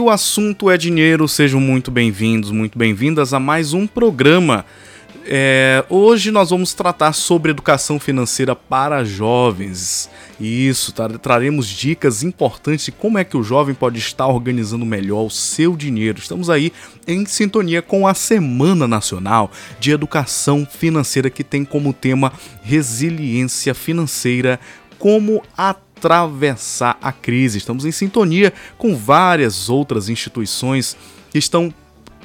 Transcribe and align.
O 0.00 0.10
assunto 0.10 0.70
é 0.70 0.76
dinheiro, 0.76 1.26
sejam 1.26 1.60
muito 1.60 1.90
bem-vindos, 1.90 2.50
muito 2.50 2.78
bem-vindas 2.78 3.34
a 3.34 3.40
mais 3.40 3.72
um 3.72 3.86
programa. 3.86 4.64
É, 5.26 5.84
hoje 5.90 6.30
nós 6.30 6.50
vamos 6.50 6.72
tratar 6.72 7.12
sobre 7.12 7.50
educação 7.50 7.98
financeira 7.98 8.54
para 8.54 9.04
jovens. 9.04 10.08
Isso, 10.40 10.94
traremos 11.20 11.66
dicas 11.66 12.22
importantes 12.22 12.86
de 12.86 12.92
como 12.92 13.18
é 13.18 13.24
que 13.24 13.36
o 13.36 13.42
jovem 13.42 13.74
pode 13.74 13.98
estar 13.98 14.26
organizando 14.26 14.86
melhor 14.86 15.26
o 15.26 15.30
seu 15.30 15.76
dinheiro. 15.76 16.18
Estamos 16.18 16.48
aí 16.48 16.72
em 17.06 17.26
sintonia 17.26 17.82
com 17.82 18.06
a 18.06 18.14
Semana 18.14 18.86
Nacional 18.86 19.50
de 19.80 19.90
Educação 19.90 20.64
Financeira, 20.64 21.28
que 21.28 21.42
tem 21.42 21.64
como 21.64 21.92
tema 21.92 22.32
resiliência 22.62 23.74
financeira 23.74 24.60
como 24.98 25.42
atravessar 25.98 26.96
a 27.02 27.12
crise. 27.12 27.58
Estamos 27.58 27.84
em 27.84 27.90
sintonia 27.90 28.52
com 28.76 28.96
várias 28.96 29.68
outras 29.68 30.08
instituições 30.08 30.96
que 31.30 31.38
estão 31.38 31.74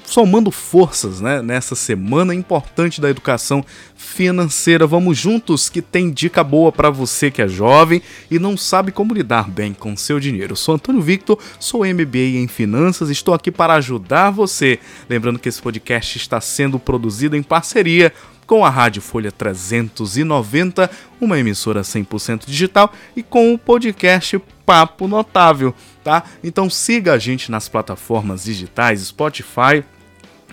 somando 0.05 0.51
forças 0.51 1.21
né, 1.21 1.41
nessa 1.41 1.75
semana 1.75 2.35
importante 2.35 2.99
da 2.99 3.09
educação 3.09 3.65
financeira. 3.95 4.85
Vamos 4.85 5.17
juntos 5.17 5.69
que 5.69 5.81
tem 5.81 6.11
dica 6.11 6.43
boa 6.43 6.71
para 6.71 6.89
você 6.89 7.31
que 7.31 7.41
é 7.41 7.47
jovem 7.47 8.01
e 8.29 8.37
não 8.37 8.57
sabe 8.57 8.91
como 8.91 9.13
lidar 9.13 9.49
bem 9.49 9.73
com 9.73 9.95
seu 9.95 10.19
dinheiro. 10.19 10.53
Eu 10.53 10.57
sou 10.57 10.75
Antônio 10.75 11.01
Victor, 11.01 11.39
sou 11.57 11.85
MBA 11.85 12.37
em 12.37 12.47
finanças, 12.47 13.09
estou 13.09 13.33
aqui 13.33 13.49
para 13.49 13.75
ajudar 13.75 14.29
você. 14.29 14.77
Lembrando 15.09 15.39
que 15.39 15.49
esse 15.49 15.61
podcast 15.61 16.17
está 16.17 16.39
sendo 16.41 16.77
produzido 16.77 17.35
em 17.35 17.43
parceria 17.43 18.13
com 18.45 18.65
a 18.65 18.69
Rádio 18.69 19.01
Folha 19.01 19.31
390, 19.31 20.89
uma 21.19 21.39
emissora 21.39 21.81
100% 21.81 22.45
digital, 22.45 22.93
e 23.15 23.23
com 23.23 23.53
o 23.53 23.57
podcast 23.57 24.39
Papo 24.65 25.07
Notável, 25.07 25.73
tá? 26.03 26.23
Então 26.43 26.69
siga 26.69 27.13
a 27.13 27.17
gente 27.17 27.51
nas 27.51 27.67
plataformas 27.67 28.45
digitais 28.45 29.01
Spotify, 29.01 29.83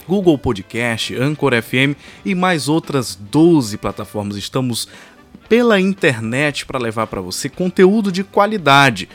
Google 0.07 0.37
Podcast, 0.37 1.15
Anchor 1.15 1.53
FM 1.61 1.95
e 2.25 2.35
mais 2.35 2.67
outras 2.67 3.15
12 3.15 3.77
plataformas. 3.77 4.35
Estamos 4.35 4.87
pela 5.47 5.79
internet 5.79 6.65
para 6.65 6.79
levar 6.79 7.07
para 7.07 7.21
você 7.21 7.49
conteúdo 7.49 8.11
de 8.11 8.23
qualidade. 8.23 9.07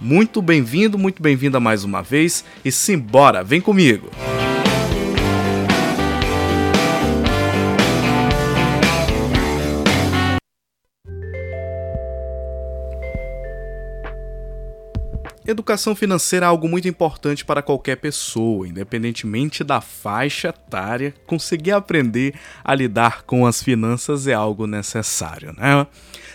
Muito 0.00 0.42
bem-vindo, 0.42 0.98
muito 0.98 1.22
bem-vinda 1.22 1.60
mais 1.60 1.84
uma 1.84 2.02
vez 2.02 2.44
e 2.64 2.72
simbora, 2.72 3.42
vem 3.44 3.60
comigo! 3.60 4.10
Educação 15.46 15.94
financeira 15.94 16.46
é 16.46 16.48
algo 16.48 16.66
muito 16.66 16.88
importante 16.88 17.44
para 17.44 17.60
qualquer 17.60 17.96
pessoa, 17.96 18.66
independentemente 18.66 19.62
da 19.62 19.78
faixa 19.78 20.48
etária. 20.48 21.14
Conseguir 21.26 21.72
aprender 21.72 22.34
a 22.64 22.74
lidar 22.74 23.24
com 23.24 23.44
as 23.44 23.62
finanças 23.62 24.26
é 24.26 24.32
algo 24.32 24.66
necessário, 24.66 25.52
né? 25.52 25.86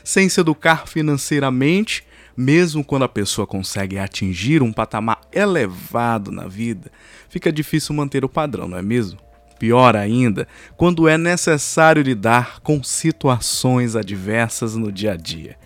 Sem 0.03 0.29
se 0.29 0.39
educar 0.39 0.87
financeiramente, 0.87 2.05
mesmo 2.37 2.83
quando 2.83 3.01
a 3.01 3.09
pessoa 3.09 3.47
consegue 3.47 3.97
atingir 3.97 4.61
um 4.61 4.71
patamar 4.71 5.21
elevado 5.33 6.31
na 6.31 6.47
vida, 6.47 6.91
fica 7.29 7.51
difícil 7.51 7.95
manter 7.95 8.23
o 8.23 8.29
padrão, 8.29 8.67
não 8.67 8.77
é 8.77 8.83
mesmo? 8.83 9.19
Pior 9.57 9.95
ainda, 9.95 10.47
quando 10.77 11.07
é 11.07 11.17
necessário 11.17 12.03
lidar 12.03 12.59
com 12.61 12.83
situações 12.83 13.95
adversas 13.95 14.75
no 14.75 14.91
dia 14.91 15.13
a 15.13 15.17
dia. 15.17 15.57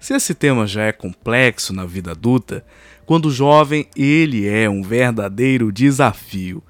Se 0.00 0.14
esse 0.14 0.34
tema 0.34 0.66
já 0.66 0.84
é 0.84 0.92
complexo 0.92 1.72
na 1.72 1.84
vida 1.84 2.12
adulta, 2.12 2.64
quando 3.04 3.30
jovem 3.30 3.86
ele 3.96 4.46
é 4.46 4.68
um 4.68 4.82
verdadeiro 4.82 5.72
desafio. 5.72 6.62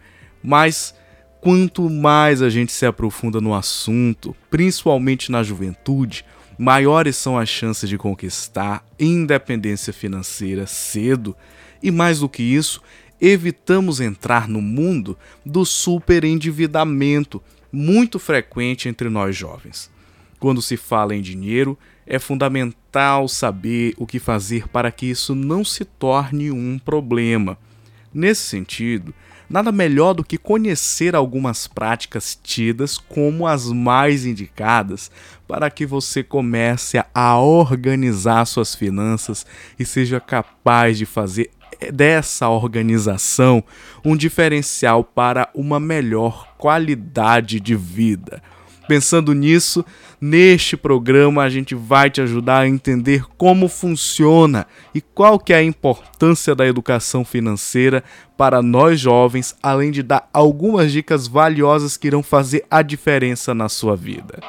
Mas 0.42 0.94
quanto 1.40 1.90
mais 1.90 2.40
a 2.40 2.48
gente 2.48 2.72
se 2.72 2.86
aprofunda 2.86 3.40
no 3.40 3.54
assunto, 3.54 4.34
principalmente 4.50 5.30
na 5.30 5.42
juventude, 5.42 6.24
maiores 6.58 7.16
são 7.16 7.38
as 7.38 7.48
chances 7.48 7.88
de 7.88 7.98
conquistar 7.98 8.84
independência 8.98 9.92
financeira 9.92 10.66
cedo 10.66 11.36
e 11.82 11.90
mais 11.90 12.20
do 12.20 12.28
que 12.28 12.42
isso, 12.42 12.82
evitamos 13.20 14.00
entrar 14.00 14.48
no 14.48 14.62
mundo 14.62 15.18
do 15.44 15.64
superendividamento, 15.64 17.42
muito 17.70 18.18
frequente 18.18 18.88
entre 18.88 19.08
nós 19.08 19.36
jovens. 19.36 19.90
Quando 20.38 20.62
se 20.62 20.76
fala 20.76 21.14
em 21.14 21.20
dinheiro, 21.20 21.76
é 22.08 22.18
fundamental 22.18 23.28
saber 23.28 23.92
o 23.98 24.06
que 24.06 24.18
fazer 24.18 24.66
para 24.68 24.90
que 24.90 25.06
isso 25.06 25.34
não 25.34 25.62
se 25.62 25.84
torne 25.84 26.50
um 26.50 26.78
problema. 26.78 27.58
Nesse 28.12 28.42
sentido, 28.42 29.14
nada 29.48 29.70
melhor 29.70 30.14
do 30.14 30.24
que 30.24 30.38
conhecer 30.38 31.14
algumas 31.14 31.66
práticas 31.66 32.38
tidas 32.42 32.96
como 32.96 33.46
as 33.46 33.70
mais 33.70 34.24
indicadas 34.24 35.10
para 35.46 35.70
que 35.70 35.84
você 35.84 36.22
comece 36.22 36.98
a 37.14 37.38
organizar 37.38 38.46
suas 38.46 38.74
finanças 38.74 39.44
e 39.78 39.84
seja 39.84 40.18
capaz 40.18 40.96
de 40.96 41.04
fazer 41.04 41.50
dessa 41.92 42.48
organização 42.48 43.62
um 44.02 44.16
diferencial 44.16 45.04
para 45.04 45.48
uma 45.54 45.78
melhor 45.78 46.54
qualidade 46.56 47.60
de 47.60 47.76
vida. 47.76 48.42
Pensando 48.88 49.34
nisso, 49.34 49.84
neste 50.18 50.74
programa 50.74 51.42
a 51.42 51.50
gente 51.50 51.74
vai 51.74 52.08
te 52.08 52.22
ajudar 52.22 52.60
a 52.60 52.66
entender 52.66 53.22
como 53.36 53.68
funciona 53.68 54.66
e 54.94 55.02
qual 55.02 55.38
que 55.38 55.52
é 55.52 55.56
a 55.56 55.62
importância 55.62 56.54
da 56.54 56.66
educação 56.66 57.22
financeira 57.22 58.02
para 58.34 58.62
nós 58.62 58.98
jovens, 58.98 59.54
além 59.62 59.90
de 59.90 60.02
dar 60.02 60.26
algumas 60.32 60.90
dicas 60.90 61.28
valiosas 61.28 61.98
que 61.98 62.06
irão 62.06 62.22
fazer 62.22 62.64
a 62.70 62.80
diferença 62.80 63.52
na 63.52 63.68
sua 63.68 63.94
vida. 63.94 64.40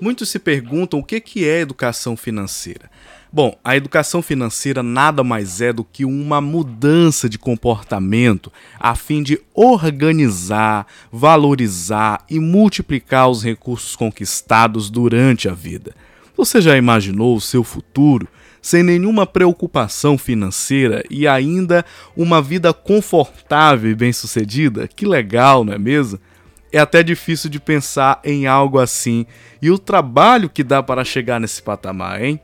Muitos 0.00 0.30
se 0.30 0.38
perguntam 0.38 0.98
o 0.98 1.04
que 1.04 1.46
é 1.46 1.60
educação 1.60 2.16
financeira. 2.16 2.90
Bom, 3.34 3.58
a 3.64 3.74
educação 3.74 4.20
financeira 4.20 4.82
nada 4.82 5.24
mais 5.24 5.62
é 5.62 5.72
do 5.72 5.82
que 5.82 6.04
uma 6.04 6.38
mudança 6.38 7.30
de 7.30 7.38
comportamento 7.38 8.52
a 8.78 8.94
fim 8.94 9.22
de 9.22 9.40
organizar, 9.54 10.86
valorizar 11.10 12.26
e 12.28 12.38
multiplicar 12.38 13.30
os 13.30 13.42
recursos 13.42 13.96
conquistados 13.96 14.90
durante 14.90 15.48
a 15.48 15.54
vida. 15.54 15.94
Você 16.36 16.60
já 16.60 16.76
imaginou 16.76 17.34
o 17.34 17.40
seu 17.40 17.64
futuro 17.64 18.28
sem 18.60 18.82
nenhuma 18.82 19.26
preocupação 19.26 20.18
financeira 20.18 21.02
e 21.08 21.26
ainda 21.26 21.86
uma 22.14 22.42
vida 22.42 22.74
confortável 22.74 23.90
e 23.90 23.94
bem-sucedida? 23.94 24.86
Que 24.86 25.06
legal, 25.06 25.64
não 25.64 25.72
é 25.72 25.78
mesmo? 25.78 26.20
É 26.70 26.78
até 26.78 27.02
difícil 27.02 27.48
de 27.48 27.58
pensar 27.58 28.20
em 28.22 28.46
algo 28.46 28.78
assim 28.78 29.24
e 29.62 29.70
o 29.70 29.78
trabalho 29.78 30.50
que 30.50 30.62
dá 30.62 30.82
para 30.82 31.02
chegar 31.02 31.40
nesse 31.40 31.62
patamar, 31.62 32.22
hein? 32.22 32.38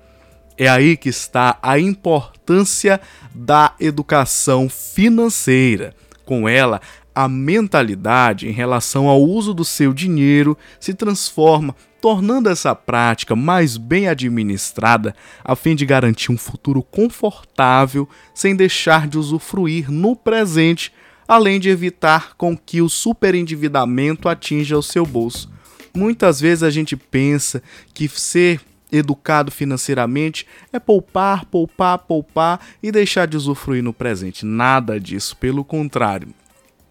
É 0.58 0.68
aí 0.68 0.96
que 0.96 1.08
está 1.08 1.56
a 1.62 1.78
importância 1.78 3.00
da 3.32 3.74
educação 3.78 4.68
financeira. 4.68 5.94
Com 6.24 6.48
ela, 6.48 6.80
a 7.14 7.28
mentalidade 7.28 8.48
em 8.48 8.50
relação 8.50 9.06
ao 9.06 9.22
uso 9.22 9.54
do 9.54 9.64
seu 9.64 9.92
dinheiro 9.92 10.58
se 10.80 10.92
transforma, 10.94 11.76
tornando 12.00 12.48
essa 12.48 12.74
prática 12.74 13.36
mais 13.36 13.76
bem 13.76 14.08
administrada 14.08 15.14
a 15.44 15.54
fim 15.54 15.76
de 15.76 15.86
garantir 15.86 16.32
um 16.32 16.38
futuro 16.38 16.82
confortável 16.82 18.08
sem 18.34 18.56
deixar 18.56 19.06
de 19.06 19.16
usufruir 19.16 19.88
no 19.88 20.16
presente, 20.16 20.92
além 21.28 21.60
de 21.60 21.68
evitar 21.68 22.34
com 22.36 22.56
que 22.56 22.82
o 22.82 22.88
superendividamento 22.88 24.28
atinja 24.28 24.76
o 24.76 24.82
seu 24.82 25.06
bolso. 25.06 25.48
Muitas 25.94 26.40
vezes 26.40 26.64
a 26.64 26.70
gente 26.70 26.96
pensa 26.96 27.62
que 27.94 28.08
ser 28.08 28.60
educado 28.90 29.50
financeiramente 29.50 30.46
é 30.72 30.78
poupar, 30.78 31.44
poupar, 31.44 31.98
poupar 31.98 32.60
e 32.82 32.90
deixar 32.90 33.26
de 33.26 33.36
usufruir 33.36 33.82
no 33.82 33.92
presente. 33.92 34.44
Nada 34.44 34.98
disso, 34.98 35.36
pelo 35.36 35.64
contrário. 35.64 36.28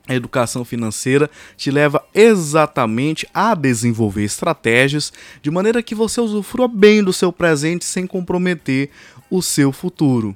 A 0.08 0.16
educação 0.16 0.64
financeira 0.64 1.30
te 1.58 1.70
leva 1.70 2.04
exatamente 2.14 3.28
a 3.34 3.54
desenvolver 3.54 4.24
estratégias 4.24 5.12
de 5.42 5.52
maneira 5.52 5.84
que 5.84 5.94
você 5.94 6.22
usufrua 6.22 6.68
bem 6.68 7.04
do 7.04 7.12
seu 7.12 7.34
presente 7.34 7.84
sem 7.84 8.08
comprometer 8.08 8.90
o 9.30 9.42
seu 9.42 9.74
futuro. 9.74 10.34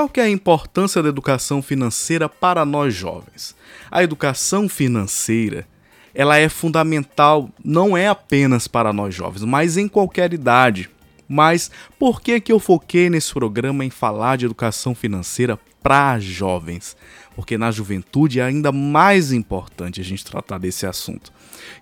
Qual 0.00 0.08
que 0.08 0.20
é 0.20 0.22
a 0.22 0.30
importância 0.30 1.02
da 1.02 1.10
educação 1.10 1.60
financeira 1.60 2.26
para 2.26 2.64
nós 2.64 2.94
jovens? 2.94 3.54
A 3.90 4.02
educação 4.02 4.66
financeira 4.66 5.68
ela 6.14 6.38
é 6.38 6.48
fundamental 6.48 7.50
não 7.62 7.94
é 7.94 8.08
apenas 8.08 8.66
para 8.66 8.94
nós 8.94 9.14
jovens, 9.14 9.44
mas 9.44 9.76
em 9.76 9.86
qualquer 9.86 10.32
idade. 10.32 10.88
Mas 11.28 11.70
por 11.98 12.22
que 12.22 12.40
que 12.40 12.50
eu 12.50 12.58
foquei 12.58 13.10
nesse 13.10 13.30
programa 13.30 13.84
em 13.84 13.90
falar 13.90 14.36
de 14.36 14.46
educação 14.46 14.94
financeira 14.94 15.58
para 15.82 16.18
jovens? 16.18 16.96
Porque 17.36 17.58
na 17.58 17.70
juventude 17.70 18.40
é 18.40 18.44
ainda 18.44 18.72
mais 18.72 19.32
importante 19.32 20.00
a 20.00 20.04
gente 20.04 20.24
tratar 20.24 20.56
desse 20.56 20.86
assunto. 20.86 21.30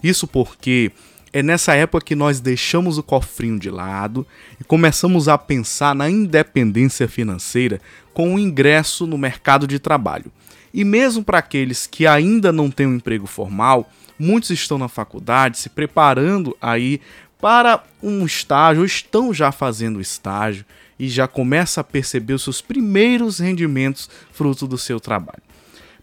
Isso 0.02 0.26
porque 0.26 0.90
é 1.32 1.42
nessa 1.42 1.75
época 1.75 2.04
que 2.04 2.14
nós 2.14 2.40
deixamos 2.40 2.98
o 2.98 3.02
cofrinho 3.02 3.58
de 3.58 3.70
lado 3.70 4.26
e 4.60 4.64
começamos 4.64 5.28
a 5.28 5.36
pensar 5.36 5.94
na 5.94 6.08
independência 6.08 7.06
financeira 7.06 7.80
com 8.14 8.34
o 8.34 8.38
ingresso 8.38 9.06
no 9.06 9.19
mercado 9.19 9.66
de 9.66 9.78
trabalho. 9.78 10.32
E 10.72 10.84
mesmo 10.84 11.22
para 11.22 11.38
aqueles 11.38 11.86
que 11.86 12.06
ainda 12.06 12.52
não 12.52 12.70
têm 12.70 12.86
um 12.86 12.96
emprego 12.96 13.26
formal, 13.26 13.90
muitos 14.19 14.50
estão 14.50 14.78
na 14.78 14.88
faculdade 14.88 15.58
se 15.58 15.69
preparando 15.69 16.56
aí 16.60 17.00
para 17.40 17.82
um 18.02 18.26
estágio, 18.26 18.80
ou 18.80 18.86
estão 18.86 19.32
já 19.32 19.52
fazendo 19.52 20.00
estágio 20.00 20.64
e 20.98 21.08
já 21.08 21.28
começa 21.28 21.80
a 21.80 21.84
perceber 21.84 22.34
os 22.34 22.42
seus 22.42 22.60
primeiros 22.60 23.38
rendimentos 23.38 24.10
fruto 24.32 24.66
do 24.66 24.76
seu 24.76 24.98
trabalho. 24.98 25.42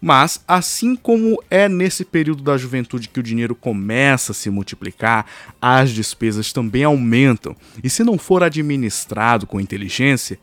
Mas, 0.06 0.40
assim 0.48 0.96
como 0.96 1.42
é 1.50 1.68
nesse 1.68 2.06
período 2.06 2.44
da 2.44 2.56
juventude 2.60 3.10
que 3.10 3.20
o 3.20 3.24
dinheiro 3.24 3.56
começa 3.56 4.34
a 4.34 4.36
se 4.36 4.52
multiplicar, 4.52 5.26
as 5.60 5.90
despesas 5.90 6.54
também 6.54 6.84
aumentam, 6.84 7.56
e 7.84 7.90
se 7.90 8.04
não 8.04 8.16
for 8.16 8.44
administrado 8.44 9.48
com 9.48 9.60
inteligência, 9.60 10.38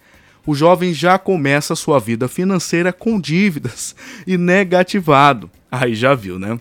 o 0.45 0.53
jovem 0.53 0.93
já 0.93 1.17
começa 1.17 1.77
sua 1.77 2.01
vida 2.01 2.27
financeira 2.27 2.93
com 2.93 3.21
dívidas 3.21 3.95
e 4.27 4.37
negativado. 4.37 5.49
Aí 5.71 5.95
já 5.95 6.13
viu, 6.13 6.41
né? 6.41 6.59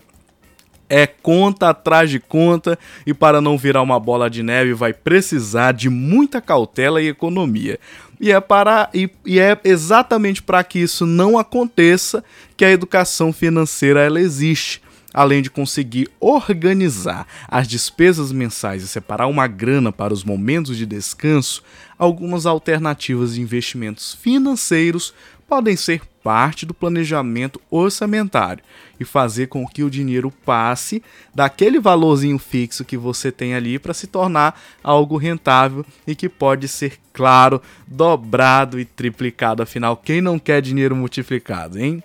É 0.92 1.06
conta 1.06 1.70
atrás 1.70 2.10
de 2.10 2.20
conta 2.20 2.78
e 3.06 3.14
para 3.14 3.40
não 3.40 3.56
virar 3.56 3.80
uma 3.80 3.98
bola 3.98 4.28
de 4.28 4.42
neve 4.42 4.74
vai 4.74 4.92
precisar 4.92 5.72
de 5.72 5.88
muita 5.88 6.38
cautela 6.38 7.00
e 7.00 7.08
economia. 7.08 7.80
E 8.20 8.30
é, 8.30 8.38
para, 8.38 8.90
e, 8.92 9.08
e 9.24 9.40
é 9.40 9.58
exatamente 9.64 10.42
para 10.42 10.62
que 10.62 10.78
isso 10.78 11.06
não 11.06 11.38
aconteça 11.38 12.22
que 12.58 12.62
a 12.62 12.70
educação 12.70 13.32
financeira 13.32 14.00
ela 14.02 14.20
existe 14.20 14.82
além 15.14 15.42
de 15.42 15.50
conseguir 15.50 16.10
organizar 16.20 17.26
as 17.48 17.68
despesas 17.68 18.32
mensais 18.32 18.82
e 18.82 18.88
separar 18.88 19.26
uma 19.26 19.46
grana 19.46 19.92
para 19.92 20.12
os 20.12 20.24
momentos 20.24 20.76
de 20.76 20.86
descanso, 20.86 21.62
algumas 21.98 22.46
alternativas 22.46 23.34
de 23.34 23.42
investimentos 23.42 24.14
financeiros 24.14 25.12
podem 25.52 25.76
ser 25.76 26.00
parte 26.24 26.64
do 26.64 26.72
planejamento 26.72 27.60
orçamentário 27.70 28.64
e 28.98 29.04
fazer 29.04 29.48
com 29.48 29.66
que 29.66 29.82
o 29.84 29.90
dinheiro 29.90 30.32
passe 30.46 31.02
daquele 31.34 31.78
valorzinho 31.78 32.38
fixo 32.38 32.86
que 32.86 32.96
você 32.96 33.30
tem 33.30 33.52
ali 33.52 33.78
para 33.78 33.92
se 33.92 34.06
tornar 34.06 34.58
algo 34.82 35.18
rentável 35.18 35.84
e 36.06 36.14
que 36.14 36.26
pode 36.26 36.68
ser, 36.68 36.98
claro, 37.12 37.60
dobrado 37.86 38.80
e 38.80 38.86
triplicado. 38.86 39.62
Afinal, 39.62 39.94
quem 39.94 40.22
não 40.22 40.38
quer 40.38 40.62
dinheiro 40.62 40.96
multiplicado, 40.96 41.78
hein? 41.78 42.02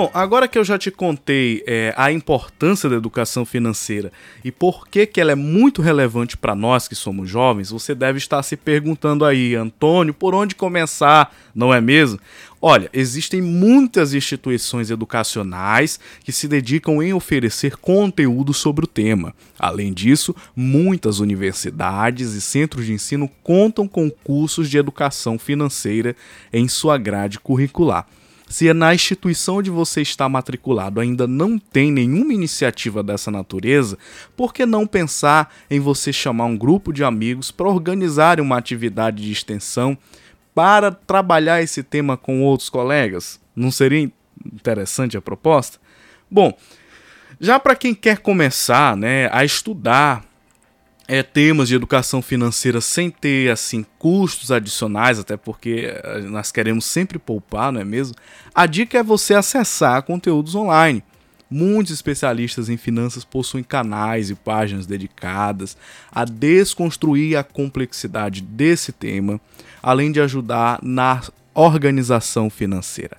Bom, 0.00 0.10
agora 0.14 0.48
que 0.48 0.56
eu 0.56 0.64
já 0.64 0.78
te 0.78 0.90
contei 0.90 1.62
é, 1.66 1.92
a 1.94 2.10
importância 2.10 2.88
da 2.88 2.96
educação 2.96 3.44
financeira 3.44 4.10
e 4.42 4.50
por 4.50 4.88
que, 4.88 5.04
que 5.04 5.20
ela 5.20 5.32
é 5.32 5.34
muito 5.34 5.82
relevante 5.82 6.38
para 6.38 6.54
nós 6.54 6.88
que 6.88 6.94
somos 6.94 7.28
jovens, 7.28 7.68
você 7.68 7.94
deve 7.94 8.16
estar 8.16 8.42
se 8.42 8.56
perguntando 8.56 9.26
aí, 9.26 9.54
Antônio, 9.54 10.14
por 10.14 10.34
onde 10.34 10.54
começar, 10.54 11.36
não 11.54 11.74
é 11.74 11.82
mesmo? 11.82 12.18
Olha, 12.62 12.88
existem 12.94 13.42
muitas 13.42 14.14
instituições 14.14 14.90
educacionais 14.90 16.00
que 16.24 16.32
se 16.32 16.48
dedicam 16.48 17.02
em 17.02 17.12
oferecer 17.12 17.76
conteúdo 17.76 18.54
sobre 18.54 18.86
o 18.86 18.88
tema. 18.88 19.34
Além 19.58 19.92
disso, 19.92 20.34
muitas 20.56 21.20
universidades 21.20 22.32
e 22.32 22.40
centros 22.40 22.86
de 22.86 22.94
ensino 22.94 23.30
contam 23.42 23.86
com 23.86 24.10
cursos 24.10 24.70
de 24.70 24.78
educação 24.78 25.38
financeira 25.38 26.16
em 26.50 26.68
sua 26.68 26.96
grade 26.96 27.38
curricular. 27.38 28.06
Se 28.50 28.74
na 28.74 28.92
instituição 28.92 29.58
onde 29.58 29.70
você 29.70 30.02
está 30.02 30.28
matriculado 30.28 30.98
ainda 30.98 31.24
não 31.24 31.56
tem 31.56 31.92
nenhuma 31.92 32.34
iniciativa 32.34 33.00
dessa 33.00 33.30
natureza, 33.30 33.96
por 34.36 34.52
que 34.52 34.66
não 34.66 34.88
pensar 34.88 35.54
em 35.70 35.78
você 35.78 36.12
chamar 36.12 36.46
um 36.46 36.58
grupo 36.58 36.92
de 36.92 37.04
amigos 37.04 37.52
para 37.52 37.68
organizar 37.68 38.40
uma 38.40 38.58
atividade 38.58 39.22
de 39.22 39.30
extensão 39.30 39.96
para 40.52 40.90
trabalhar 40.90 41.62
esse 41.62 41.80
tema 41.84 42.16
com 42.16 42.42
outros 42.42 42.68
colegas? 42.68 43.40
Não 43.54 43.70
seria 43.70 44.10
interessante 44.52 45.16
a 45.16 45.22
proposta? 45.22 45.78
Bom, 46.28 46.52
já 47.40 47.60
para 47.60 47.76
quem 47.76 47.94
quer 47.94 48.18
começar 48.18 48.96
né, 48.96 49.30
a 49.30 49.44
estudar 49.44 50.24
é, 51.12 51.24
temas 51.24 51.66
de 51.66 51.74
educação 51.74 52.22
financeira 52.22 52.80
sem 52.80 53.10
ter 53.10 53.50
assim 53.50 53.84
custos 53.98 54.52
adicionais, 54.52 55.18
até 55.18 55.36
porque 55.36 55.92
eh, 55.92 56.20
nós 56.20 56.52
queremos 56.52 56.84
sempre 56.84 57.18
poupar, 57.18 57.72
não 57.72 57.80
é 57.80 57.84
mesmo? 57.84 58.14
A 58.54 58.64
dica 58.64 58.96
é 58.96 59.02
você 59.02 59.34
acessar 59.34 60.04
conteúdos 60.04 60.54
online. 60.54 61.02
Muitos 61.50 61.92
especialistas 61.92 62.68
em 62.68 62.76
finanças 62.76 63.24
possuem 63.24 63.64
canais 63.64 64.30
e 64.30 64.36
páginas 64.36 64.86
dedicadas 64.86 65.76
a 66.12 66.24
desconstruir 66.24 67.36
a 67.36 67.42
complexidade 67.42 68.40
desse 68.40 68.92
tema, 68.92 69.40
além 69.82 70.12
de 70.12 70.20
ajudar 70.20 70.78
na 70.80 71.20
organização 71.52 72.48
financeira. 72.48 73.16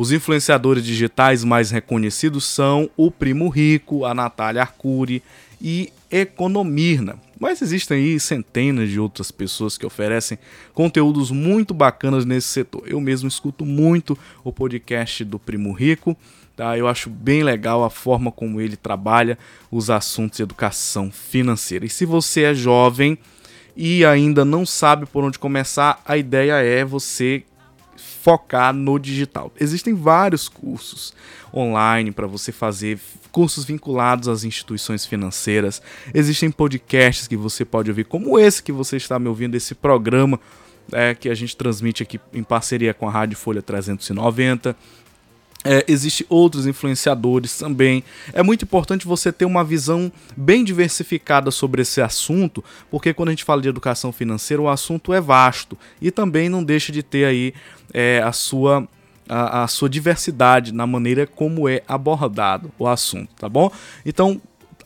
Os 0.00 0.12
influenciadores 0.12 0.82
digitais 0.82 1.44
mais 1.44 1.70
reconhecidos 1.70 2.46
são 2.46 2.88
o 2.96 3.10
Primo 3.10 3.50
Rico, 3.50 4.06
a 4.06 4.14
Natália 4.14 4.62
Arcuri 4.62 5.22
e 5.60 5.92
Economirna. 6.10 7.18
Mas 7.38 7.60
existem 7.60 7.98
aí 7.98 8.18
centenas 8.18 8.88
de 8.88 8.98
outras 8.98 9.30
pessoas 9.30 9.76
que 9.76 9.84
oferecem 9.84 10.38
conteúdos 10.72 11.30
muito 11.30 11.74
bacanas 11.74 12.24
nesse 12.24 12.48
setor. 12.48 12.84
Eu 12.86 12.98
mesmo 12.98 13.28
escuto 13.28 13.66
muito 13.66 14.16
o 14.42 14.50
podcast 14.50 15.22
do 15.22 15.38
Primo 15.38 15.70
Rico. 15.70 16.16
Tá? 16.56 16.78
Eu 16.78 16.88
acho 16.88 17.10
bem 17.10 17.42
legal 17.42 17.84
a 17.84 17.90
forma 17.90 18.32
como 18.32 18.58
ele 18.58 18.78
trabalha 18.78 19.36
os 19.70 19.90
assuntos 19.90 20.38
de 20.38 20.42
educação 20.42 21.10
financeira. 21.10 21.84
E 21.84 21.90
se 21.90 22.06
você 22.06 22.44
é 22.44 22.54
jovem 22.54 23.18
e 23.76 24.02
ainda 24.02 24.46
não 24.46 24.64
sabe 24.64 25.04
por 25.04 25.24
onde 25.24 25.38
começar, 25.38 26.00
a 26.06 26.16
ideia 26.16 26.54
é 26.54 26.86
você 26.86 27.44
focar 28.22 28.72
no 28.74 28.98
digital. 28.98 29.52
Existem 29.58 29.94
vários 29.94 30.48
cursos 30.48 31.14
online 31.54 32.12
para 32.12 32.26
você 32.26 32.52
fazer, 32.52 32.98
cursos 33.32 33.64
vinculados 33.64 34.28
às 34.28 34.44
instituições 34.44 35.06
financeiras. 35.06 35.80
Existem 36.12 36.50
podcasts 36.50 37.26
que 37.26 37.36
você 37.36 37.64
pode 37.64 37.90
ouvir, 37.90 38.04
como 38.04 38.38
esse 38.38 38.62
que 38.62 38.72
você 38.72 38.96
está 38.96 39.18
me 39.18 39.28
ouvindo, 39.28 39.54
esse 39.54 39.74
programa 39.74 40.38
é, 40.92 41.14
que 41.14 41.28
a 41.28 41.34
gente 41.34 41.56
transmite 41.56 42.02
aqui 42.02 42.20
em 42.32 42.42
parceria 42.42 42.92
com 42.92 43.08
a 43.08 43.10
Rádio 43.10 43.36
Folha 43.36 43.62
390. 43.62 44.76
É, 45.62 45.84
Existem 45.88 46.26
outros 46.28 46.66
influenciadores 46.66 47.56
também. 47.58 48.02
É 48.32 48.42
muito 48.42 48.64
importante 48.64 49.06
você 49.06 49.30
ter 49.30 49.44
uma 49.44 49.62
visão 49.62 50.10
bem 50.36 50.64
diversificada 50.64 51.50
sobre 51.50 51.82
esse 51.82 52.00
assunto, 52.00 52.64
porque 52.90 53.12
quando 53.12 53.28
a 53.28 53.32
gente 53.32 53.44
fala 53.44 53.60
de 53.60 53.68
educação 53.68 54.10
financeira, 54.10 54.62
o 54.62 54.68
assunto 54.68 55.12
é 55.12 55.20
vasto 55.20 55.76
e 56.00 56.10
também 56.10 56.48
não 56.48 56.64
deixa 56.64 56.90
de 56.90 57.02
ter 57.02 57.26
aí 57.26 57.52
é, 57.92 58.22
a 58.24 58.32
sua 58.32 58.86
a, 59.28 59.62
a, 59.62 59.68
sua 59.68 59.88
diversidade 59.88 60.74
na 60.74 60.86
maneira 60.86 61.24
como 61.24 61.68
é 61.68 61.82
abordado 61.86 62.72
o 62.76 62.86
assunto, 62.88 63.32
tá 63.36 63.48
bom? 63.48 63.70
Então 64.04 64.40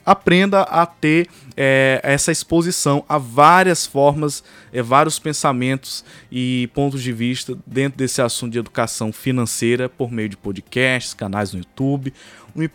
aprenda 0.05 0.61
a 0.61 0.85
ter 0.85 1.27
é, 1.57 1.99
essa 2.03 2.31
exposição 2.31 3.03
a 3.09 3.17
várias 3.17 3.87
formas, 3.87 4.43
é, 4.71 4.81
vários 4.81 5.17
pensamentos 5.17 6.05
e 6.31 6.69
pontos 6.75 7.01
de 7.01 7.11
vista 7.11 7.57
dentro 7.65 7.97
desse 7.97 8.21
assunto 8.21 8.51
de 8.51 8.59
educação 8.59 9.11
financeira 9.11 9.89
por 9.89 10.11
meio 10.11 10.29
de 10.29 10.37
podcasts, 10.37 11.13
canais 11.13 11.53
no 11.53 11.59
YouTube, 11.59 12.13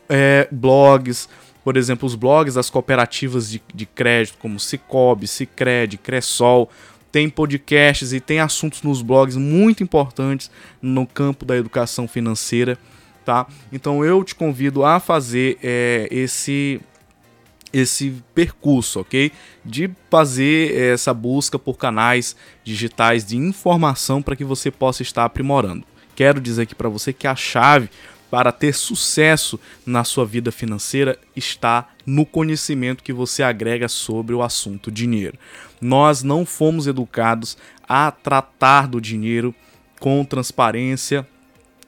é, 0.08 0.48
blogs, 0.50 1.28
por 1.62 1.76
exemplo, 1.76 2.06
os 2.06 2.16
blogs 2.16 2.54
das 2.54 2.68
cooperativas 2.68 3.48
de, 3.48 3.62
de 3.72 3.86
crédito 3.86 4.38
como 4.38 4.58
Cicobi, 4.58 5.28
Cicred, 5.28 5.98
Cressol, 5.98 6.68
tem 7.10 7.28
podcasts 7.28 8.12
e 8.12 8.20
tem 8.20 8.40
assuntos 8.40 8.82
nos 8.82 9.02
blogs 9.02 9.36
muito 9.36 9.82
importantes 9.82 10.50
no 10.80 11.06
campo 11.06 11.44
da 11.44 11.56
educação 11.56 12.06
financeira, 12.06 12.78
tá? 13.24 13.46
Então 13.72 14.04
eu 14.04 14.22
te 14.24 14.34
convido 14.34 14.84
a 14.84 15.00
fazer 15.00 15.58
é, 15.62 16.08
esse 16.10 16.80
esse 17.72 18.20
percurso, 18.34 19.00
ok? 19.00 19.30
De 19.64 19.88
fazer 20.10 20.76
essa 20.76 21.14
busca 21.14 21.56
por 21.56 21.76
canais 21.76 22.34
digitais 22.64 23.24
de 23.24 23.36
informação 23.36 24.20
para 24.20 24.34
que 24.34 24.44
você 24.44 24.70
possa 24.72 25.02
estar 25.02 25.24
aprimorando. 25.24 25.84
Quero 26.16 26.40
dizer 26.40 26.62
aqui 26.62 26.74
para 26.74 26.88
você 26.88 27.12
que 27.12 27.26
a 27.26 27.36
chave 27.36 27.88
para 28.30 28.52
ter 28.52 28.74
sucesso 28.74 29.58
na 29.84 30.04
sua 30.04 30.24
vida 30.24 30.52
financeira 30.52 31.18
está 31.34 31.88
no 32.06 32.24
conhecimento 32.24 33.02
que 33.02 33.12
você 33.12 33.42
agrega 33.42 33.88
sobre 33.88 34.34
o 34.34 34.42
assunto 34.42 34.90
dinheiro. 34.90 35.36
Nós 35.80 36.22
não 36.22 36.46
fomos 36.46 36.86
educados 36.86 37.58
a 37.88 38.10
tratar 38.10 38.86
do 38.86 39.00
dinheiro 39.00 39.54
com 39.98 40.24
transparência 40.24 41.26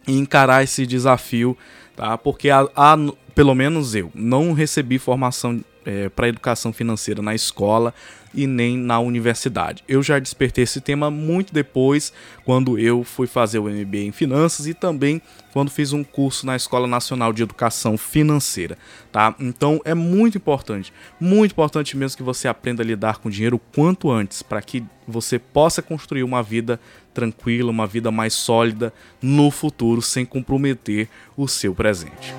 e 0.07 0.19
encarar 0.19 0.65
esse 0.65 0.85
desafio, 0.85 1.57
tá? 1.95 2.19
Porque 2.19 2.51
a, 2.51 2.69
a 2.75 2.97
pelo 3.35 3.55
menos 3.55 3.95
eu 3.95 4.11
não 4.15 4.53
recebi 4.53 4.99
formação 4.99 5.65
é, 5.85 6.09
para 6.09 6.29
educação 6.29 6.73
financeira 6.73 7.23
na 7.23 7.35
escola 7.35 7.95
e 8.35 8.47
nem 8.47 8.79
na 8.79 8.99
universidade. 8.99 9.85
Eu 9.87 10.03
já 10.03 10.19
despertei 10.19 10.65
esse 10.65 10.81
tema 10.81 11.11
muito 11.11 11.53
depois, 11.53 12.13
quando 12.45 12.79
eu 12.79 13.05
fui 13.05 13.27
fazer 13.27 13.59
o 13.59 13.69
MBA 13.69 13.99
em 13.99 14.13
finanças 14.13 14.67
e 14.67 14.75
também 14.75 15.21
quando 15.53 15.71
fiz 15.71 15.93
um 15.93 16.03
curso 16.03 16.47
na 16.47 16.57
Escola 16.57 16.87
Nacional 16.87 17.31
de 17.33 17.43
Educação 17.43 17.99
Financeira, 17.99 18.79
tá? 19.11 19.35
Então 19.39 19.81
é 19.85 19.93
muito 19.93 20.39
importante, 20.39 20.93
muito 21.21 21.53
importante 21.53 21.95
mesmo 21.95 22.17
que 22.17 22.23
você 22.23 22.49
aprenda 22.49 22.83
a 22.83 22.87
lidar 22.87 23.19
com 23.19 23.29
dinheiro 23.29 23.57
o 23.57 23.59
quanto 23.59 24.11
antes, 24.11 24.43
para 24.43 24.63
que 24.63 24.83
você 25.07 25.39
possa 25.39 25.83
construir 25.83 26.23
uma 26.23 26.43
vida 26.43 26.81
tranquila, 27.13 27.71
uma 27.71 27.87
vida 27.87 28.11
mais 28.11 28.33
sólida 28.33 28.95
no 29.21 29.51
futuro, 29.51 30.01
sem 30.01 30.25
comprometer 30.25 31.07
o 31.37 31.47
seu 31.47 31.75
presente. 31.75 32.33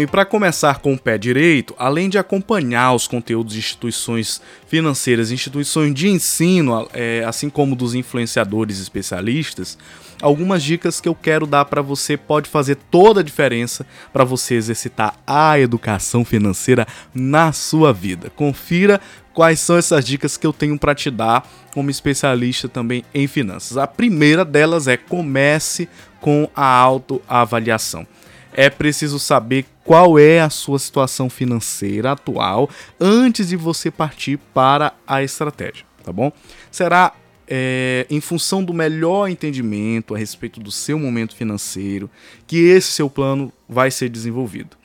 E 0.00 0.06
para 0.06 0.24
começar 0.24 0.78
com 0.78 0.94
o 0.94 0.98
pé 0.98 1.18
direito, 1.18 1.74
além 1.78 2.08
de 2.08 2.18
acompanhar 2.18 2.92
os 2.94 3.08
conteúdos 3.08 3.54
de 3.54 3.58
instituições 3.58 4.40
financeiras, 4.66 5.32
instituições 5.32 5.94
de 5.94 6.08
ensino, 6.08 6.88
é, 6.92 7.24
assim 7.26 7.50
como 7.50 7.74
dos 7.74 7.94
influenciadores 7.94 8.80
especialistas, 8.80 9.76
algumas 10.20 10.62
dicas 10.62 11.00
que 11.00 11.08
eu 11.08 11.14
quero 11.14 11.46
dar 11.46 11.64
para 11.64 11.82
você 11.82 12.16
pode 12.16 12.48
fazer 12.48 12.76
toda 12.90 13.20
a 13.20 13.24
diferença 13.24 13.86
para 14.12 14.24
você 14.24 14.54
exercitar 14.54 15.14
a 15.26 15.58
educação 15.58 16.24
financeira 16.24 16.86
na 17.14 17.52
sua 17.52 17.92
vida. 17.92 18.30
Confira 18.30 19.00
quais 19.32 19.60
são 19.60 19.76
essas 19.76 20.04
dicas 20.04 20.36
que 20.36 20.46
eu 20.46 20.52
tenho 20.52 20.78
para 20.78 20.94
te 20.94 21.10
dar 21.10 21.48
como 21.72 21.90
especialista 21.90 22.68
também 22.68 23.04
em 23.14 23.26
finanças. 23.26 23.76
A 23.76 23.86
primeira 23.86 24.44
delas 24.44 24.86
é 24.88 24.96
comece 24.96 25.88
com 26.20 26.48
a 26.54 26.66
autoavaliação 26.66 28.06
é 28.52 28.68
preciso 28.70 29.18
saber 29.18 29.66
qual 29.84 30.18
é 30.18 30.40
a 30.40 30.50
sua 30.50 30.78
situação 30.78 31.30
financeira 31.30 32.12
atual 32.12 32.68
antes 33.00 33.48
de 33.48 33.56
você 33.56 33.90
partir 33.90 34.38
para 34.52 34.92
a 35.06 35.22
estratégia, 35.22 35.84
tá 36.04 36.12
bom? 36.12 36.32
Será 36.70 37.12
é, 37.48 38.06
em 38.10 38.20
função 38.20 38.62
do 38.62 38.74
melhor 38.74 39.28
entendimento 39.28 40.14
a 40.14 40.18
respeito 40.18 40.60
do 40.60 40.70
seu 40.70 40.98
momento 40.98 41.34
financeiro 41.34 42.10
que 42.46 42.58
esse 42.58 42.92
seu 42.92 43.08
plano 43.08 43.52
vai 43.68 43.90
ser 43.90 44.10
desenvolvido. 44.10 44.76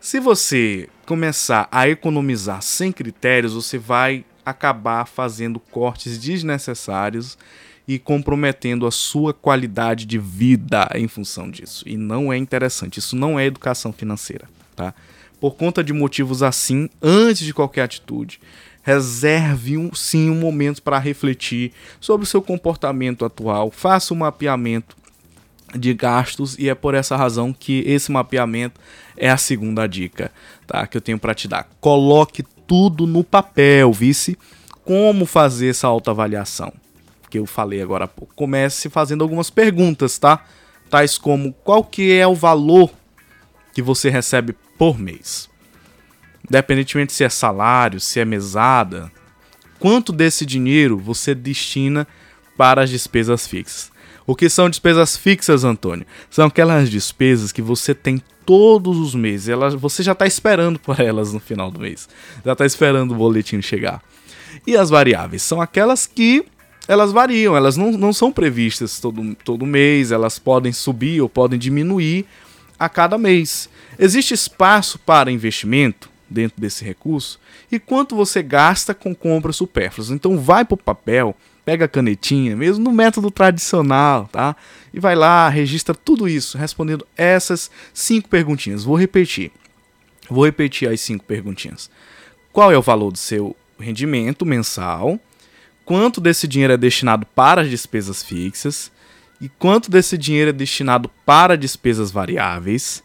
Se 0.00 0.18
você 0.18 0.88
começar 1.06 1.68
a 1.70 1.88
economizar 1.88 2.62
sem 2.62 2.90
critérios, 2.90 3.52
você 3.52 3.78
vai 3.78 4.24
acabar 4.44 5.06
fazendo 5.06 5.60
cortes 5.60 6.18
desnecessários 6.18 7.38
e 7.86 7.98
comprometendo 7.98 8.86
a 8.86 8.90
sua 8.90 9.34
qualidade 9.34 10.06
de 10.06 10.18
vida 10.18 10.88
em 10.94 11.08
função 11.08 11.50
disso. 11.50 11.84
E 11.86 11.96
não 11.96 12.32
é 12.32 12.36
interessante, 12.36 12.98
isso 12.98 13.16
não 13.16 13.38
é 13.38 13.46
educação 13.46 13.92
financeira, 13.92 14.48
tá? 14.76 14.94
Por 15.40 15.56
conta 15.56 15.82
de 15.82 15.92
motivos 15.92 16.42
assim, 16.42 16.88
antes 17.02 17.44
de 17.44 17.52
qualquer 17.52 17.82
atitude, 17.82 18.40
reserve 18.82 19.76
um, 19.76 19.92
sim 19.92 20.30
um 20.30 20.36
momento 20.36 20.82
para 20.82 20.98
refletir 20.98 21.72
sobre 22.00 22.24
o 22.24 22.28
seu 22.28 22.40
comportamento 22.40 23.24
atual, 23.24 23.70
faça 23.70 24.14
um 24.14 24.18
mapeamento 24.18 24.96
de 25.74 25.94
gastos 25.94 26.56
e 26.58 26.68
é 26.68 26.74
por 26.74 26.94
essa 26.94 27.16
razão 27.16 27.52
que 27.52 27.82
esse 27.86 28.12
mapeamento 28.12 28.80
é 29.16 29.30
a 29.30 29.36
segunda 29.36 29.86
dica, 29.86 30.30
tá? 30.66 30.86
Que 30.86 30.96
eu 30.96 31.00
tenho 31.00 31.18
para 31.18 31.34
te 31.34 31.48
dar. 31.48 31.68
Coloque 31.80 32.44
tudo 32.66 33.06
no 33.06 33.24
papel, 33.24 33.92
vice 33.92 34.38
como 34.84 35.26
fazer 35.26 35.68
essa 35.68 35.86
autoavaliação 35.86 36.72
que 37.32 37.38
eu 37.38 37.46
falei 37.46 37.80
agora 37.80 38.04
há 38.04 38.08
pouco. 38.08 38.34
Comece 38.34 38.90
fazendo 38.90 39.24
algumas 39.24 39.48
perguntas, 39.48 40.18
tá? 40.18 40.44
Tais 40.90 41.16
como 41.16 41.54
qual 41.64 41.82
que 41.82 42.12
é 42.12 42.26
o 42.26 42.34
valor 42.34 42.90
que 43.72 43.80
você 43.80 44.10
recebe 44.10 44.54
por 44.76 44.98
mês? 44.98 45.48
Independentemente 46.46 47.10
se 47.10 47.24
é 47.24 47.30
salário, 47.30 47.98
se 47.98 48.20
é 48.20 48.24
mesada, 48.26 49.10
quanto 49.78 50.12
desse 50.12 50.44
dinheiro 50.44 50.98
você 50.98 51.34
destina 51.34 52.06
para 52.54 52.82
as 52.82 52.90
despesas 52.90 53.46
fixas? 53.46 53.90
O 54.26 54.36
que 54.36 54.50
são 54.50 54.68
despesas 54.68 55.16
fixas, 55.16 55.64
Antônio? 55.64 56.04
São 56.28 56.48
aquelas 56.48 56.90
despesas 56.90 57.50
que 57.50 57.62
você 57.62 57.94
tem 57.94 58.22
todos 58.44 58.98
os 58.98 59.14
meses. 59.14 59.48
Elas, 59.48 59.72
você 59.72 60.02
já 60.02 60.12
está 60.12 60.26
esperando 60.26 60.78
por 60.78 61.00
elas 61.00 61.32
no 61.32 61.40
final 61.40 61.70
do 61.70 61.80
mês. 61.80 62.10
Já 62.44 62.52
está 62.52 62.66
esperando 62.66 63.12
o 63.12 63.16
boletim 63.16 63.62
chegar. 63.62 64.02
E 64.66 64.76
as 64.76 64.90
variáveis 64.90 65.40
são 65.40 65.62
aquelas 65.62 66.06
que 66.06 66.44
elas 66.92 67.12
variam, 67.12 67.56
elas 67.56 67.76
não, 67.76 67.92
não 67.92 68.12
são 68.12 68.30
previstas 68.30 69.00
todo, 69.00 69.34
todo 69.44 69.66
mês, 69.66 70.12
elas 70.12 70.38
podem 70.38 70.72
subir 70.72 71.20
ou 71.20 71.28
podem 71.28 71.58
diminuir 71.58 72.26
a 72.78 72.88
cada 72.88 73.16
mês. 73.16 73.68
Existe 73.98 74.34
espaço 74.34 74.98
para 74.98 75.30
investimento 75.30 76.10
dentro 76.28 76.60
desse 76.60 76.84
recurso 76.84 77.38
e 77.70 77.78
quanto 77.78 78.14
você 78.14 78.42
gasta 78.42 78.94
com 78.94 79.14
compras 79.14 79.56
supérfluas. 79.56 80.10
Então 80.10 80.38
vai 80.38 80.64
para 80.64 80.74
o 80.74 80.78
papel, 80.78 81.34
pega 81.64 81.86
a 81.86 81.88
canetinha, 81.88 82.54
mesmo 82.56 82.84
no 82.84 82.92
método 82.92 83.30
tradicional, 83.30 84.28
tá? 84.30 84.54
E 84.92 85.00
vai 85.00 85.14
lá, 85.14 85.48
registra 85.48 85.94
tudo 85.94 86.28
isso, 86.28 86.58
respondendo 86.58 87.06
essas 87.16 87.70
cinco 87.94 88.28
perguntinhas. 88.28 88.84
Vou 88.84 88.96
repetir. 88.96 89.50
Vou 90.28 90.44
repetir 90.44 90.88
as 90.88 91.00
cinco 91.00 91.24
perguntinhas. 91.24 91.90
Qual 92.52 92.70
é 92.70 92.76
o 92.76 92.82
valor 92.82 93.12
do 93.12 93.18
seu 93.18 93.56
rendimento 93.78 94.44
mensal? 94.44 95.18
Quanto 95.84 96.20
desse 96.20 96.46
dinheiro 96.46 96.72
é 96.72 96.76
destinado 96.76 97.26
para 97.34 97.62
as 97.62 97.70
despesas 97.70 98.22
fixas 98.22 98.90
e 99.40 99.48
quanto 99.48 99.90
desse 99.90 100.16
dinheiro 100.16 100.50
é 100.50 100.52
destinado 100.52 101.10
para 101.26 101.56
despesas 101.56 102.10
variáveis, 102.10 103.02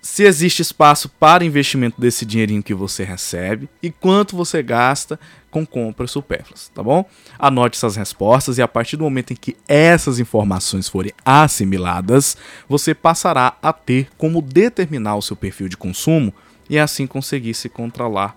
se 0.00 0.22
existe 0.22 0.62
espaço 0.62 1.08
para 1.08 1.44
investimento 1.44 2.00
desse 2.00 2.24
dinheirinho 2.24 2.62
que 2.62 2.74
você 2.74 3.04
recebe 3.04 3.68
e 3.82 3.90
quanto 3.90 4.36
você 4.36 4.62
gasta 4.62 5.18
com 5.50 5.66
compras 5.66 6.10
supérfluas, 6.10 6.70
tá 6.74 6.82
bom? 6.82 7.04
Anote 7.38 7.76
essas 7.76 7.96
respostas 7.96 8.58
e 8.58 8.62
a 8.62 8.68
partir 8.68 8.96
do 8.96 9.04
momento 9.04 9.32
em 9.32 9.36
que 9.36 9.56
essas 9.66 10.20
informações 10.20 10.88
forem 10.88 11.12
assimiladas, 11.24 12.36
você 12.68 12.94
passará 12.94 13.56
a 13.62 13.72
ter 13.72 14.08
como 14.16 14.40
determinar 14.40 15.16
o 15.16 15.22
seu 15.22 15.34
perfil 15.36 15.68
de 15.68 15.76
consumo 15.76 16.32
e 16.70 16.78
assim 16.78 17.06
conseguir 17.06 17.54
se 17.54 17.68
controlar 17.68 18.36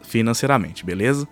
financeiramente, 0.00 0.84
beleza? 0.84 1.28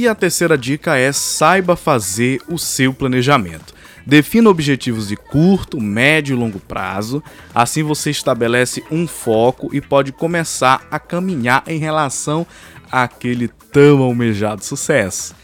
E 0.00 0.08
a 0.08 0.14
terceira 0.14 0.56
dica 0.56 0.96
é 0.96 1.12
saiba 1.12 1.76
fazer 1.76 2.40
o 2.48 2.56
seu 2.56 2.94
planejamento. 2.94 3.74
Defina 4.06 4.48
objetivos 4.48 5.08
de 5.08 5.14
curto, 5.14 5.78
médio 5.78 6.34
e 6.34 6.40
longo 6.40 6.58
prazo, 6.58 7.22
assim 7.54 7.82
você 7.82 8.08
estabelece 8.08 8.82
um 8.90 9.06
foco 9.06 9.68
e 9.74 9.78
pode 9.78 10.10
começar 10.10 10.86
a 10.90 10.98
caminhar 10.98 11.64
em 11.66 11.78
relação 11.78 12.46
àquele 12.90 13.48
tão 13.70 14.00
almejado 14.00 14.64
sucesso. 14.64 15.34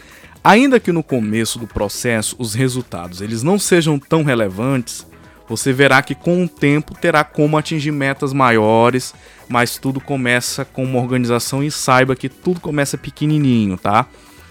Ainda 0.42 0.80
que 0.80 0.90
no 0.90 1.02
começo 1.02 1.58
do 1.58 1.66
processo 1.66 2.34
os 2.38 2.54
resultados 2.54 3.20
eles 3.20 3.42
não 3.42 3.58
sejam 3.58 3.98
tão 3.98 4.24
relevantes, 4.24 5.06
você 5.46 5.70
verá 5.70 6.00
que 6.00 6.14
com 6.14 6.42
o 6.42 6.48
tempo 6.48 6.94
terá 6.98 7.22
como 7.22 7.58
atingir 7.58 7.92
metas 7.92 8.32
maiores, 8.32 9.12
mas 9.50 9.76
tudo 9.76 10.00
começa 10.00 10.64
com 10.64 10.82
uma 10.82 10.98
organização 10.98 11.62
e 11.62 11.70
saiba 11.70 12.16
que 12.16 12.30
tudo 12.30 12.58
começa 12.58 12.96
pequenininho, 12.96 13.76
tá? 13.76 14.06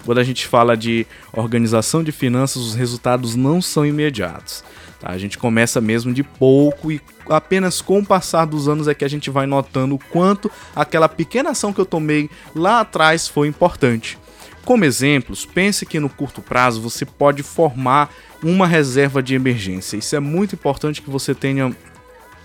Quando 0.06 0.18
a 0.18 0.24
gente 0.24 0.46
fala 0.46 0.76
de 0.76 1.04
organização 1.32 2.04
de 2.04 2.12
finanças, 2.12 2.62
os 2.62 2.74
resultados 2.76 3.34
não 3.34 3.60
são 3.60 3.84
imediatos. 3.84 4.62
Tá? 5.00 5.10
A 5.10 5.18
gente 5.18 5.36
começa 5.36 5.80
mesmo 5.80 6.14
de 6.14 6.22
pouco 6.22 6.92
e 6.92 7.00
apenas 7.28 7.82
com 7.82 7.98
o 7.98 8.06
passar 8.06 8.44
dos 8.44 8.68
anos 8.68 8.86
é 8.86 8.94
que 8.94 9.04
a 9.04 9.08
gente 9.08 9.28
vai 9.30 9.46
notando 9.46 9.96
o 9.96 9.98
quanto 9.98 10.48
aquela 10.76 11.08
pequena 11.08 11.50
ação 11.50 11.72
que 11.72 11.80
eu 11.80 11.84
tomei 11.84 12.30
lá 12.54 12.80
atrás 12.80 13.26
foi 13.26 13.48
importante. 13.48 14.16
Como 14.64 14.84
exemplos, 14.84 15.44
pense 15.44 15.84
que 15.84 15.98
no 15.98 16.08
curto 16.08 16.40
prazo 16.40 16.80
você 16.80 17.04
pode 17.04 17.42
formar 17.42 18.08
uma 18.40 18.66
reserva 18.66 19.20
de 19.20 19.34
emergência. 19.34 19.96
Isso 19.96 20.14
é 20.14 20.20
muito 20.20 20.54
importante 20.54 21.02
que 21.02 21.10
você 21.10 21.34
tenha 21.34 21.74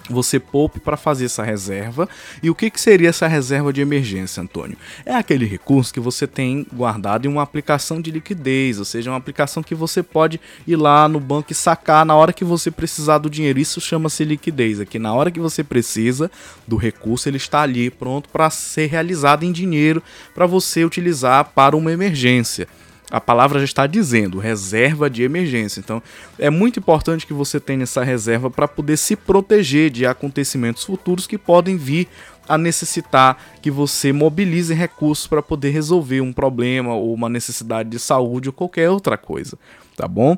você 0.09 0.39
poupe 0.39 0.79
para 0.79 0.97
fazer 0.97 1.25
essa 1.25 1.43
reserva. 1.43 2.07
E 2.41 2.49
o 2.49 2.55
que, 2.55 2.69
que 2.69 2.79
seria 2.79 3.09
essa 3.09 3.27
reserva 3.27 3.71
de 3.71 3.81
emergência, 3.81 4.41
Antônio? 4.41 4.77
É 5.05 5.13
aquele 5.13 5.45
recurso 5.45 5.93
que 5.93 5.99
você 5.99 6.27
tem 6.27 6.65
guardado 6.73 7.25
em 7.25 7.29
uma 7.29 7.41
aplicação 7.41 8.01
de 8.01 8.11
liquidez, 8.11 8.79
ou 8.79 8.85
seja, 8.85 9.11
uma 9.11 9.17
aplicação 9.17 9.63
que 9.63 9.75
você 9.75 10.01
pode 10.01 10.39
ir 10.67 10.75
lá 10.75 11.07
no 11.07 11.19
banco 11.19 11.51
e 11.51 11.55
sacar 11.55 12.05
na 12.05 12.15
hora 12.15 12.33
que 12.33 12.43
você 12.43 12.71
precisar 12.71 13.17
do 13.17 13.29
dinheiro. 13.29 13.59
Isso 13.59 13.79
chama-se 13.79 14.23
liquidez. 14.23 14.79
Aqui, 14.79 14.99
na 14.99 15.13
hora 15.13 15.31
que 15.31 15.39
você 15.39 15.63
precisa 15.63 16.31
do 16.67 16.75
recurso, 16.75 17.29
ele 17.29 17.37
está 17.37 17.61
ali 17.61 17.89
pronto 17.89 18.29
para 18.29 18.49
ser 18.49 18.87
realizado 18.87 19.43
em 19.43 19.51
dinheiro 19.51 20.01
para 20.33 20.45
você 20.45 20.83
utilizar 20.83 21.51
para 21.53 21.75
uma 21.75 21.91
emergência 21.91 22.67
a 23.11 23.19
palavra 23.19 23.59
já 23.59 23.65
está 23.65 23.85
dizendo, 23.85 24.39
reserva 24.39 25.09
de 25.09 25.21
emergência. 25.21 25.81
Então, 25.81 26.01
é 26.39 26.49
muito 26.49 26.79
importante 26.79 27.27
que 27.27 27.33
você 27.33 27.59
tenha 27.59 27.83
essa 27.83 28.03
reserva 28.03 28.49
para 28.49 28.67
poder 28.67 28.97
se 28.97 29.15
proteger 29.15 29.89
de 29.89 30.05
acontecimentos 30.05 30.85
futuros 30.85 31.27
que 31.27 31.37
podem 31.37 31.75
vir 31.75 32.07
a 32.47 32.57
necessitar 32.57 33.37
que 33.61 33.69
você 33.69 34.11
mobilize 34.11 34.73
recursos 34.73 35.27
para 35.27 35.41
poder 35.41 35.69
resolver 35.69 36.21
um 36.21 36.33
problema 36.33 36.93
ou 36.93 37.13
uma 37.13 37.29
necessidade 37.29 37.89
de 37.89 37.99
saúde 37.99 38.49
ou 38.49 38.53
qualquer 38.53 38.89
outra 38.89 39.17
coisa, 39.17 39.57
tá 39.95 40.07
bom? 40.07 40.35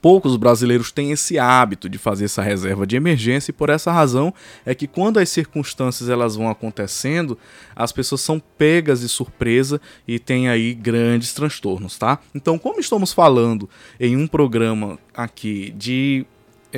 Poucos 0.00 0.36
brasileiros 0.36 0.92
têm 0.92 1.10
esse 1.10 1.38
hábito 1.38 1.88
de 1.88 1.98
fazer 1.98 2.26
essa 2.26 2.42
reserva 2.42 2.86
de 2.86 2.96
emergência 2.96 3.50
e 3.50 3.54
por 3.54 3.70
essa 3.70 3.90
razão 3.90 4.32
é 4.64 4.74
que 4.74 4.86
quando 4.86 5.18
as 5.18 5.28
circunstâncias 5.28 6.08
elas 6.08 6.36
vão 6.36 6.48
acontecendo, 6.48 7.38
as 7.74 7.92
pessoas 7.92 8.20
são 8.20 8.40
pegas 8.58 9.00
de 9.00 9.08
surpresa 9.08 9.80
e 10.06 10.18
tem 10.18 10.48
aí 10.48 10.74
grandes 10.74 11.32
transtornos, 11.32 11.98
tá? 11.98 12.18
Então, 12.34 12.58
como 12.58 12.80
estamos 12.80 13.12
falando 13.12 13.68
em 13.98 14.16
um 14.16 14.26
programa 14.26 14.98
aqui 15.14 15.72
de 15.76 16.26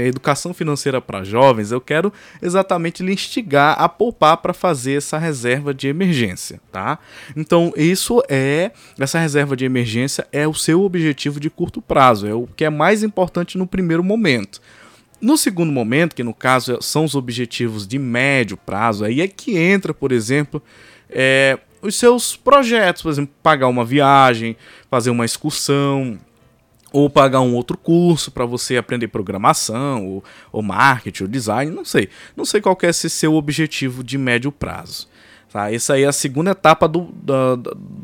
educação 0.06 0.54
financeira 0.54 1.00
para 1.00 1.24
jovens, 1.24 1.72
eu 1.72 1.80
quero 1.80 2.12
exatamente 2.42 3.02
lhe 3.02 3.12
instigar 3.12 3.76
a 3.80 3.88
poupar 3.88 4.36
para 4.38 4.52
fazer 4.52 4.98
essa 4.98 5.18
reserva 5.18 5.72
de 5.74 5.88
emergência, 5.88 6.60
tá? 6.70 6.98
Então, 7.36 7.72
isso 7.76 8.22
é 8.28 8.70
essa 8.98 9.18
reserva 9.18 9.56
de 9.56 9.64
emergência 9.64 10.26
é 10.32 10.46
o 10.46 10.54
seu 10.54 10.82
objetivo 10.82 11.40
de 11.40 11.50
curto 11.50 11.80
prazo, 11.80 12.26
é 12.26 12.34
o 12.34 12.46
que 12.46 12.64
é 12.64 12.70
mais 12.70 13.02
importante 13.02 13.58
no 13.58 13.66
primeiro 13.66 14.04
momento. 14.04 14.60
No 15.20 15.36
segundo 15.36 15.72
momento, 15.72 16.14
que 16.14 16.22
no 16.22 16.32
caso 16.32 16.78
são 16.80 17.04
os 17.04 17.14
objetivos 17.16 17.86
de 17.86 17.98
médio 17.98 18.56
prazo, 18.56 19.04
aí 19.04 19.20
é 19.20 19.26
que 19.26 19.56
entra, 19.56 19.92
por 19.92 20.12
exemplo, 20.12 20.62
é, 21.10 21.58
os 21.82 21.96
seus 21.96 22.36
projetos, 22.36 23.02
por 23.02 23.10
exemplo, 23.10 23.34
pagar 23.42 23.68
uma 23.68 23.84
viagem, 23.84 24.56
fazer 24.90 25.10
uma 25.10 25.24
excursão, 25.24 26.18
ou 26.92 27.10
pagar 27.10 27.40
um 27.40 27.54
outro 27.54 27.76
curso 27.76 28.30
para 28.30 28.46
você 28.46 28.76
aprender 28.76 29.08
programação, 29.08 30.06
ou, 30.06 30.24
ou, 30.50 30.62
marketing, 30.62 31.24
ou 31.24 31.28
design, 31.28 31.70
não 31.70 31.84
sei. 31.84 32.08
Não 32.36 32.44
sei 32.44 32.60
qual 32.60 32.76
é 32.82 32.86
esse 32.86 33.10
seu 33.10 33.34
objetivo 33.34 34.02
de 34.02 34.16
médio 34.16 34.50
prazo. 34.50 35.08
Tá? 35.50 35.72
Essa 35.72 35.94
aí 35.94 36.02
é 36.02 36.06
a 36.06 36.12
segunda 36.12 36.50
etapa 36.50 36.88
do, 36.88 37.08
da, 37.12 37.56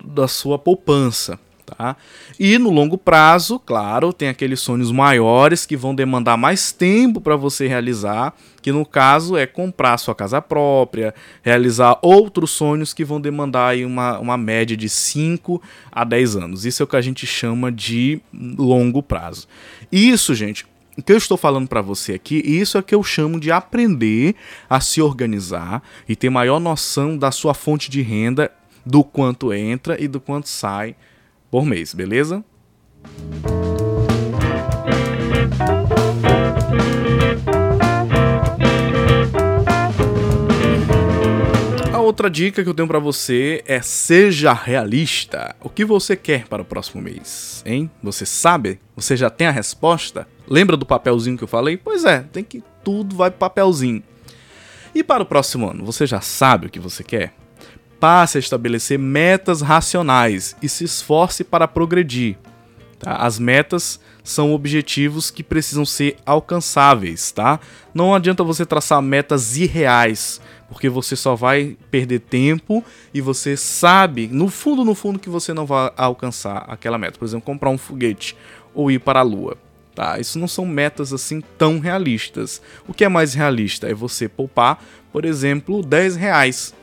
da 0.04 0.28
sua 0.28 0.58
poupança. 0.58 1.38
Tá? 1.76 1.96
E 2.38 2.56
no 2.56 2.70
longo 2.70 2.96
prazo, 2.96 3.58
claro, 3.58 4.12
tem 4.12 4.28
aqueles 4.28 4.60
sonhos 4.60 4.92
maiores 4.92 5.66
que 5.66 5.76
vão 5.76 5.94
demandar 5.94 6.36
mais 6.36 6.70
tempo 6.70 7.20
para 7.20 7.34
você 7.34 7.66
realizar, 7.66 8.32
que 8.62 8.70
no 8.70 8.86
caso 8.86 9.36
é 9.36 9.46
comprar 9.46 9.98
sua 9.98 10.14
casa 10.14 10.40
própria, 10.40 11.14
realizar 11.42 11.98
outros 12.00 12.52
sonhos 12.52 12.94
que 12.94 13.04
vão 13.04 13.20
demandar 13.20 13.68
aí 13.68 13.84
uma, 13.84 14.18
uma 14.18 14.36
média 14.36 14.76
de 14.76 14.88
5 14.88 15.60
a 15.90 16.04
10 16.04 16.36
anos. 16.36 16.64
Isso 16.64 16.82
é 16.82 16.84
o 16.84 16.86
que 16.86 16.96
a 16.96 17.02
gente 17.02 17.26
chama 17.26 17.72
de 17.72 18.20
longo 18.32 19.02
prazo. 19.02 19.48
Isso, 19.90 20.34
gente, 20.34 20.64
o 20.96 21.02
que 21.02 21.12
eu 21.12 21.16
estou 21.16 21.36
falando 21.36 21.66
para 21.66 21.82
você 21.82 22.12
aqui, 22.12 22.36
isso 22.36 22.76
é 22.76 22.80
o 22.80 22.84
que 22.84 22.94
eu 22.94 23.02
chamo 23.02 23.40
de 23.40 23.50
aprender 23.50 24.36
a 24.70 24.80
se 24.80 25.02
organizar 25.02 25.82
e 26.08 26.14
ter 26.14 26.30
maior 26.30 26.60
noção 26.60 27.18
da 27.18 27.32
sua 27.32 27.52
fonte 27.52 27.90
de 27.90 28.00
renda, 28.00 28.50
do 28.86 29.02
quanto 29.02 29.52
entra 29.52 30.00
e 30.00 30.06
do 30.06 30.20
quanto 30.20 30.48
sai 30.48 30.94
por 31.54 31.64
mês, 31.64 31.94
beleza? 31.94 32.44
A 41.92 42.00
outra 42.00 42.28
dica 42.28 42.64
que 42.64 42.68
eu 42.68 42.74
tenho 42.74 42.88
para 42.88 42.98
você 42.98 43.62
é 43.66 43.80
seja 43.80 44.52
realista. 44.52 45.54
O 45.62 45.68
que 45.68 45.84
você 45.84 46.16
quer 46.16 46.48
para 46.48 46.60
o 46.60 46.64
próximo 46.64 47.00
mês, 47.00 47.62
hein? 47.64 47.88
Você 48.02 48.26
sabe? 48.26 48.80
Você 48.96 49.16
já 49.16 49.30
tem 49.30 49.46
a 49.46 49.52
resposta? 49.52 50.26
Lembra 50.48 50.76
do 50.76 50.84
papelzinho 50.84 51.38
que 51.38 51.44
eu 51.44 51.48
falei? 51.48 51.76
Pois 51.76 52.04
é, 52.04 52.22
tem 52.32 52.42
que 52.42 52.64
tudo 52.82 53.14
vai 53.14 53.30
pro 53.30 53.38
papelzinho. 53.38 54.02
E 54.92 55.04
para 55.04 55.22
o 55.22 55.26
próximo 55.26 55.70
ano, 55.70 55.84
você 55.84 56.04
já 56.04 56.20
sabe 56.20 56.66
o 56.66 56.70
que 56.70 56.80
você 56.80 57.04
quer? 57.04 57.32
Passe 57.98 58.38
a 58.38 58.40
estabelecer 58.40 58.98
metas 58.98 59.60
racionais 59.60 60.56
e 60.62 60.68
se 60.68 60.84
esforce 60.84 61.44
para 61.44 61.68
progredir. 61.68 62.36
Tá? 62.98 63.16
As 63.16 63.38
metas 63.38 64.00
são 64.22 64.54
objetivos 64.54 65.30
que 65.30 65.42
precisam 65.42 65.84
ser 65.84 66.16
alcançáveis, 66.24 67.30
tá? 67.30 67.60
Não 67.92 68.14
adianta 68.14 68.42
você 68.42 68.64
traçar 68.64 69.02
metas 69.02 69.56
irreais, 69.56 70.40
porque 70.68 70.88
você 70.88 71.14
só 71.14 71.34
vai 71.34 71.76
perder 71.90 72.20
tempo 72.20 72.82
e 73.12 73.20
você 73.20 73.56
sabe, 73.56 74.26
no 74.28 74.48
fundo, 74.48 74.84
no 74.84 74.94
fundo, 74.94 75.18
que 75.18 75.28
você 75.28 75.52
não 75.52 75.66
vai 75.66 75.92
alcançar 75.96 76.64
aquela 76.68 76.96
meta. 76.96 77.18
Por 77.18 77.26
exemplo, 77.26 77.44
comprar 77.44 77.70
um 77.70 77.78
foguete 77.78 78.34
ou 78.72 78.90
ir 78.90 78.98
para 78.98 79.20
a 79.20 79.22
lua. 79.22 79.58
Tá? 79.94 80.18
Isso 80.18 80.38
não 80.38 80.48
são 80.48 80.66
metas 80.66 81.12
assim 81.12 81.40
tão 81.56 81.78
realistas. 81.78 82.60
O 82.88 82.94
que 82.94 83.04
é 83.04 83.08
mais 83.08 83.34
realista 83.34 83.88
é 83.88 83.94
você 83.94 84.28
poupar, 84.28 84.82
por 85.12 85.24
exemplo, 85.24 85.82
10 85.82 86.16
reais 86.16 86.74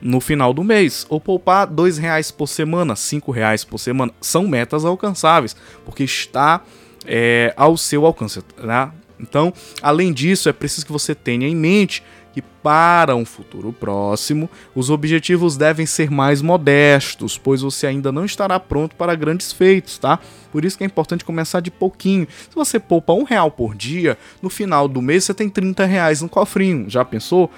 no 0.00 0.20
final 0.20 0.52
do 0.52 0.64
mês, 0.64 1.06
ou 1.08 1.20
poupar 1.20 1.66
dois 1.66 1.98
reais 1.98 2.30
por 2.30 2.46
semana, 2.46 2.96
cinco 2.96 3.30
reais 3.30 3.64
por 3.64 3.78
semana, 3.78 4.12
são 4.20 4.46
metas 4.46 4.84
alcançáveis, 4.84 5.54
porque 5.84 6.04
está 6.04 6.62
é, 7.06 7.52
ao 7.56 7.76
seu 7.76 8.06
alcance, 8.06 8.42
né? 8.58 8.90
Então, 9.18 9.52
além 9.82 10.12
disso, 10.12 10.48
é 10.48 10.52
preciso 10.52 10.86
que 10.86 10.92
você 10.92 11.14
tenha 11.14 11.46
em 11.46 11.54
mente 11.54 12.02
que 12.32 12.40
para 12.40 13.16
um 13.16 13.24
futuro 13.24 13.72
próximo, 13.72 14.48
os 14.74 14.88
objetivos 14.88 15.56
devem 15.56 15.84
ser 15.84 16.10
mais 16.10 16.40
modestos, 16.40 17.36
pois 17.36 17.62
você 17.62 17.86
ainda 17.86 18.12
não 18.12 18.24
estará 18.24 18.58
pronto 18.60 18.94
para 18.94 19.14
grandes 19.14 19.52
feitos, 19.52 19.98
tá? 19.98 20.18
Por 20.52 20.64
isso 20.64 20.78
que 20.78 20.84
é 20.84 20.86
importante 20.86 21.24
começar 21.24 21.60
de 21.60 21.70
pouquinho. 21.70 22.26
Se 22.48 22.54
você 22.54 22.78
poupa 22.78 23.12
um 23.12 23.24
real 23.24 23.50
por 23.50 23.74
dia, 23.74 24.16
no 24.40 24.48
final 24.48 24.86
do 24.86 25.02
mês 25.02 25.24
você 25.24 25.34
tem 25.34 25.48
30 25.48 25.84
reais 25.84 26.22
no 26.22 26.28
cofrinho. 26.28 26.88
Já 26.88 27.04
pensou? 27.04 27.50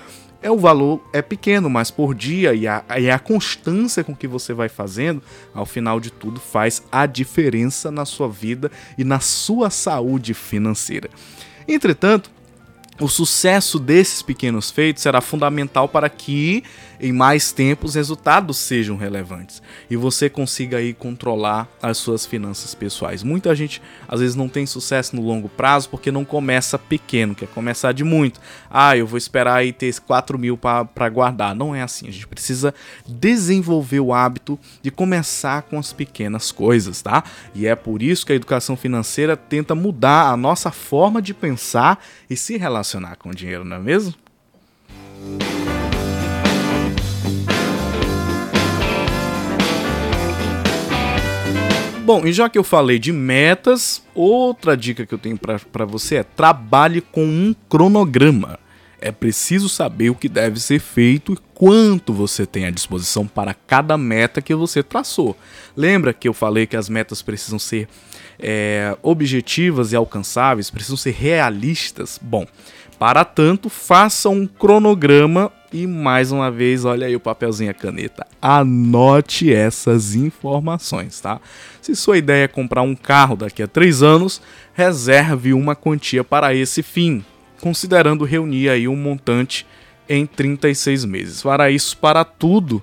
É 0.42 0.50
o 0.50 0.58
valor 0.58 1.00
é 1.12 1.22
pequeno, 1.22 1.70
mas 1.70 1.90
por 1.90 2.14
dia 2.14 2.52
e 2.52 2.66
a, 2.66 2.84
e 2.98 3.10
a 3.10 3.18
constância 3.18 4.02
com 4.02 4.14
que 4.14 4.26
você 4.26 4.52
vai 4.52 4.68
fazendo, 4.68 5.22
ao 5.54 5.64
final 5.64 6.00
de 6.00 6.10
tudo, 6.10 6.40
faz 6.40 6.82
a 6.90 7.06
diferença 7.06 7.90
na 7.90 8.04
sua 8.04 8.28
vida 8.28 8.70
e 8.98 9.04
na 9.04 9.20
sua 9.20 9.70
saúde 9.70 10.34
financeira. 10.34 11.08
Entretanto, 11.66 12.30
o 13.00 13.08
sucesso 13.08 13.78
desses 13.78 14.22
pequenos 14.22 14.70
feitos 14.70 15.02
será 15.02 15.20
fundamental 15.20 15.88
para 15.88 16.08
que 16.08 16.62
em 17.02 17.12
mais 17.12 17.50
tempo 17.50 17.86
os 17.86 17.96
resultados 17.96 18.56
sejam 18.56 18.96
relevantes 18.96 19.60
e 19.90 19.96
você 19.96 20.30
consiga 20.30 20.76
aí 20.76 20.94
controlar 20.94 21.68
as 21.82 21.98
suas 21.98 22.24
finanças 22.24 22.74
pessoais. 22.74 23.24
Muita 23.24 23.54
gente 23.56 23.82
às 24.06 24.20
vezes 24.20 24.36
não 24.36 24.48
tem 24.48 24.64
sucesso 24.64 25.16
no 25.16 25.22
longo 25.22 25.48
prazo 25.48 25.90
porque 25.90 26.12
não 26.12 26.24
começa 26.24 26.78
pequeno, 26.78 27.34
quer 27.34 27.48
começar 27.48 27.90
de 27.90 28.04
muito. 28.04 28.40
Ah, 28.70 28.96
eu 28.96 29.06
vou 29.06 29.18
esperar 29.18 29.56
aí 29.56 29.72
ter 29.72 29.92
4 30.00 30.38
mil 30.38 30.56
para 30.56 31.08
guardar. 31.10 31.54
Não 31.54 31.74
é 31.74 31.82
assim, 31.82 32.06
a 32.06 32.12
gente 32.12 32.28
precisa 32.28 32.72
desenvolver 33.06 34.00
o 34.00 34.14
hábito 34.14 34.58
de 34.80 34.90
começar 34.90 35.62
com 35.62 35.78
as 35.78 35.92
pequenas 35.92 36.52
coisas, 36.52 37.02
tá? 37.02 37.24
E 37.52 37.66
é 37.66 37.74
por 37.74 38.00
isso 38.00 38.24
que 38.24 38.32
a 38.32 38.36
educação 38.36 38.76
financeira 38.76 39.36
tenta 39.36 39.74
mudar 39.74 40.30
a 40.30 40.36
nossa 40.36 40.70
forma 40.70 41.20
de 41.20 41.34
pensar 41.34 42.02
e 42.30 42.36
se 42.36 42.56
relacionar 42.56 43.16
com 43.16 43.30
o 43.30 43.34
dinheiro, 43.34 43.64
não 43.64 43.76
é 43.76 43.80
mesmo? 43.80 44.14
Bom, 52.14 52.26
e 52.26 52.32
já 52.34 52.46
que 52.46 52.58
eu 52.58 52.62
falei 52.62 52.98
de 52.98 53.10
metas, 53.10 54.02
outra 54.14 54.76
dica 54.76 55.06
que 55.06 55.14
eu 55.14 55.18
tenho 55.18 55.38
para 55.38 55.86
você 55.86 56.16
é 56.16 56.22
trabalhe 56.22 57.00
com 57.00 57.24
um 57.24 57.54
cronograma. 57.70 58.58
É 59.00 59.10
preciso 59.10 59.66
saber 59.66 60.10
o 60.10 60.14
que 60.14 60.28
deve 60.28 60.60
ser 60.60 60.78
feito 60.78 61.32
e 61.32 61.38
quanto 61.54 62.12
você 62.12 62.44
tem 62.44 62.66
à 62.66 62.70
disposição 62.70 63.26
para 63.26 63.54
cada 63.54 63.96
meta 63.96 64.42
que 64.42 64.54
você 64.54 64.82
traçou. 64.82 65.34
Lembra 65.74 66.12
que 66.12 66.28
eu 66.28 66.34
falei 66.34 66.66
que 66.66 66.76
as 66.76 66.86
metas 66.86 67.22
precisam 67.22 67.58
ser 67.58 67.88
é, 68.38 68.94
objetivas 69.02 69.92
e 69.92 69.96
alcançáveis, 69.96 70.68
precisam 70.68 70.98
ser 70.98 71.12
realistas? 71.12 72.20
Bom, 72.20 72.46
para 72.98 73.24
tanto, 73.24 73.70
faça 73.70 74.28
um 74.28 74.46
cronograma 74.46 75.50
e 75.72 75.86
mais 75.86 76.30
uma 76.32 76.50
vez, 76.50 76.84
olha 76.84 77.06
aí 77.06 77.16
o 77.16 77.20
papelzinho 77.20 77.68
e 77.68 77.70
a 77.70 77.74
caneta. 77.74 78.26
Anote 78.40 79.52
essas 79.52 80.14
informações, 80.14 81.20
tá? 81.20 81.40
Se 81.80 81.96
sua 81.96 82.18
ideia 82.18 82.44
é 82.44 82.48
comprar 82.48 82.82
um 82.82 82.94
carro 82.94 83.36
daqui 83.36 83.62
a 83.62 83.66
três 83.66 84.02
anos, 84.02 84.42
reserve 84.74 85.52
uma 85.52 85.74
quantia 85.74 86.22
para 86.22 86.54
esse 86.54 86.82
fim 86.82 87.24
considerando 87.62 88.24
reunir 88.24 88.68
aí 88.68 88.88
um 88.88 88.96
montante 88.96 89.64
em 90.08 90.26
36 90.26 91.04
meses. 91.04 91.40
Fará 91.40 91.70
isso 91.70 91.96
para 91.96 92.24
tudo, 92.24 92.82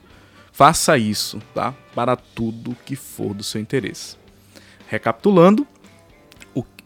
faça 0.54 0.98
isso, 0.98 1.42
tá? 1.54 1.76
Para 1.94 2.16
tudo 2.16 2.78
que 2.86 2.96
for 2.96 3.34
do 3.34 3.44
seu 3.44 3.60
interesse. 3.60 4.16
Recapitulando, 4.88 5.68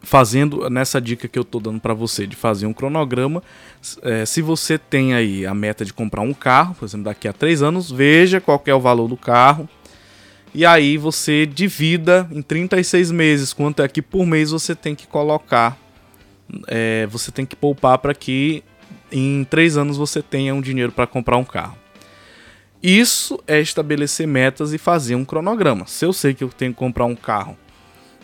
fazendo 0.04 0.68
nessa 0.70 1.00
dica 1.00 1.26
que 1.26 1.38
eu 1.38 1.42
estou 1.42 1.60
dando 1.60 1.80
para 1.80 1.94
você 1.94 2.26
de 2.26 2.36
fazer 2.36 2.66
um 2.66 2.72
cronograma, 2.72 3.42
é, 4.02 4.24
se 4.24 4.42
você 4.42 4.78
tem 4.78 5.14
aí 5.14 5.46
a 5.46 5.54
meta 5.54 5.84
de 5.84 5.92
comprar 5.92 6.22
um 6.22 6.34
carro, 6.34 6.74
por 6.74 6.84
exemplo, 6.84 7.04
daqui 7.04 7.26
a 7.26 7.32
três 7.32 7.62
anos, 7.62 7.90
veja 7.90 8.40
qual 8.40 8.62
é 8.66 8.74
o 8.74 8.80
valor 8.80 9.08
do 9.08 9.16
carro, 9.16 9.68
e 10.54 10.64
aí 10.64 10.96
você 10.96 11.46
divida 11.46 12.28
em 12.30 12.40
36 12.40 13.10
meses, 13.10 13.52
quanto 13.52 13.82
é 13.82 13.88
que 13.88 14.00
por 14.00 14.24
mês 14.24 14.50
você 14.50 14.74
tem 14.74 14.94
que 14.94 15.06
colocar 15.06 15.78
é, 16.66 17.06
você 17.06 17.30
tem 17.30 17.46
que 17.46 17.56
poupar 17.56 17.98
para 17.98 18.14
que 18.14 18.62
em 19.10 19.44
três 19.44 19.76
anos 19.76 19.96
você 19.96 20.22
tenha 20.22 20.54
um 20.54 20.60
dinheiro 20.60 20.92
para 20.92 21.06
comprar 21.06 21.36
um 21.36 21.44
carro. 21.44 21.76
Isso 22.82 23.42
é 23.46 23.60
estabelecer 23.60 24.26
metas 24.26 24.72
e 24.72 24.78
fazer 24.78 25.14
um 25.14 25.24
cronograma. 25.24 25.86
Se 25.86 26.04
eu 26.04 26.12
sei 26.12 26.34
que 26.34 26.44
eu 26.44 26.50
tenho 26.50 26.72
que 26.72 26.78
comprar 26.78 27.06
um 27.06 27.16
carro 27.16 27.56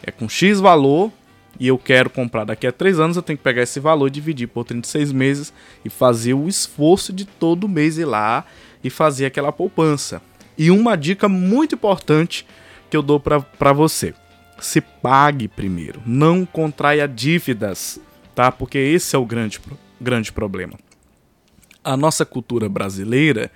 é 0.02 0.10
com 0.10 0.28
X 0.28 0.60
valor 0.60 1.12
e 1.60 1.68
eu 1.68 1.78
quero 1.78 2.10
comprar 2.10 2.44
daqui 2.44 2.66
a 2.66 2.72
três 2.72 2.98
anos, 2.98 3.16
eu 3.16 3.22
tenho 3.22 3.36
que 3.36 3.44
pegar 3.44 3.62
esse 3.62 3.78
valor, 3.78 4.10
dividir 4.10 4.48
por 4.48 4.64
36 4.64 5.12
meses 5.12 5.52
e 5.84 5.90
fazer 5.90 6.34
o 6.34 6.48
esforço 6.48 7.12
de 7.12 7.24
todo 7.24 7.68
mês 7.68 7.98
ir 7.98 8.06
lá 8.06 8.44
e 8.82 8.90
fazer 8.90 9.26
aquela 9.26 9.52
poupança. 9.52 10.22
E 10.56 10.70
uma 10.70 10.96
dica 10.96 11.28
muito 11.28 11.74
importante 11.74 12.46
que 12.88 12.96
eu 12.96 13.02
dou 13.02 13.20
para 13.20 13.72
você: 13.72 14.14
se 14.58 14.80
pague 14.80 15.46
primeiro, 15.46 16.02
não 16.06 16.46
contraia 16.46 17.06
dívidas 17.06 18.00
tá? 18.34 18.50
Porque 18.50 18.78
esse 18.78 19.14
é 19.14 19.18
o 19.18 19.26
grande, 19.26 19.60
grande 20.00 20.32
problema. 20.32 20.74
A 21.82 21.96
nossa 21.96 22.26
cultura 22.26 22.68
brasileira 22.68 23.50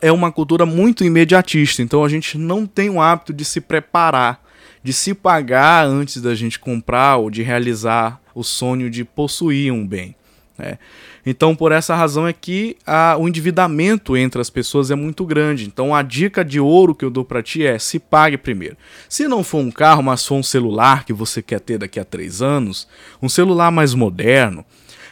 é 0.00 0.10
uma 0.10 0.32
cultura 0.32 0.66
muito 0.66 1.04
imediatista, 1.04 1.82
então 1.82 2.04
a 2.04 2.08
gente 2.08 2.36
não 2.36 2.66
tem 2.66 2.90
o 2.90 3.00
hábito 3.00 3.32
de 3.32 3.44
se 3.44 3.60
preparar, 3.60 4.41
de 4.82 4.92
se 4.92 5.14
pagar 5.14 5.86
antes 5.86 6.20
da 6.20 6.34
gente 6.34 6.58
comprar 6.58 7.16
ou 7.16 7.30
de 7.30 7.42
realizar 7.42 8.20
o 8.34 8.42
sonho 8.42 8.90
de 8.90 9.04
possuir 9.04 9.72
um 9.72 9.86
bem. 9.86 10.14
Né? 10.58 10.78
Então, 11.24 11.54
por 11.54 11.72
essa 11.72 11.94
razão 11.94 12.26
é 12.26 12.32
que 12.32 12.76
a, 12.86 13.16
o 13.18 13.28
endividamento 13.28 14.16
entre 14.16 14.40
as 14.40 14.50
pessoas 14.50 14.90
é 14.90 14.94
muito 14.94 15.24
grande. 15.24 15.66
Então, 15.66 15.94
a 15.94 16.02
dica 16.02 16.44
de 16.44 16.58
ouro 16.58 16.94
que 16.94 17.04
eu 17.04 17.10
dou 17.10 17.24
para 17.24 17.42
ti 17.42 17.64
é: 17.64 17.78
se 17.78 17.98
pague 17.98 18.36
primeiro. 18.36 18.76
Se 19.08 19.28
não 19.28 19.44
for 19.44 19.58
um 19.58 19.70
carro, 19.70 20.02
mas 20.02 20.26
for 20.26 20.34
um 20.34 20.42
celular 20.42 21.04
que 21.04 21.12
você 21.12 21.40
quer 21.40 21.60
ter 21.60 21.78
daqui 21.78 22.00
a 22.00 22.04
três 22.04 22.42
anos, 22.42 22.88
um 23.20 23.28
celular 23.28 23.70
mais 23.70 23.94
moderno, 23.94 24.64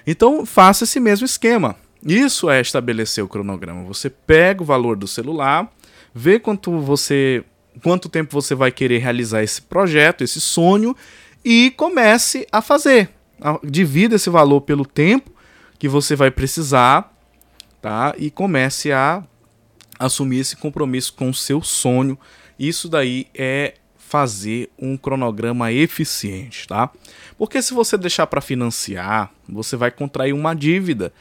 então 0.06 0.44
faça 0.44 0.84
esse 0.84 0.98
mesmo 0.98 1.24
esquema. 1.24 1.76
Isso 2.04 2.48
é 2.48 2.60
estabelecer 2.60 3.22
o 3.22 3.28
cronograma. 3.28 3.84
Você 3.84 4.08
pega 4.08 4.62
o 4.62 4.66
valor 4.66 4.96
do 4.96 5.06
celular, 5.06 5.70
vê 6.14 6.38
quanto 6.40 6.78
você, 6.78 7.44
quanto 7.82 8.08
tempo 8.08 8.32
você 8.32 8.54
vai 8.54 8.70
querer 8.70 8.98
realizar 8.98 9.42
esse 9.42 9.62
projeto, 9.62 10.22
esse 10.22 10.40
sonho 10.40 10.96
e 11.44 11.72
comece 11.76 12.46
a 12.52 12.60
fazer. 12.60 13.10
Divida 13.64 14.16
esse 14.16 14.28
valor 14.28 14.60
pelo 14.60 14.84
tempo 14.84 15.30
que 15.78 15.88
você 15.88 16.14
vai 16.14 16.30
precisar, 16.30 17.12
tá? 17.80 18.14
E 18.18 18.30
comece 18.30 18.92
a 18.92 19.24
assumir 19.98 20.40
esse 20.40 20.56
compromisso 20.56 21.14
com 21.14 21.30
o 21.30 21.34
seu 21.34 21.62
sonho. 21.62 22.18
Isso 22.58 22.88
daí 22.88 23.26
é 23.34 23.74
fazer 23.96 24.68
um 24.78 24.96
cronograma 24.96 25.72
eficiente, 25.72 26.66
tá? 26.66 26.90
Porque 27.38 27.62
se 27.62 27.72
você 27.72 27.96
deixar 27.96 28.26
para 28.26 28.40
financiar, 28.40 29.30
você 29.48 29.76
vai 29.76 29.90
contrair 29.90 30.34
uma 30.34 30.52
dívida 30.52 31.12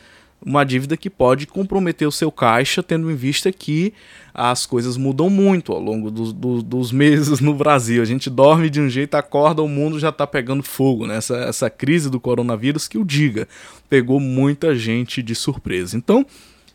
uma 0.46 0.64
dívida 0.64 0.96
que 0.96 1.10
pode 1.10 1.46
comprometer 1.46 2.08
o 2.08 2.12
seu 2.12 2.32
caixa, 2.32 2.82
tendo 2.82 3.12
em 3.12 3.16
vista 3.16 3.52
que 3.52 3.94
as 4.34 4.66
coisas 4.66 4.96
mudam 4.96 5.30
muito 5.30 5.74
ao 5.74 5.80
longo 5.80 6.10
do, 6.10 6.32
do, 6.32 6.62
dos 6.62 6.92
meses 6.92 7.40
no 7.42 7.54
Brasil. 7.54 8.02
A 8.02 8.06
gente 8.06 8.30
dorme 8.30 8.70
de 8.70 8.80
um 8.80 8.90
jeito, 8.90 9.16
acorda, 9.16 9.62
o 9.62 9.68
mundo 9.68 10.00
já 10.00 10.10
está 10.10 10.26
pegando 10.26 10.64
fogo. 10.64 11.06
Né? 11.06 11.18
Essa, 11.18 11.38
essa 11.38 11.70
crise 11.70 12.10
do 12.10 12.20
coronavírus, 12.20 12.88
que 12.88 12.98
o 12.98 13.04
diga, 13.04 13.48
pegou 13.90 14.20
muita 14.20 14.76
gente 14.76 15.22
de 15.22 15.36
surpresa. 15.36 15.98
Então, 15.98 16.26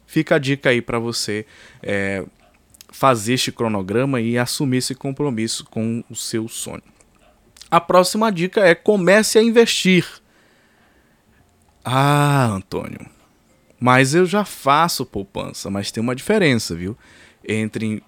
fica 0.06 0.34
a 0.34 0.38
dica 0.38 0.68
aí 0.68 0.82
para 0.82 0.98
você 0.98 1.46
é, 1.82 2.22
fazer 2.90 3.34
este 3.34 3.50
cronograma 3.50 4.20
e 4.20 4.36
assumir 4.36 4.78
esse 4.78 4.94
compromisso 4.94 5.64
com 5.64 6.04
o 6.10 6.14
seu 6.14 6.48
sonho. 6.48 6.82
A 7.70 7.80
próxima 7.80 8.30
dica 8.30 8.60
é 8.60 8.74
comece 8.74 9.38
a 9.38 9.42
investir. 9.42 10.06
Ah, 11.84 12.46
Antônio, 12.46 13.13
mas 13.84 14.14
eu 14.14 14.24
já 14.24 14.46
faço 14.46 15.04
poupança, 15.04 15.68
mas 15.68 15.90
tem 15.90 16.02
uma 16.02 16.14
diferença, 16.14 16.74
viu? 16.74 16.96
Entre 17.46 18.02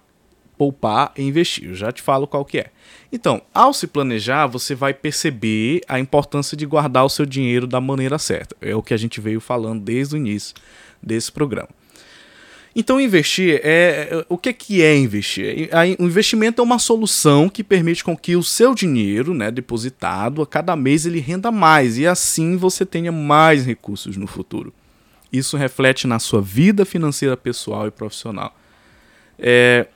poupar 0.57 1.13
e 1.15 1.21
investir. 1.21 1.65
Eu 1.65 1.75
já 1.75 1.91
te 1.91 2.01
falo 2.01 2.25
qual 2.25 2.43
que 2.43 2.57
é. 2.57 2.71
Então, 3.11 3.43
ao 3.53 3.71
se 3.71 3.85
planejar, 3.85 4.47
você 4.47 4.73
vai 4.73 4.91
perceber 4.91 5.81
a 5.87 5.99
importância 5.99 6.57
de 6.57 6.65
guardar 6.65 7.05
o 7.05 7.09
seu 7.09 7.27
dinheiro 7.27 7.67
da 7.67 7.79
maneira 7.79 8.17
certa. 8.17 8.55
É 8.59 8.75
o 8.75 8.81
que 8.81 8.91
a 8.91 8.97
gente 8.97 9.21
veio 9.21 9.39
falando 9.39 9.79
desde 9.83 10.15
o 10.15 10.17
início 10.17 10.55
desse 10.99 11.31
programa. 11.31 11.69
Então, 12.75 12.99
investir 12.99 13.61
é, 13.63 14.09
é 14.09 14.25
o 14.27 14.35
que, 14.35 14.53
que 14.53 14.81
é 14.81 14.97
investir? 14.97 15.69
O 15.99 16.05
investimento 16.05 16.59
é 16.59 16.63
uma 16.63 16.79
solução 16.79 17.47
que 17.47 17.63
permite 17.63 18.03
com 18.03 18.17
que 18.17 18.35
o 18.35 18.41
seu 18.41 18.73
dinheiro, 18.73 19.31
né, 19.31 19.51
depositado, 19.51 20.41
a 20.41 20.47
cada 20.47 20.75
mês 20.75 21.05
ele 21.05 21.19
renda 21.19 21.51
mais 21.51 21.99
e 21.99 22.07
assim 22.07 22.57
você 22.57 22.83
tenha 22.83 23.11
mais 23.11 23.63
recursos 23.63 24.17
no 24.17 24.25
futuro. 24.25 24.73
Isso 25.31 25.57
reflete 25.57 26.07
na 26.07 26.19
sua 26.19 26.41
vida 26.41 26.85
financeira 26.85 27.35
pessoal 27.35 27.87
e 27.87 27.91
profissional. 27.91 28.55
É, 29.37 29.87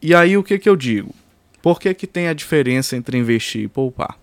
e 0.00 0.14
aí 0.14 0.36
o 0.36 0.42
que, 0.42 0.58
que 0.58 0.68
eu 0.68 0.76
digo? 0.76 1.14
Por 1.62 1.80
que, 1.80 1.92
que 1.94 2.06
tem 2.06 2.28
a 2.28 2.34
diferença 2.34 2.96
entre 2.96 3.16
investir 3.16 3.62
e 3.62 3.68
poupar? 3.68 4.18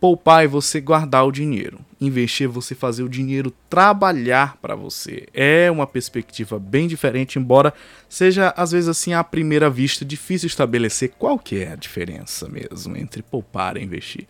Poupar 0.00 0.44
é 0.44 0.46
você 0.46 0.80
guardar 0.80 1.26
o 1.26 1.32
dinheiro. 1.32 1.78
Investir 2.00 2.46
é 2.46 2.50
você 2.50 2.74
fazer 2.74 3.02
o 3.02 3.08
dinheiro 3.08 3.52
trabalhar 3.70 4.56
para 4.60 4.74
você. 4.74 5.26
É 5.32 5.70
uma 5.70 5.86
perspectiva 5.86 6.58
bem 6.58 6.86
diferente, 6.86 7.38
embora 7.38 7.72
seja 8.08 8.52
às 8.56 8.72
vezes 8.72 8.88
assim 8.88 9.14
à 9.14 9.24
primeira 9.24 9.70
vista 9.70 10.04
difícil 10.04 10.46
estabelecer 10.46 11.12
qual 11.18 11.38
que 11.38 11.58
é 11.62 11.72
a 11.72 11.76
diferença 11.76 12.48
mesmo 12.48 12.96
entre 12.96 13.22
poupar 13.22 13.76
e 13.76 13.82
investir. 13.82 14.26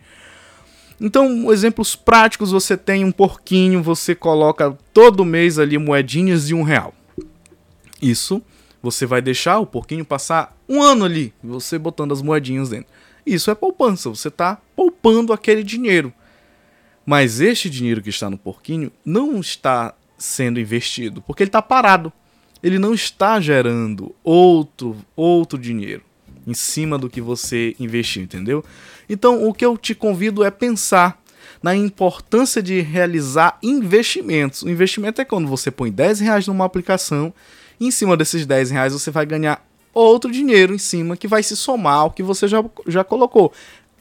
Então, 0.99 1.51
exemplos 1.51 1.95
práticos, 1.95 2.51
você 2.51 2.77
tem 2.77 3.03
um 3.03 3.11
porquinho, 3.11 3.83
você 3.83 4.15
coloca 4.15 4.77
todo 4.93 5.25
mês 5.25 5.59
ali 5.59 5.77
moedinhas 5.77 6.47
de 6.47 6.53
um 6.53 6.63
real. 6.63 6.93
Isso, 8.01 8.41
você 8.81 9.05
vai 9.05 9.21
deixar 9.21 9.59
o 9.59 9.65
porquinho 9.65 10.05
passar 10.05 10.55
um 10.69 10.81
ano 10.81 11.03
ali, 11.03 11.33
você 11.43 11.77
botando 11.77 12.13
as 12.13 12.21
moedinhas 12.21 12.69
dentro. 12.69 12.87
Isso 13.25 13.51
é 13.51 13.55
poupança, 13.55 14.09
você 14.09 14.29
está 14.29 14.61
poupando 14.75 15.33
aquele 15.33 15.63
dinheiro. 15.63 16.13
Mas 17.05 17.41
este 17.41 17.69
dinheiro 17.69 18.01
que 18.01 18.09
está 18.09 18.29
no 18.29 18.37
porquinho 18.37 18.91
não 19.03 19.39
está 19.39 19.93
sendo 20.17 20.59
investido, 20.59 21.21
porque 21.21 21.43
ele 21.43 21.49
está 21.49 21.61
parado. 21.61 22.11
Ele 22.63 22.79
não 22.79 22.93
está 22.93 23.39
gerando 23.39 24.15
outro, 24.23 24.97
outro 25.15 25.59
dinheiro 25.59 26.04
em 26.45 26.53
cima 26.53 26.97
do 26.97 27.09
que 27.09 27.21
você 27.21 27.75
investiu, 27.79 28.23
entendeu? 28.23 28.63
Então, 29.09 29.47
o 29.47 29.53
que 29.53 29.65
eu 29.65 29.77
te 29.77 29.95
convido 29.95 30.43
é 30.43 30.51
pensar 30.51 31.21
na 31.61 31.75
importância 31.75 32.61
de 32.61 32.79
realizar 32.81 33.57
investimentos. 33.63 34.61
O 34.61 34.69
investimento 34.69 35.21
é 35.21 35.25
quando 35.25 35.47
você 35.47 35.71
põe 35.71 35.91
10 35.91 36.19
reais 36.19 36.47
numa 36.47 36.65
aplicação 36.65 37.33
e 37.79 37.87
em 37.87 37.91
cima 37.91 38.15
desses 38.15 38.45
10 38.45 38.71
reais 38.71 38.93
você 38.93 39.09
vai 39.11 39.25
ganhar 39.25 39.65
outro 39.93 40.31
dinheiro 40.31 40.73
em 40.73 40.77
cima 40.77 41.17
que 41.17 41.27
vai 41.27 41.41
se 41.41 41.55
somar 41.55 41.99
ao 41.99 42.11
que 42.11 42.21
você 42.21 42.47
já, 42.47 42.63
já 42.87 43.03
colocou. 43.03 43.51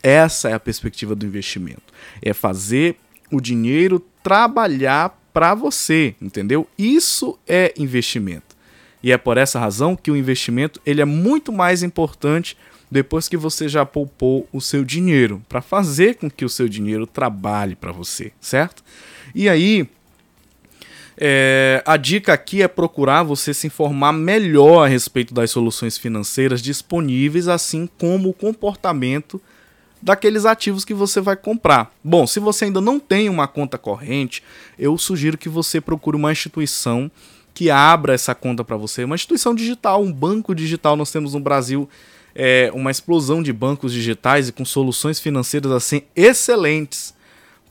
Essa 0.03 0.51
é 0.51 0.53
a 0.53 0.61
perspectiva 0.61 1.15
do 1.15 1.25
investimento. 1.25 1.83
É 2.21 2.35
fazer 2.35 2.97
o 3.33 3.41
dinheiro 3.41 4.05
trabalhar 4.23 5.19
para 5.33 5.55
você, 5.55 6.15
entendeu? 6.21 6.69
Isso 6.79 7.39
é 7.49 7.73
investimento. 7.77 8.54
E 9.05 9.12
é 9.12 9.19
por 9.19 9.37
essa 9.37 9.61
razão 9.61 9.95
que 9.95 10.11
o 10.11 10.17
investimento 10.17 10.81
ele 10.85 11.03
é 11.03 11.05
muito 11.05 11.53
mais 11.53 11.83
importante 11.83 12.57
depois 12.90 13.29
que 13.29 13.37
você 13.37 13.69
já 13.69 13.85
poupou 13.85 14.49
o 14.51 14.61
seu 14.61 14.83
dinheiro, 14.83 15.43
para 15.49 15.61
fazer 15.61 16.14
com 16.14 16.31
que 16.31 16.45
o 16.45 16.49
seu 16.49 16.69
dinheiro 16.69 17.07
trabalhe 17.07 17.77
para 17.77 17.93
você, 17.93 18.33
certo? 18.40 18.83
E 19.35 19.49
aí, 19.49 19.87
É, 21.17 21.81
a 21.87 21.97
dica 21.97 22.33
aqui 22.33 22.61
é 22.61 22.67
procurar 22.67 23.23
você 23.23 23.55
se 23.55 23.69
informar 23.69 24.12
melhor 24.12 24.85
a 24.85 24.88
respeito 24.88 25.33
das 25.33 25.49
soluções 25.49 25.97
financeiras 25.97 26.61
disponíveis, 26.61 27.47
assim 27.47 27.88
como 27.99 28.31
o 28.31 28.35
comportamento 28.35 29.40
daqueles 30.03 30.45
ativos 30.45 30.85
que 30.85 30.93
você 30.93 31.21
vai 31.21 31.37
comprar. 31.37 31.95
Bom, 32.03 32.27
se 32.27 32.40
você 32.40 32.64
ainda 32.64 32.81
não 32.81 32.99
tem 32.99 33.29
uma 33.29 33.47
conta 33.47 33.79
corrente, 33.79 34.43
eu 34.77 34.99
sugiro 34.99 35.38
que 35.38 35.49
você 35.49 35.81
procure 35.81 36.17
uma 36.17 36.33
instituição 36.33 37.09
que 37.55 37.71
abra 37.71 38.12
essa 38.12 38.35
conta 38.35 38.64
para 38.64 38.77
você, 38.77 39.05
uma 39.05 39.14
instituição 39.14 39.55
digital, 39.55 40.03
um 40.03 40.12
banco 40.12 40.55
digital. 40.55 40.97
Nós 40.97 41.12
temos 41.12 41.35
no 41.35 41.40
Brasil 41.40 41.88
é, 42.35 42.69
uma 42.75 42.90
explosão 42.90 43.43
de 43.43 43.53
bancos 43.53 43.93
digitais 43.93 44.49
e 44.49 44.53
com 44.53 44.64
soluções 44.64 45.21
financeiras 45.21 45.71
assim 45.71 46.03
excelentes 46.17 47.13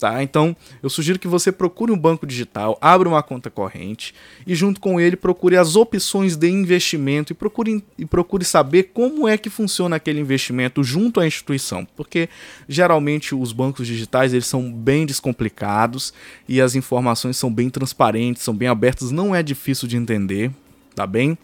Tá? 0.03 0.21
Então, 0.21 0.53
eu 0.81 0.89
sugiro 0.89 1.17
que 1.17 1.29
você 1.29 1.49
procure 1.49 1.89
um 1.89 1.97
banco 1.97 2.27
digital, 2.27 2.77
abra 2.81 3.07
uma 3.07 3.23
conta 3.23 3.49
corrente 3.49 4.13
e 4.45 4.53
junto 4.53 4.81
com 4.81 4.99
ele 4.99 5.15
procure 5.15 5.55
as 5.55 5.77
opções 5.77 6.35
de 6.35 6.49
investimento 6.49 7.31
e 7.31 7.33
procure, 7.33 7.81
e 7.97 8.05
procure 8.05 8.43
saber 8.43 8.91
como 8.93 9.29
é 9.29 9.37
que 9.37 9.49
funciona 9.49 9.95
aquele 9.95 10.19
investimento 10.19 10.83
junto 10.83 11.21
à 11.21 11.25
instituição, 11.25 11.87
porque 11.95 12.27
geralmente 12.67 13.33
os 13.33 13.53
bancos 13.53 13.87
digitais 13.87 14.33
eles 14.33 14.45
são 14.45 14.69
bem 14.69 15.05
descomplicados 15.05 16.13
e 16.49 16.59
as 16.59 16.75
informações 16.75 17.37
são 17.37 17.49
bem 17.49 17.69
transparentes, 17.69 18.43
são 18.43 18.53
bem 18.53 18.67
abertas, 18.67 19.09
não 19.09 19.33
é 19.33 19.41
difícil 19.41 19.87
de 19.87 19.95
entender, 19.95 20.51
tá 20.93 21.07
bem? 21.07 21.37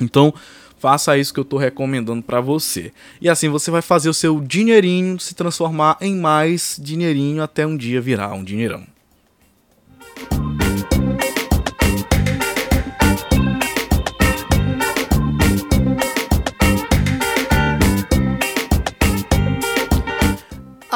Então, 0.00 0.32
faça 0.78 1.18
isso 1.18 1.32
que 1.32 1.40
eu 1.40 1.42
estou 1.42 1.58
recomendando 1.58 2.22
para 2.22 2.40
você. 2.40 2.92
E 3.20 3.28
assim 3.28 3.48
você 3.48 3.70
vai 3.70 3.82
fazer 3.82 4.08
o 4.08 4.14
seu 4.14 4.40
dinheirinho 4.40 5.18
se 5.18 5.34
transformar 5.34 5.96
em 6.00 6.16
mais 6.16 6.78
dinheirinho 6.80 7.42
até 7.42 7.66
um 7.66 7.76
dia 7.76 8.00
virar 8.00 8.32
um 8.34 8.44
dinheirão. 8.44 8.97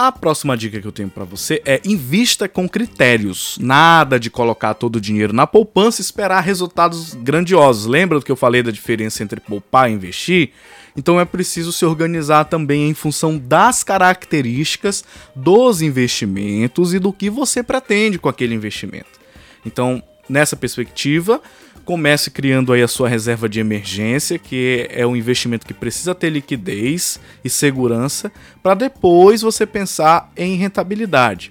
A 0.02 0.10
próxima 0.10 0.56
dica 0.56 0.80
que 0.80 0.86
eu 0.88 0.90
tenho 0.90 1.08
para 1.08 1.22
você 1.22 1.62
é 1.64 1.80
invista 1.84 2.48
com 2.48 2.68
critérios. 2.68 3.56
Nada 3.60 4.18
de 4.18 4.30
colocar 4.30 4.74
todo 4.74 4.96
o 4.96 5.00
dinheiro 5.00 5.32
na 5.32 5.46
poupança 5.46 6.00
e 6.00 6.04
esperar 6.04 6.40
resultados 6.40 7.14
grandiosos. 7.14 7.86
Lembra 7.86 8.18
do 8.18 8.24
que 8.24 8.32
eu 8.32 8.34
falei 8.34 8.64
da 8.64 8.72
diferença 8.72 9.22
entre 9.22 9.38
poupar 9.38 9.88
e 9.88 9.94
investir? 9.94 10.50
Então 10.96 11.20
é 11.20 11.24
preciso 11.24 11.72
se 11.72 11.84
organizar 11.84 12.46
também 12.46 12.90
em 12.90 12.94
função 12.94 13.38
das 13.38 13.84
características 13.84 15.04
dos 15.36 15.80
investimentos 15.80 16.92
e 16.92 16.98
do 16.98 17.12
que 17.12 17.30
você 17.30 17.62
pretende 17.62 18.18
com 18.18 18.28
aquele 18.28 18.56
investimento. 18.56 19.20
Então, 19.64 20.02
nessa 20.28 20.56
perspectiva, 20.56 21.40
comece 21.84 22.30
criando 22.30 22.72
aí 22.72 22.82
a 22.82 22.88
sua 22.88 23.08
reserva 23.08 23.48
de 23.48 23.60
emergência, 23.60 24.38
que 24.38 24.86
é 24.90 25.06
um 25.06 25.16
investimento 25.16 25.66
que 25.66 25.74
precisa 25.74 26.14
ter 26.14 26.30
liquidez 26.30 27.20
e 27.44 27.50
segurança, 27.50 28.32
para 28.62 28.74
depois 28.74 29.42
você 29.42 29.66
pensar 29.66 30.30
em 30.36 30.56
rentabilidade. 30.56 31.50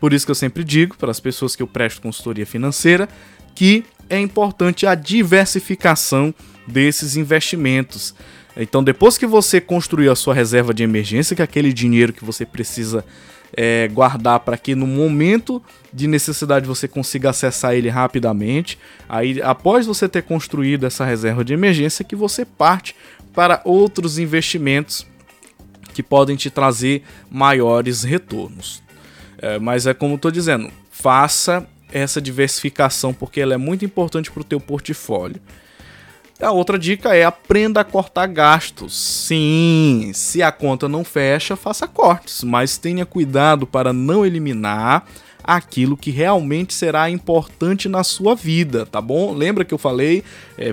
Por 0.00 0.12
isso 0.12 0.24
que 0.24 0.30
eu 0.30 0.36
sempre 0.36 0.62
digo 0.62 0.96
para 0.96 1.10
as 1.10 1.20
pessoas 1.20 1.56
que 1.56 1.62
eu 1.62 1.66
presto 1.66 2.02
consultoria 2.02 2.46
financeira 2.46 3.08
que 3.56 3.84
é 4.08 4.20
importante 4.20 4.86
a 4.86 4.94
diversificação 4.94 6.32
desses 6.66 7.16
investimentos. 7.16 8.14
Então, 8.56 8.84
depois 8.84 9.18
que 9.18 9.26
você 9.26 9.60
construir 9.60 10.08
a 10.08 10.14
sua 10.14 10.34
reserva 10.34 10.72
de 10.72 10.82
emergência, 10.82 11.34
que 11.34 11.42
é 11.42 11.44
aquele 11.44 11.72
dinheiro 11.72 12.12
que 12.12 12.24
você 12.24 12.46
precisa 12.46 13.04
é, 13.56 13.88
guardar 13.88 14.40
para 14.40 14.58
que 14.58 14.74
no 14.74 14.86
momento 14.86 15.62
de 15.92 16.06
necessidade 16.06 16.66
você 16.66 16.86
consiga 16.86 17.30
acessar 17.30 17.74
ele 17.74 17.88
rapidamente. 17.88 18.78
Aí, 19.08 19.40
após 19.42 19.86
você 19.86 20.08
ter 20.08 20.22
construído 20.22 20.84
essa 20.84 21.04
reserva 21.04 21.44
de 21.44 21.54
emergência, 21.54 22.04
que 22.04 22.14
você 22.14 22.44
parte 22.44 22.94
para 23.32 23.62
outros 23.64 24.18
investimentos 24.18 25.06
que 25.94 26.02
podem 26.02 26.36
te 26.36 26.50
trazer 26.50 27.02
maiores 27.30 28.02
retornos. 28.02 28.82
É, 29.38 29.58
mas 29.58 29.86
é 29.86 29.94
como 29.94 30.16
estou 30.16 30.30
dizendo, 30.30 30.70
faça 30.90 31.66
essa 31.90 32.20
diversificação 32.20 33.14
porque 33.14 33.40
ela 33.40 33.54
é 33.54 33.56
muito 33.56 33.84
importante 33.84 34.30
para 34.30 34.40
o 34.42 34.44
teu 34.44 34.60
portfólio. 34.60 35.40
A 36.40 36.50
outra 36.50 36.78
dica 36.78 37.14
é 37.14 37.24
aprenda 37.24 37.80
a 37.80 37.84
cortar 37.84 38.26
gastos. 38.26 38.94
Sim, 38.94 40.10
se 40.14 40.42
a 40.42 40.52
conta 40.52 40.86
não 40.86 41.02
fecha, 41.02 41.56
faça 41.56 41.88
cortes, 41.88 42.44
mas 42.44 42.76
tenha 42.76 43.06
cuidado 43.06 43.66
para 43.66 43.90
não 43.90 44.24
eliminar 44.24 45.06
aquilo 45.42 45.96
que 45.96 46.10
realmente 46.10 46.74
será 46.74 47.08
importante 47.08 47.88
na 47.88 48.02
sua 48.02 48.34
vida, 48.34 48.84
tá 48.84 49.00
bom? 49.00 49.32
Lembra 49.32 49.64
que 49.64 49.72
eu 49.72 49.78
falei, 49.78 50.24
é, 50.58 50.72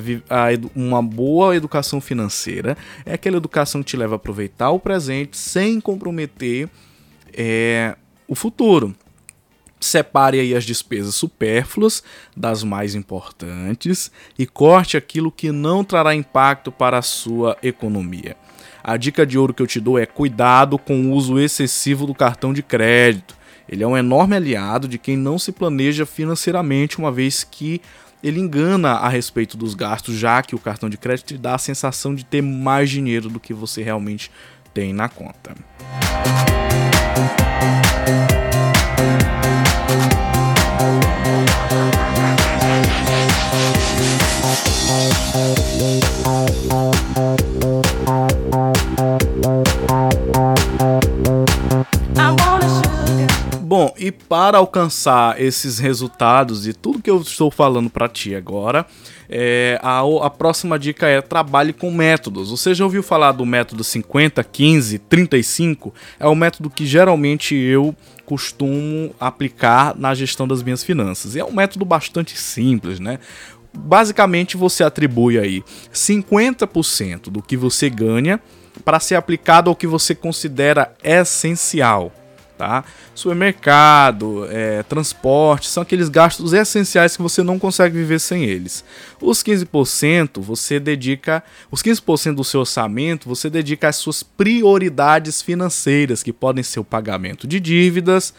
uma 0.76 1.02
boa 1.02 1.56
educação 1.56 2.02
financeira 2.02 2.76
é 3.06 3.14
aquela 3.14 3.38
educação 3.38 3.82
que 3.82 3.92
te 3.92 3.98
leva 3.98 4.16
a 4.16 4.18
aproveitar 4.18 4.72
o 4.72 4.80
presente 4.80 5.38
sem 5.38 5.80
comprometer 5.80 6.68
é, 7.32 7.96
o 8.28 8.36
futuro. 8.36 8.96
Separe 9.84 10.40
aí 10.40 10.56
as 10.56 10.64
despesas 10.64 11.14
supérfluas 11.14 12.04
das 12.36 12.64
mais 12.64 12.96
importantes 12.96 14.12
e 14.40 14.46
corte 14.46 14.96
aquilo 14.96 15.32
que 15.32 15.52
não 15.52 15.84
trará 15.84 16.16
impacto 16.16 16.72
para 16.72 16.98
a 16.98 17.02
sua 17.02 17.58
economia. 17.62 18.38
A 18.84 18.98
dica 18.98 19.26
de 19.26 19.38
ouro 19.38 19.54
que 19.54 19.62
eu 19.62 19.68
te 19.68 19.80
dou 19.80 20.00
é 20.00 20.06
cuidado 20.06 20.78
com 20.78 21.02
o 21.02 21.12
uso 21.12 21.40
excessivo 21.40 22.06
do 22.06 22.16
cartão 22.16 22.54
de 22.54 22.64
crédito. 22.64 23.36
Ele 23.68 23.84
é 23.84 23.88
um 23.88 23.98
enorme 23.98 24.36
aliado 24.36 24.88
de 24.88 24.98
quem 24.98 25.18
não 25.18 25.40
se 25.40 25.52
planeja 25.52 26.06
financeiramente, 26.06 26.98
uma 26.98 27.12
vez 27.12 27.44
que 27.44 27.82
ele 28.24 28.40
engana 28.40 28.92
a 28.92 29.10
respeito 29.10 29.58
dos 29.58 29.74
gastos, 29.74 30.16
já 30.16 30.42
que 30.42 30.56
o 30.56 30.60
cartão 30.60 30.90
de 30.90 30.98
crédito 30.98 31.28
te 31.28 31.38
dá 31.38 31.56
a 31.56 31.60
sensação 31.60 32.16
de 32.16 32.24
ter 32.24 32.42
mais 32.42 32.90
dinheiro 32.90 33.30
do 33.30 33.40
que 33.40 33.54
você 33.54 33.84
realmente 33.84 34.32
tem 34.74 34.94
na 34.94 35.10
conta. 35.10 35.54
Bom, 53.62 53.92
e 53.98 54.12
para 54.12 54.60
alcançar 54.60 55.42
esses 55.42 55.80
resultados 55.80 56.68
e 56.68 56.74
tudo 56.74 57.02
que 57.02 57.10
eu 57.10 57.20
estou 57.22 57.50
falando 57.50 57.90
para 57.90 58.08
ti 58.08 58.36
agora, 58.36 58.86
é, 59.28 59.80
a, 59.82 60.02
a 60.02 60.30
próxima 60.30 60.78
dica 60.78 61.08
é 61.08 61.22
trabalhe 61.22 61.74
com 61.74 61.90
métodos. 61.90 62.52
Você 62.52 62.76
já 62.76 62.84
ouviu 62.84 63.02
falar 63.02 63.32
do 63.32 63.46
método 63.46 63.84
50, 63.84 64.44
15, 64.44 65.00
35? 65.00 65.92
É 66.20 66.28
o 66.28 66.36
método 66.36 66.70
que 66.70 66.86
geralmente 66.86 67.56
eu 67.56 67.96
costumo 68.26 69.16
aplicar 69.20 69.96
na 69.98 70.14
gestão 70.14 70.48
das 70.48 70.62
minhas 70.62 70.84
finanças. 70.84 71.36
E 71.36 71.40
é 71.40 71.46
um 71.46 71.54
método 71.54 71.84
bastante 71.84 72.38
simples, 72.38 73.00
né? 73.00 73.18
Basicamente 73.76 74.56
você 74.56 74.84
atribui 74.84 75.38
aí 75.40 75.64
50% 75.92 77.30
do 77.30 77.42
que 77.42 77.58
você 77.58 77.90
ganha 77.90 78.40
para 78.86 79.00
ser 79.00 79.16
aplicado 79.16 79.70
ao 79.70 79.76
que 79.76 79.88
você 79.88 80.14
considera 80.16 80.94
essencial 81.04 82.12
tá? 82.58 82.84
Supermercado, 83.14 84.48
é, 84.50 84.84
transporte, 84.84 85.68
são 85.68 85.84
aqueles 85.84 86.10
gastos 86.10 86.54
essenciais 86.54 87.16
que 87.16 87.22
você 87.22 87.44
não 87.44 87.60
consegue 87.60 87.98
viver 87.98 88.20
sem 88.20 88.46
eles. 88.46 88.84
Os 89.22 89.44
15% 89.44 90.42
você 90.42 90.80
dedica, 90.80 91.44
os 91.70 91.82
15% 91.82 92.36
do 92.36 92.44
seu 92.44 92.62
orçamento 92.62 93.28
você 93.28 93.50
dedica 93.50 93.90
às 93.90 93.98
suas 93.98 94.24
prioridades 94.24 95.42
financeiras, 95.42 96.24
que 96.24 96.34
podem 96.34 96.64
ser 96.64 96.80
o 96.80 96.86
pagamento 96.86 97.48
de 97.48 97.60
dívidas 97.60 98.34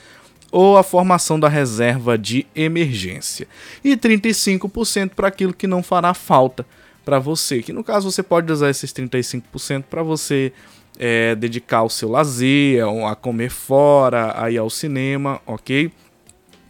ou 0.55 0.77
a 0.77 0.85
formação 0.85 1.39
da 1.39 1.49
reserva 1.49 2.17
de 2.17 2.47
emergência. 2.55 3.49
E 3.83 3.97
35% 3.97 5.11
para 5.11 5.27
aquilo 5.27 5.53
que 5.53 5.67
não 5.67 5.83
fará 5.83 6.15
falta 6.15 6.65
para 7.05 7.19
você, 7.19 7.61
que 7.61 7.73
no 7.73 7.83
caso 7.83 8.09
você 8.09 8.23
pode 8.23 8.53
usar 8.53 8.71
esses 8.71 8.93
35% 8.93 9.83
para 9.91 10.01
você 10.01 10.53
é, 10.97 11.35
dedicar 11.35 11.79
ao 11.79 11.91
seu 11.91 12.09
lazer, 12.09 12.85
a 12.87 13.17
comer 13.17 13.51
fora, 13.51 14.41
a 14.41 14.49
ir 14.49 14.59
ao 14.59 14.71
cinema, 14.71 15.43
ok? 15.45 15.91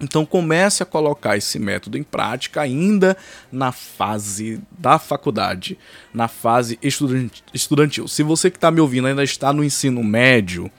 Então 0.01 0.25
comece 0.25 0.83
a 0.83 0.87
colocar 0.87 1.37
esse 1.37 1.59
método 1.59 1.99
em 1.99 2.03
prática 2.03 2.63
ainda 2.63 3.15
na 3.53 3.71
fase 3.71 4.63
da 4.79 4.99
faculdade, 4.99 5.79
na 6.13 6.27
fase 6.27 6.79
estudantil. 7.53 8.09
Se 8.09 8.23
você 8.23 8.51
que 8.51 8.57
está 8.57 8.71
me 8.71 8.81
ouvindo 8.81 9.09
ainda 9.09 9.23
está 9.23 9.53
no 9.53 9.63
ensino 9.63 10.03
médio, 10.03 10.73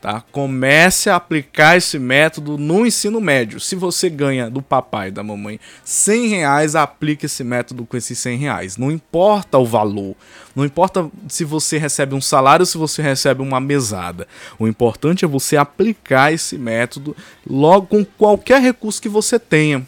Tá? 0.00 0.24
Comece 0.32 1.10
a 1.10 1.16
aplicar 1.16 1.76
esse 1.76 1.98
método 1.98 2.56
no 2.56 2.86
ensino 2.86 3.20
médio. 3.20 3.60
Se 3.60 3.76
você 3.76 4.08
ganha 4.08 4.48
do 4.48 4.62
papai 4.62 5.08
e 5.08 5.10
da 5.10 5.22
mamãe 5.22 5.60
100 5.84 6.28
reais, 6.28 6.74
aplique 6.74 7.26
esse 7.26 7.44
método 7.44 7.84
com 7.84 7.98
esses 7.98 8.18
100 8.18 8.38
reais. 8.38 8.76
Não 8.78 8.90
importa 8.90 9.58
o 9.58 9.66
valor, 9.66 10.16
não 10.56 10.64
importa 10.64 11.10
se 11.28 11.44
você 11.44 11.76
recebe 11.76 12.14
um 12.14 12.20
salário 12.20 12.62
ou 12.62 12.66
se 12.66 12.78
você 12.78 13.02
recebe 13.02 13.42
uma 13.42 13.60
mesada. 13.60 14.26
O 14.58 14.66
importante 14.66 15.24
é 15.24 15.28
você 15.28 15.58
aplicar 15.58 16.32
esse 16.32 16.56
método 16.56 17.14
logo 17.46 17.86
com 17.88 18.02
qualquer 18.02 18.62
recurso 18.62 19.02
que 19.02 19.08
você 19.08 19.38
tenha 19.38 19.86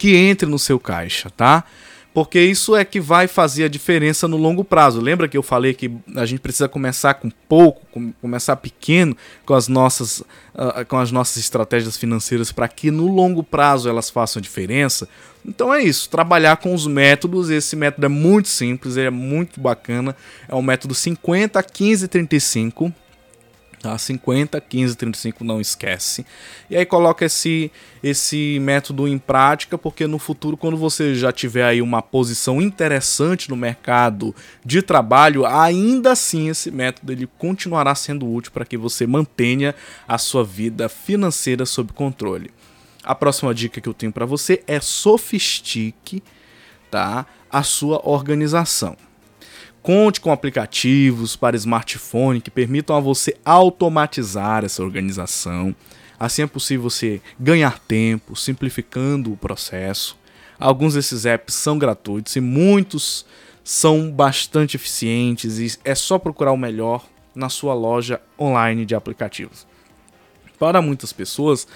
que 0.00 0.16
entre 0.16 0.48
no 0.48 0.58
seu 0.58 0.80
caixa, 0.80 1.28
tá? 1.28 1.62
Porque 2.12 2.40
isso 2.40 2.74
é 2.74 2.84
que 2.84 3.00
vai 3.00 3.28
fazer 3.28 3.64
a 3.64 3.68
diferença 3.68 4.26
no 4.26 4.36
longo 4.36 4.64
prazo. 4.64 5.00
Lembra 5.00 5.28
que 5.28 5.36
eu 5.36 5.42
falei 5.42 5.74
que 5.74 5.90
a 6.16 6.26
gente 6.26 6.40
precisa 6.40 6.68
começar 6.68 7.14
com 7.14 7.30
pouco, 7.48 7.86
com, 7.92 8.12
começar 8.20 8.56
pequeno 8.56 9.16
com 9.46 9.54
as 9.54 9.68
nossas, 9.68 10.20
uh, 10.20 10.84
com 10.88 10.98
as 10.98 11.12
nossas 11.12 11.36
estratégias 11.36 11.96
financeiras 11.96 12.50
para 12.50 12.66
que 12.66 12.90
no 12.90 13.06
longo 13.06 13.42
prazo 13.42 13.88
elas 13.88 14.10
façam 14.10 14.42
diferença? 14.42 15.08
Então 15.46 15.72
é 15.72 15.82
isso, 15.82 16.10
trabalhar 16.10 16.56
com 16.56 16.74
os 16.74 16.86
métodos. 16.86 17.48
Esse 17.48 17.76
método 17.76 18.06
é 18.06 18.08
muito 18.08 18.48
simples, 18.48 18.96
é 18.96 19.08
muito 19.08 19.60
bacana. 19.60 20.16
É 20.48 20.54
o 20.54 20.62
método 20.62 20.94
50 20.94 21.62
15 21.62 22.08
35 22.08 22.92
Tá? 23.80 23.96
50, 23.96 24.60
15, 24.60 24.94
35 24.94 25.42
não 25.42 25.58
esquece. 25.58 26.26
E 26.68 26.76
aí 26.76 26.84
coloca 26.84 27.24
esse, 27.24 27.72
esse 28.02 28.58
método 28.60 29.08
em 29.08 29.16
prática, 29.16 29.78
porque 29.78 30.06
no 30.06 30.18
futuro, 30.18 30.54
quando 30.54 30.76
você 30.76 31.14
já 31.14 31.32
tiver 31.32 31.64
aí 31.64 31.80
uma 31.80 32.02
posição 32.02 32.60
interessante 32.60 33.48
no 33.48 33.56
mercado 33.56 34.34
de 34.62 34.82
trabalho, 34.82 35.46
ainda 35.46 36.12
assim 36.12 36.50
esse 36.50 36.70
método 36.70 37.10
ele 37.10 37.26
continuará 37.38 37.94
sendo 37.94 38.30
útil 38.30 38.52
para 38.52 38.66
que 38.66 38.76
você 38.76 39.06
mantenha 39.06 39.74
a 40.06 40.18
sua 40.18 40.44
vida 40.44 40.86
financeira 40.90 41.64
sob 41.64 41.94
controle. 41.94 42.50
A 43.02 43.14
próxima 43.14 43.54
dica 43.54 43.80
que 43.80 43.88
eu 43.88 43.94
tenho 43.94 44.12
para 44.12 44.26
você 44.26 44.62
é 44.66 44.78
sofistique 44.78 46.22
tá, 46.90 47.24
a 47.50 47.62
sua 47.62 48.06
organização. 48.06 48.94
Conte 49.82 50.20
com 50.20 50.30
aplicativos 50.30 51.36
para 51.36 51.56
smartphone 51.56 52.40
que 52.40 52.50
permitam 52.50 52.94
a 52.96 53.00
você 53.00 53.34
automatizar 53.44 54.64
essa 54.64 54.82
organização. 54.82 55.74
Assim 56.18 56.42
é 56.42 56.46
possível 56.46 56.82
você 56.82 57.20
ganhar 57.38 57.78
tempo, 57.78 58.36
simplificando 58.36 59.32
o 59.32 59.36
processo. 59.36 60.18
Alguns 60.58 60.92
desses 60.92 61.24
apps 61.24 61.54
são 61.54 61.78
gratuitos 61.78 62.36
e 62.36 62.40
muitos 62.40 63.24
são 63.64 64.10
bastante 64.10 64.76
eficientes 64.76 65.58
e 65.58 65.78
é 65.82 65.94
só 65.94 66.18
procurar 66.18 66.52
o 66.52 66.56
melhor 66.58 67.06
na 67.34 67.48
sua 67.48 67.72
loja 67.72 68.20
online 68.38 68.84
de 68.84 68.94
aplicativos. 68.94 69.66
Para 70.58 70.82
muitas 70.82 71.10
pessoas, 71.10 71.66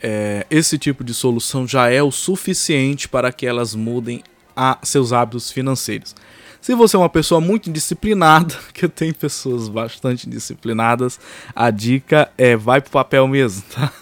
é, 0.00 0.46
esse 0.48 0.78
tipo 0.78 1.02
de 1.02 1.12
solução 1.12 1.66
já 1.66 1.90
é 1.90 2.00
o 2.00 2.12
suficiente 2.12 3.08
para 3.08 3.32
que 3.32 3.46
elas 3.46 3.74
mudem 3.74 4.22
a 4.54 4.78
seus 4.82 5.12
hábitos 5.12 5.50
financeiros. 5.50 6.14
Se 6.60 6.74
você 6.74 6.96
é 6.96 6.98
uma 6.98 7.08
pessoa 7.08 7.40
muito 7.40 7.70
indisciplinada, 7.70 8.54
que 8.74 8.88
tem 8.88 9.12
pessoas 9.12 9.68
bastante 9.68 10.28
disciplinadas, 10.28 11.18
a 11.54 11.70
dica 11.70 12.30
é 12.36 12.56
vai 12.56 12.80
pro 12.80 12.90
papel 12.90 13.26
mesmo, 13.28 13.62
tá? 13.74 13.92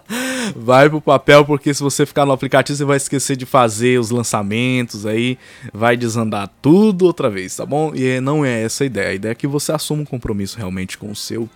vai 0.54 0.88
pro 0.88 1.00
papel 1.00 1.44
porque 1.44 1.74
se 1.74 1.82
você 1.82 2.06
ficar 2.06 2.24
no 2.24 2.32
aplicativo 2.32 2.76
você 2.76 2.84
vai 2.84 2.96
esquecer 2.96 3.36
de 3.36 3.44
fazer 3.44 3.98
os 3.98 4.10
lançamentos 4.10 5.04
aí, 5.04 5.38
vai 5.72 5.96
desandar 5.96 6.50
tudo 6.62 7.04
outra 7.04 7.28
vez, 7.28 7.56
tá 7.56 7.66
bom? 7.66 7.92
E 7.94 8.20
não 8.20 8.44
é 8.44 8.62
essa 8.62 8.84
a 8.84 8.86
ideia. 8.86 9.08
A 9.10 9.14
ideia 9.14 9.32
é 9.32 9.34
que 9.34 9.46
você 9.46 9.72
assuma 9.72 10.02
um 10.02 10.06
compromisso 10.06 10.56
realmente 10.56 10.96
com 10.96 11.10
o 11.10 11.16
seu 11.16 11.48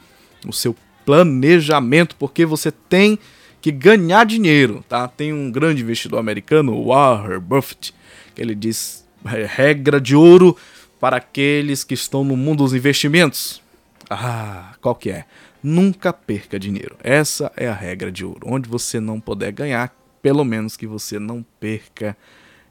o 0.46 0.52
seu 0.52 0.74
planejamento, 1.04 2.14
porque 2.16 2.44
você 2.44 2.70
tem 2.70 3.18
que 3.60 3.72
ganhar 3.72 4.24
dinheiro, 4.24 4.84
tá? 4.88 5.08
Tem 5.08 5.32
um 5.32 5.50
grande 5.50 5.82
investidor 5.82 6.18
americano, 6.18 6.84
Warren 6.84 7.40
Buffett, 7.40 7.94
que 8.34 8.42
ele 8.42 8.54
diz 8.54 9.07
regra 9.24 10.00
de 10.00 10.14
ouro 10.16 10.56
para 11.00 11.16
aqueles 11.16 11.84
que 11.84 11.94
estão 11.94 12.24
no 12.24 12.36
mundo 12.36 12.64
dos 12.64 12.74
investimentos. 12.74 13.62
Ah, 14.10 14.74
qual 14.80 14.94
que 14.94 15.10
é? 15.10 15.24
Nunca 15.62 16.12
perca 16.12 16.58
dinheiro. 16.58 16.96
Essa 17.02 17.52
é 17.56 17.68
a 17.68 17.74
regra 17.74 18.10
de 18.10 18.24
ouro. 18.24 18.40
Onde 18.44 18.68
você 18.68 19.00
não 19.00 19.20
puder 19.20 19.52
ganhar, 19.52 19.94
pelo 20.22 20.44
menos 20.44 20.76
que 20.76 20.86
você 20.86 21.18
não 21.18 21.44
perca 21.60 22.16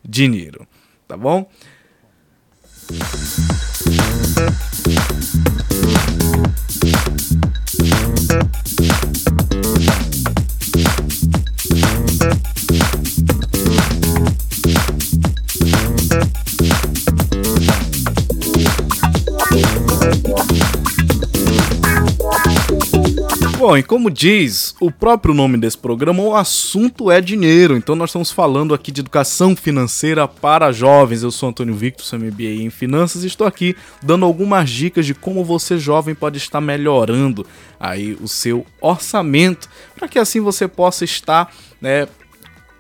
dinheiro. 0.03 0.67
Tá 1.07 1.15
bom? 1.15 1.49
Bom, 23.57 23.75
e 23.75 23.81
como 23.81 24.11
diz 24.11 24.75
o 24.79 24.91
próprio 24.91 25.33
nome 25.33 25.57
desse 25.57 25.79
programa, 25.79 26.21
o 26.21 26.35
assunto 26.35 27.09
é 27.09 27.19
dinheiro. 27.19 27.75
Então 27.75 27.95
nós 27.95 28.11
estamos 28.11 28.29
falando 28.29 28.71
aqui 28.71 28.91
de 28.91 29.01
educação 29.01 29.55
financeira 29.55 30.27
para 30.27 30.71
jovens. 30.71 31.23
Eu 31.23 31.31
sou 31.31 31.49
Antônio 31.49 31.73
Victor, 31.73 32.05
sou 32.05 32.19
MBA 32.19 32.61
em 32.61 32.69
finanças 32.69 33.23
e 33.23 33.27
estou 33.27 33.47
aqui 33.47 33.75
dando 34.03 34.25
algumas 34.25 34.69
dicas 34.69 35.07
de 35.07 35.15
como 35.15 35.43
você 35.43 35.75
jovem 35.79 36.13
pode 36.13 36.37
estar 36.37 36.61
melhorando 36.61 37.47
aí 37.79 38.15
o 38.21 38.27
seu 38.27 38.63
orçamento, 38.79 39.67
para 39.95 40.07
que 40.07 40.19
assim 40.19 40.39
você 40.39 40.67
possa 40.67 41.03
estar, 41.03 41.51
né, 41.81 42.07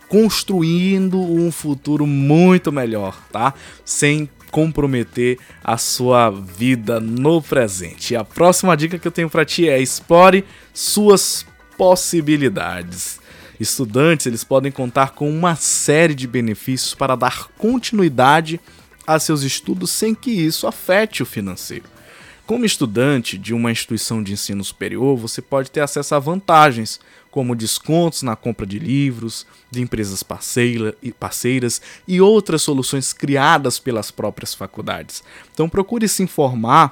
construindo 0.07 1.19
um 1.19 1.51
futuro 1.51 2.05
muito 2.05 2.71
melhor, 2.71 3.19
tá? 3.31 3.51
Sem 3.83 4.29
comprometer 4.51 5.37
a 5.63 5.77
sua 5.77 6.29
vida 6.29 6.99
no 6.99 7.41
presente. 7.41 8.13
E 8.13 8.17
a 8.17 8.23
próxima 8.23 8.75
dica 8.75 8.97
que 8.97 9.07
eu 9.07 9.11
tenho 9.11 9.29
para 9.29 9.45
ti 9.45 9.67
é 9.67 9.79
explore 9.79 10.43
suas 10.73 11.45
possibilidades. 11.77 13.19
Estudantes, 13.59 14.25
eles 14.25 14.43
podem 14.43 14.71
contar 14.71 15.11
com 15.11 15.29
uma 15.29 15.55
série 15.55 16.13
de 16.13 16.27
benefícios 16.27 16.93
para 16.93 17.15
dar 17.15 17.47
continuidade 17.57 18.59
a 19.05 19.17
seus 19.19 19.41
estudos 19.41 19.91
sem 19.91 20.13
que 20.13 20.31
isso 20.31 20.67
afete 20.67 21.23
o 21.23 21.25
financeiro. 21.25 21.85
Como 22.45 22.65
estudante 22.65 23.37
de 23.37 23.53
uma 23.53 23.71
instituição 23.71 24.23
de 24.23 24.31
ensino 24.31 24.63
superior, 24.63 25.17
você 25.17 25.41
pode 25.41 25.69
ter 25.69 25.81
acesso 25.81 26.15
a 26.15 26.19
vantagens, 26.19 26.99
como 27.37 27.55
descontos 27.55 28.23
na 28.23 28.35
compra 28.35 28.65
de 28.65 28.79
livros, 28.79 29.45
de 29.69 29.79
empresas 29.79 30.23
parceira, 30.23 30.95
parceiras 31.19 31.79
e 32.07 32.19
outras 32.19 32.63
soluções 32.63 33.13
criadas 33.13 33.77
pelas 33.77 34.09
próprias 34.09 34.55
faculdades. 34.55 35.23
Então 35.53 35.69
procure 35.69 36.07
se 36.07 36.23
informar 36.23 36.89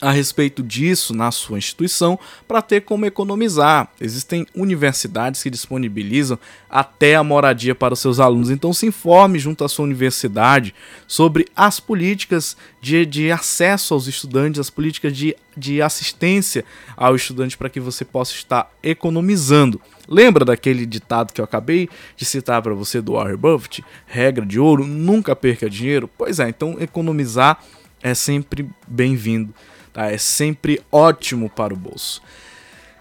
a 0.00 0.10
respeito 0.10 0.62
disso 0.62 1.14
na 1.14 1.30
sua 1.30 1.58
instituição 1.58 2.18
para 2.48 2.62
ter 2.62 2.80
como 2.80 3.04
economizar. 3.04 3.88
Existem 4.00 4.46
universidades 4.54 5.42
que 5.42 5.50
disponibilizam 5.50 6.38
até 6.68 7.16
a 7.16 7.22
moradia 7.22 7.74
para 7.74 7.94
os 7.94 8.00
seus 8.00 8.18
alunos, 8.18 8.50
então 8.50 8.72
se 8.72 8.86
informe 8.86 9.38
junto 9.38 9.62
à 9.62 9.68
sua 9.68 9.84
universidade 9.84 10.74
sobre 11.06 11.46
as 11.54 11.78
políticas 11.78 12.56
de, 12.80 13.04
de 13.04 13.30
acesso 13.30 13.92
aos 13.92 14.06
estudantes, 14.06 14.60
as 14.60 14.70
políticas 14.70 15.14
de, 15.14 15.36
de 15.56 15.82
assistência 15.82 16.64
ao 16.96 17.14
estudante 17.14 17.58
para 17.58 17.68
que 17.68 17.80
você 17.80 18.04
possa 18.04 18.32
estar 18.34 18.72
economizando. 18.82 19.80
Lembra 20.08 20.44
daquele 20.44 20.86
ditado 20.86 21.32
que 21.32 21.40
eu 21.40 21.44
acabei 21.44 21.88
de 22.16 22.24
citar 22.24 22.62
para 22.62 22.74
você 22.74 23.00
do 23.00 23.12
Warren 23.12 23.36
Buffett? 23.36 23.84
Regra 24.06 24.46
de 24.46 24.58
ouro, 24.58 24.86
nunca 24.86 25.36
perca 25.36 25.68
dinheiro? 25.68 26.08
Pois 26.16 26.38
é, 26.38 26.48
então 26.48 26.76
economizar 26.80 27.62
é 28.02 28.14
sempre 28.14 28.68
bem-vindo 28.88 29.52
Tá? 29.92 30.10
É 30.10 30.18
sempre 30.18 30.80
ótimo 30.90 31.48
para 31.50 31.74
o 31.74 31.76
bolso. 31.76 32.22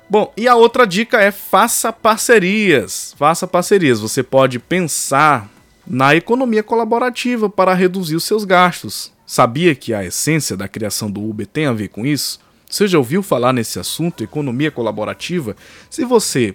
Bom, 0.10 0.34
e 0.36 0.48
a 0.48 0.56
outra 0.56 0.88
dica 0.88 1.22
é 1.22 1.32
faça 1.32 1.94
parcerias. 1.94 3.14
Faça 3.18 3.48
parcerias. 3.48 4.00
Você 4.00 4.24
pode 4.24 4.58
pensar 4.58 5.48
na 5.86 6.16
economia 6.16 6.64
colaborativa 6.64 7.50
para 7.50 7.74
reduzir 7.74 8.16
os 8.16 8.24
seus 8.24 8.44
gastos. 8.44 9.12
Sabia 9.26 9.76
que 9.76 9.94
a 9.94 10.04
essência 10.04 10.58
da 10.58 10.68
criação 10.68 11.12
do 11.12 11.22
Uber 11.22 11.46
tem 11.46 11.68
a 11.68 11.74
ver 11.74 11.90
com 11.90 12.06
isso? 12.06 12.40
Você 12.68 12.88
já 12.88 12.98
ouviu 12.98 13.22
falar 13.22 13.54
nesse 13.54 13.80
assunto, 13.80 14.24
economia 14.24 14.72
colaborativa? 14.72 15.56
Se 15.90 16.04
você 16.06 16.54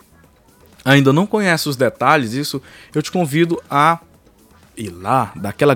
ainda 0.84 1.12
não 1.12 1.26
conhece 1.26 1.68
os 1.68 1.76
detalhes, 1.76 2.32
isso 2.32 2.60
eu 2.94 3.02
te 3.02 3.10
convido 3.10 3.62
a 3.70 4.00
ir 4.76 4.90
lá, 4.90 5.32
dar 5.36 5.50
aquela 5.50 5.74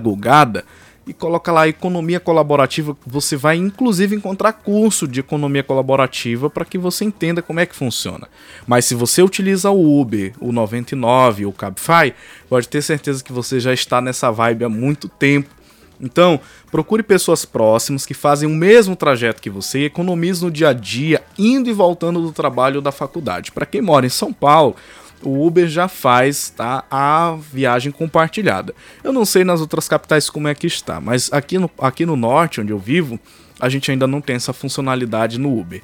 e 1.09 1.15
coloca 1.15 1.51
lá 1.51 1.67
economia 1.67 2.21
colaborativa. 2.21 2.97
Você 3.07 3.35
vai 3.35 3.57
inclusive 3.57 4.15
encontrar 4.15 4.53
curso 4.53 5.09
de 5.09 5.21
economia 5.21 5.63
colaborativa 5.63 6.51
para 6.51 6.67
que 6.67 6.77
você 6.77 7.05
entenda 7.05 7.41
como 7.41 7.61
é 7.61 7.67
que 7.67 7.75
funciona. 7.75 8.29
Mas 8.67 8.85
se 8.85 8.95
você 8.95 9.23
utiliza 9.23 9.71
o 9.71 10.01
Uber, 10.01 10.35
o 10.39 10.53
99 10.53 11.47
ou 11.47 11.51
o 11.51 11.55
Cabify, 11.55 12.15
pode 12.49 12.69
ter 12.69 12.83
certeza 12.83 13.25
que 13.25 13.33
você 13.33 13.59
já 13.59 13.73
está 13.73 14.01
nessa 14.03 14.31
vibe 14.31 14.65
há 14.65 14.69
muito 14.69 15.09
tempo. 15.09 15.49
Então, 16.01 16.39
procure 16.71 17.03
pessoas 17.03 17.45
próximas 17.45 18.07
que 18.07 18.15
fazem 18.15 18.49
o 18.49 18.55
mesmo 18.55 18.95
trajeto 18.95 19.43
que 19.43 19.51
você 19.51 19.81
e 19.81 19.85
economize 19.87 20.45
no 20.45 20.51
dia 20.51 20.69
a 20.69 20.73
dia, 20.73 21.23
indo 21.37 21.69
e 21.69 21.73
voltando 21.73 22.21
do 22.21 22.31
trabalho 22.31 22.77
ou 22.77 22.83
da 22.83 22.93
faculdade. 22.93 23.51
Para 23.51 23.67
quem 23.67 23.83
mora 23.83 24.07
em 24.07 24.11
São 24.11 24.33
Paulo, 24.33 24.77
o 25.23 25.47
Uber 25.47 25.69
já 25.69 25.89
faz 25.89 26.51
tá, 26.51 26.85
a 26.91 27.37
viagem 27.53 27.91
compartilhada. 27.93 28.75
Eu 29.03 29.13
não 29.13 29.25
sei 29.25 29.45
nas 29.45 29.61
outras 29.61 29.89
capitais 29.89 30.31
como 30.31 30.49
é 30.49 30.55
que 30.55 30.67
está, 30.67 31.01
mas 31.01 31.33
aqui 31.33 31.59
no, 31.59 31.71
aqui 31.79 32.07
no 32.07 32.17
norte, 32.17 32.61
onde 32.61 32.73
eu 32.73 32.79
vivo, 32.79 33.19
a 33.61 33.69
gente 33.69 33.91
ainda 33.91 34.07
não 34.07 34.21
tem 34.21 34.37
essa 34.37 34.53
funcionalidade 34.53 35.39
no 35.39 35.59
Uber. 35.59 35.83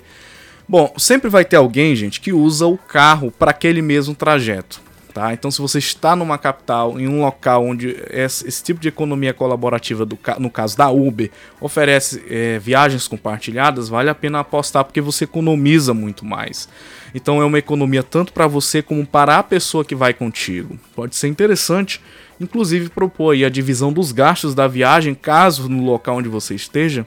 Bom, 0.68 0.95
sempre 0.97 1.28
vai 1.28 1.45
ter 1.45 1.57
alguém, 1.57 1.95
gente, 1.95 2.20
que 2.20 2.32
usa 2.32 2.66
o 2.66 2.78
carro 2.78 3.30
para 3.30 3.51
aquele 3.51 3.82
mesmo 3.82 4.14
trajeto. 4.14 4.80
Tá? 5.15 5.33
Então, 5.33 5.49
se 5.49 5.61
você 5.61 5.79
está 5.79 6.17
numa 6.17 6.37
capital, 6.37 6.99
em 6.99 7.07
um 7.07 7.21
local 7.21 7.65
onde 7.65 7.97
esse, 8.11 8.49
esse 8.49 8.61
tipo 8.65 8.81
de 8.81 8.89
economia 8.89 9.33
colaborativa, 9.33 10.05
do, 10.05 10.19
no 10.41 10.51
caso 10.51 10.77
da 10.77 10.91
Uber, 10.91 11.31
oferece 11.61 12.21
é, 12.29 12.59
viagens 12.59 13.07
compartilhadas, 13.07 13.89
vale 13.89 14.11
a 14.11 14.15
pena 14.15 14.41
apostar 14.41 14.85
porque 14.85 15.01
você 15.01 15.23
economiza 15.23 15.95
muito 15.95 16.25
mais. 16.25 16.69
Então, 17.15 17.41
é 17.41 17.45
uma 17.45 17.61
economia 17.61 18.03
tanto 18.03 18.33
para 18.33 18.49
você 18.49 18.83
como 18.83 19.07
para 19.07 19.39
a 19.39 19.43
pessoa 19.45 19.85
que 19.85 19.95
vai 19.95 20.12
contigo. 20.12 20.77
Pode 20.97 21.15
ser 21.15 21.29
interessante, 21.29 22.01
inclusive, 22.41 22.89
propor 22.89 23.37
a 23.37 23.49
divisão 23.49 23.93
dos 23.93 24.11
gastos 24.11 24.53
da 24.53 24.67
viagem, 24.67 25.15
caso 25.15 25.69
no 25.69 25.85
local 25.85 26.17
onde 26.17 26.29
você 26.29 26.57
esteja 26.57 27.07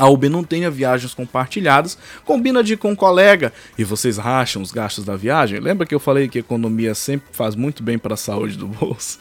a 0.00 0.08
Uber 0.08 0.30
não 0.30 0.42
tenha 0.42 0.70
viagens 0.70 1.12
compartilhadas, 1.12 1.98
combina 2.24 2.64
de 2.64 2.72
ir 2.72 2.78
com 2.78 2.92
um 2.92 2.96
colega 2.96 3.52
e 3.76 3.84
vocês 3.84 4.16
racham 4.16 4.62
os 4.62 4.72
gastos 4.72 5.04
da 5.04 5.14
viagem. 5.14 5.60
Lembra 5.60 5.86
que 5.86 5.94
eu 5.94 6.00
falei 6.00 6.26
que 6.26 6.38
economia 6.38 6.94
sempre 6.94 7.28
faz 7.32 7.54
muito 7.54 7.82
bem 7.82 7.98
para 7.98 8.14
a 8.14 8.16
saúde 8.16 8.56
do 8.56 8.66
bolso? 8.66 9.18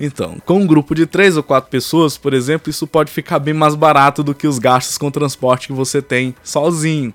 Então, 0.00 0.38
com 0.46 0.60
um 0.60 0.66
grupo 0.66 0.94
de 0.94 1.04
três 1.04 1.36
ou 1.36 1.42
quatro 1.42 1.70
pessoas, 1.70 2.16
por 2.16 2.32
exemplo, 2.32 2.70
isso 2.70 2.86
pode 2.86 3.12
ficar 3.12 3.38
bem 3.40 3.52
mais 3.52 3.74
barato 3.74 4.22
do 4.22 4.34
que 4.34 4.46
os 4.46 4.58
gastos 4.58 4.96
com 4.96 5.10
transporte 5.10 5.66
que 5.66 5.74
você 5.74 6.00
tem 6.00 6.34
sozinho. 6.42 7.12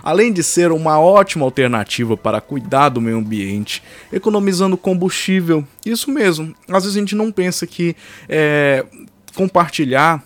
Além 0.00 0.32
de 0.32 0.44
ser 0.44 0.70
uma 0.70 1.00
ótima 1.00 1.44
alternativa 1.44 2.16
para 2.16 2.40
cuidar 2.40 2.90
do 2.90 3.00
meio 3.00 3.18
ambiente, 3.18 3.82
economizando 4.12 4.76
combustível, 4.76 5.66
isso 5.84 6.08
mesmo. 6.08 6.54
Às 6.68 6.84
vezes 6.84 6.96
a 6.96 7.00
gente 7.00 7.16
não 7.16 7.32
pensa 7.32 7.66
que 7.66 7.96
é, 8.28 8.86
compartilhar 9.34 10.22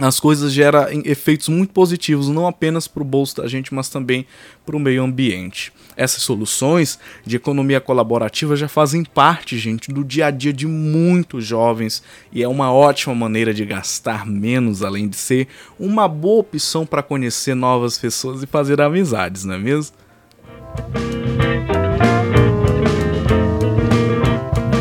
as 0.00 0.20
coisas 0.20 0.52
geram 0.52 0.86
efeitos 1.04 1.48
muito 1.48 1.72
positivos, 1.72 2.28
não 2.28 2.46
apenas 2.46 2.86
para 2.86 3.02
o 3.02 3.04
bolso 3.04 3.36
da 3.36 3.48
gente, 3.48 3.74
mas 3.74 3.88
também 3.88 4.24
para 4.64 4.76
o 4.76 4.80
meio 4.80 5.02
ambiente. 5.02 5.72
Essas 5.96 6.22
soluções 6.22 6.98
de 7.26 7.34
economia 7.34 7.80
colaborativa 7.80 8.54
já 8.54 8.68
fazem 8.68 9.02
parte, 9.02 9.58
gente, 9.58 9.92
do 9.92 10.04
dia 10.04 10.26
a 10.26 10.30
dia 10.30 10.52
de 10.52 10.66
muitos 10.66 11.44
jovens 11.44 12.02
e 12.32 12.42
é 12.42 12.46
uma 12.46 12.72
ótima 12.72 13.14
maneira 13.14 13.52
de 13.52 13.64
gastar 13.64 14.24
menos, 14.24 14.84
além 14.84 15.08
de 15.08 15.16
ser 15.16 15.48
uma 15.78 16.06
boa 16.06 16.40
opção 16.40 16.86
para 16.86 17.02
conhecer 17.02 17.56
novas 17.56 17.98
pessoas 17.98 18.42
e 18.42 18.46
fazer 18.46 18.80
amizades, 18.80 19.44
não 19.44 19.54
é 19.54 19.58
mesmo? 19.58 19.96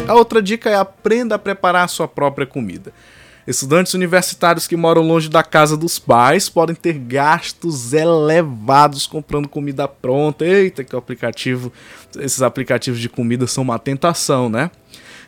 A 0.08 0.14
outra 0.14 0.42
dica 0.42 0.70
é 0.70 0.76
aprenda 0.76 1.36
a 1.36 1.40
preparar 1.40 1.86
a 1.86 1.88
sua 1.88 2.08
própria 2.08 2.46
comida. 2.46 2.94
Estudantes 3.48 3.94
universitários 3.94 4.68
que 4.68 4.76
moram 4.76 5.02
longe 5.02 5.30
da 5.30 5.42
casa 5.42 5.78
dos 5.78 5.98
pais 5.98 6.50
podem 6.50 6.76
ter 6.76 7.00
gastos 7.00 7.94
elevados 7.94 9.08
comprando 9.08 9.48
comida 9.48 9.88
pronta. 9.88 10.44
Eita, 10.44 10.84
que 10.84 10.94
o 10.94 11.00
aplicativo, 11.00 11.72
esses 12.20 12.42
aplicativos 12.42 13.00
de 13.00 13.08
comida 13.08 13.48
são 13.48 13.64
uma 13.64 13.80
tentação, 13.80 14.50
né? 14.50 14.70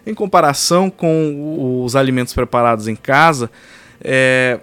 Em 0.05 0.13
comparação 0.13 0.89
com 0.89 1.82
os 1.86 1.95
alimentos 1.95 2.34
preparados 2.34 2.89
em 2.89 2.95
casa, 2.95 3.49
é, 4.01 4.59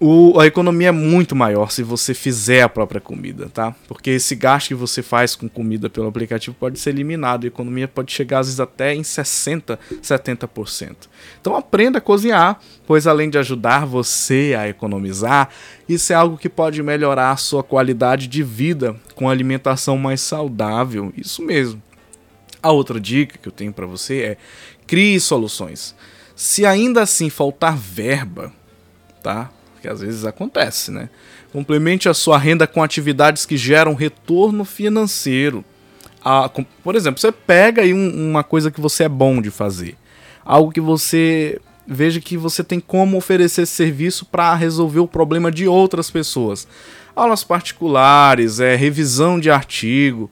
o, 0.00 0.38
a 0.38 0.46
economia 0.46 0.88
é 0.88 0.92
muito 0.92 1.34
maior 1.34 1.72
se 1.72 1.82
você 1.82 2.14
fizer 2.14 2.62
a 2.62 2.68
própria 2.68 3.00
comida, 3.00 3.48
tá? 3.48 3.74
Porque 3.88 4.10
esse 4.10 4.36
gasto 4.36 4.68
que 4.68 4.74
você 4.74 5.02
faz 5.02 5.34
com 5.34 5.48
comida 5.48 5.90
pelo 5.90 6.06
aplicativo 6.06 6.54
pode 6.58 6.78
ser 6.78 6.90
eliminado. 6.90 7.44
A 7.44 7.48
economia 7.48 7.88
pode 7.88 8.12
chegar 8.12 8.38
às 8.38 8.46
vezes 8.46 8.60
até 8.60 8.94
em 8.94 9.02
60%, 9.02 9.76
70%. 10.00 10.96
Então 11.40 11.56
aprenda 11.56 11.98
a 11.98 12.00
cozinhar, 12.00 12.60
pois 12.86 13.08
além 13.08 13.28
de 13.28 13.38
ajudar 13.38 13.86
você 13.86 14.54
a 14.56 14.68
economizar, 14.68 15.48
isso 15.88 16.12
é 16.12 16.16
algo 16.16 16.38
que 16.38 16.48
pode 16.48 16.80
melhorar 16.80 17.32
a 17.32 17.36
sua 17.36 17.64
qualidade 17.64 18.28
de 18.28 18.42
vida 18.42 18.94
com 19.16 19.28
alimentação 19.28 19.98
mais 19.98 20.20
saudável. 20.20 21.12
Isso 21.16 21.42
mesmo. 21.42 21.82
A 22.62 22.70
outra 22.70 23.00
dica 23.00 23.36
que 23.36 23.48
eu 23.48 23.52
tenho 23.52 23.72
para 23.72 23.86
você 23.86 24.20
é 24.20 24.36
crie 24.86 25.18
soluções. 25.18 25.92
Se 26.36 26.64
ainda 26.64 27.02
assim 27.02 27.28
faltar 27.28 27.76
verba, 27.76 28.52
tá? 29.24 29.50
Que 29.88 29.92
às 29.92 30.00
vezes 30.00 30.24
acontece, 30.26 30.90
né? 30.90 31.08
Complemente 31.50 32.08
a 32.08 32.14
sua 32.14 32.36
renda 32.36 32.66
com 32.66 32.82
atividades 32.82 33.46
que 33.46 33.56
geram 33.56 33.94
retorno 33.94 34.64
financeiro. 34.64 35.64
Com, 36.52 36.62
por 36.84 36.94
exemplo, 36.94 37.18
você 37.18 37.32
pega 37.32 37.80
aí 37.80 37.94
um, 37.94 38.30
uma 38.30 38.44
coisa 38.44 38.70
que 38.70 38.80
você 38.80 39.04
é 39.04 39.08
bom 39.08 39.40
de 39.40 39.50
fazer, 39.50 39.96
algo 40.44 40.70
que 40.70 40.80
você 40.80 41.58
veja 41.86 42.20
que 42.20 42.36
você 42.36 42.62
tem 42.62 42.78
como 42.78 43.16
oferecer 43.16 43.62
esse 43.62 43.72
serviço 43.72 44.26
para 44.26 44.54
resolver 44.54 45.00
o 45.00 45.08
problema 45.08 45.50
de 45.50 45.66
outras 45.66 46.10
pessoas. 46.10 46.68
Aulas 47.16 47.42
particulares, 47.42 48.60
é 48.60 48.76
revisão 48.76 49.40
de 49.40 49.50
artigo, 49.50 50.30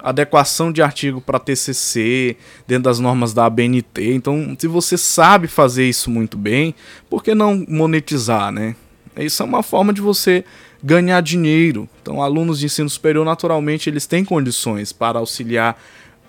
adequação 0.00 0.70
de 0.70 0.82
artigo 0.82 1.18
para 1.18 1.38
TCC, 1.38 2.36
dentro 2.66 2.84
das 2.84 2.98
normas 2.98 3.32
da 3.32 3.46
ABNT. 3.46 4.12
Então, 4.12 4.54
se 4.58 4.66
você 4.66 4.98
sabe 4.98 5.48
fazer 5.48 5.88
isso 5.88 6.10
muito 6.10 6.36
bem, 6.36 6.74
por 7.08 7.24
que 7.24 7.34
não 7.34 7.64
monetizar, 7.66 8.52
né? 8.52 8.76
Isso 9.24 9.42
é 9.42 9.46
uma 9.46 9.62
forma 9.62 9.92
de 9.92 10.00
você 10.00 10.44
ganhar 10.82 11.20
dinheiro. 11.20 11.88
Então, 12.00 12.22
alunos 12.22 12.58
de 12.58 12.66
ensino 12.66 12.88
superior, 12.88 13.24
naturalmente, 13.24 13.90
eles 13.90 14.06
têm 14.06 14.24
condições 14.24 14.92
para 14.92 15.18
auxiliar 15.18 15.76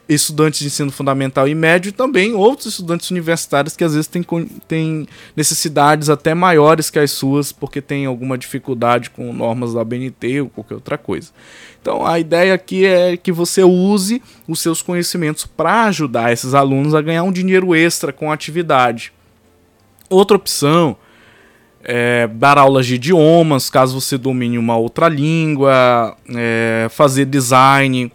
estudantes 0.09 0.59
de 0.59 0.65
ensino 0.65 0.91
fundamental 0.91 1.47
e 1.47 1.53
médio 1.53 1.89
e 1.89 1.91
também 1.91 2.33
outros 2.33 2.65
estudantes 2.65 3.11
universitários 3.11 3.77
que 3.77 3.83
às 3.83 3.93
vezes 3.93 4.07
têm, 4.07 4.25
têm 4.67 5.07
necessidades 5.35 6.09
até 6.09 6.33
maiores 6.33 6.89
que 6.89 6.97
as 6.97 7.11
suas 7.11 7.51
porque 7.51 7.79
têm 7.79 8.07
alguma 8.07 8.35
dificuldade 8.35 9.11
com 9.11 9.31
normas 9.31 9.75
da 9.75 9.83
BNT 9.83 10.41
ou 10.41 10.49
qualquer 10.49 10.73
outra 10.73 10.97
coisa. 10.97 11.29
Então 11.79 12.07
a 12.07 12.19
ideia 12.19 12.55
aqui 12.55 12.87
é 12.87 13.15
que 13.15 13.31
você 13.31 13.63
use 13.63 14.19
os 14.47 14.59
seus 14.59 14.81
conhecimentos 14.81 15.45
para 15.45 15.83
ajudar 15.85 16.33
esses 16.33 16.55
alunos 16.55 16.95
a 16.95 17.01
ganhar 17.01 17.21
um 17.21 17.31
dinheiro 17.31 17.75
extra 17.75 18.11
com 18.11 18.31
a 18.31 18.33
atividade. 18.33 19.13
Outra 20.09 20.37
opção 20.37 20.97
é, 21.83 22.27
dar 22.27 22.57
aulas 22.57 22.85
de 22.85 22.95
idiomas, 22.95 23.69
caso 23.69 23.99
você 23.99 24.17
domine 24.17 24.57
uma 24.57 24.77
outra 24.77 25.07
língua, 25.07 26.15
é, 26.35 26.87
fazer 26.89 27.25
design. 27.25 28.11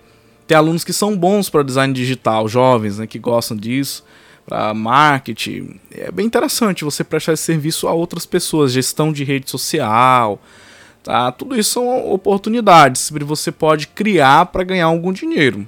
Tem 0.46 0.56
alunos 0.56 0.84
que 0.84 0.92
são 0.92 1.16
bons 1.16 1.48
para 1.48 1.62
design 1.62 1.92
digital, 1.92 2.48
jovens 2.48 2.98
né, 2.98 3.06
que 3.06 3.18
gostam 3.18 3.56
disso, 3.56 4.04
para 4.46 4.74
marketing. 4.74 5.80
É 5.90 6.10
bem 6.10 6.26
interessante 6.26 6.84
você 6.84 7.02
prestar 7.02 7.32
esse 7.32 7.44
serviço 7.44 7.88
a 7.88 7.92
outras 7.92 8.26
pessoas, 8.26 8.72
gestão 8.72 9.12
de 9.12 9.24
rede 9.24 9.50
social. 9.50 10.38
Tá? 11.02 11.32
Tudo 11.32 11.58
isso 11.58 11.72
são 11.72 12.10
oportunidades 12.10 13.10
que 13.10 13.24
você 13.24 13.50
pode 13.50 13.88
criar 13.88 14.46
para 14.46 14.64
ganhar 14.64 14.86
algum 14.86 15.12
dinheiro. 15.12 15.66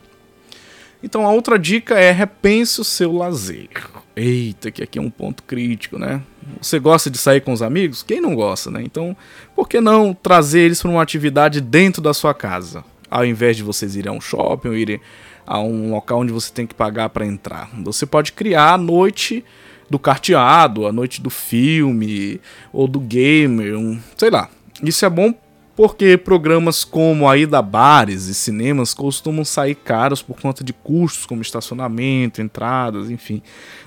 Então 1.07 1.25
a 1.25 1.31
outra 1.31 1.57
dica 1.57 1.95
é 2.01 2.11
repense 2.11 2.81
o 2.81 2.85
seu 2.85 3.13
lazer. 3.13 3.69
Eita, 4.17 4.73
que 4.73 4.83
aqui 4.83 4.99
é 4.99 5.03
um 5.03 5.09
ponto 5.09 5.45
crítico, 5.45 6.01
né? 6.01 6.21
Você 6.61 6.81
gosta 6.81 7.09
de 7.09 7.17
sair 7.17 7.41
com 7.43 7.53
os 7.53 7.63
amigos? 7.63 8.03
Quem 8.03 8.21
não 8.21 8.35
gosta, 8.35 8.73
né? 8.73 8.83
Então, 8.83 9.17
por 9.55 9.69
que 9.69 9.81
não 9.81 10.13
trazer 10.13 10.63
eles 10.63 10.83
para 10.83 10.91
uma 10.91 11.01
atividade 11.01 11.61
dentro 11.61 12.03
da 12.03 12.13
sua 12.13 12.35
casa? 12.35 12.85
Ao 13.09 13.25
invés 13.25 13.57
de 13.57 13.63
vocês 13.63 13.95
irem 13.95 14.11
a 14.11 14.17
um 14.17 14.21
shopping 14.21 14.67
ou 14.67 14.75
irem 14.75 15.01
a 15.47 15.61
um 15.61 15.93
local 15.93 16.19
onde 16.19 16.33
você 16.33 16.53
tem 16.53 16.67
que 16.67 16.75
pagar 16.75 17.11
para 17.11 17.25
entrar. 17.25 17.71
Você 17.85 18.05
pode 18.05 18.33
criar 18.33 18.73
a 18.73 18.79
noite 18.79 19.45
do 19.89 20.01
carteado, 20.01 20.89
a 20.89 20.93
noite 20.93 21.23
do 21.23 21.31
filme 21.31 22.41
ou 22.73 22.89
do 22.89 22.99
gamer, 22.99 23.79
um, 23.79 24.01
sei 24.17 24.31
lá. 24.31 24.51
Isso 24.83 25.07
é 25.07 25.09
bom 25.09 25.33
porque 25.77 26.17
programas 26.17 26.83
como 26.83 27.29
a 27.29 27.37
ida 27.37 27.59
a 27.59 27.63
bares 27.63 28.27
e 28.27 28.35
cinemas 28.35 28.95
costumam 28.95 29.45
sair 29.45 29.75
caros 29.75 30.23
por 30.23 30.41
conta 30.41 30.65
de 30.65 30.73
custos 30.73 31.27
como 31.27 31.43
estacionamento, 31.43 32.41
entradas, 32.41 33.11
enfim, 33.11 33.43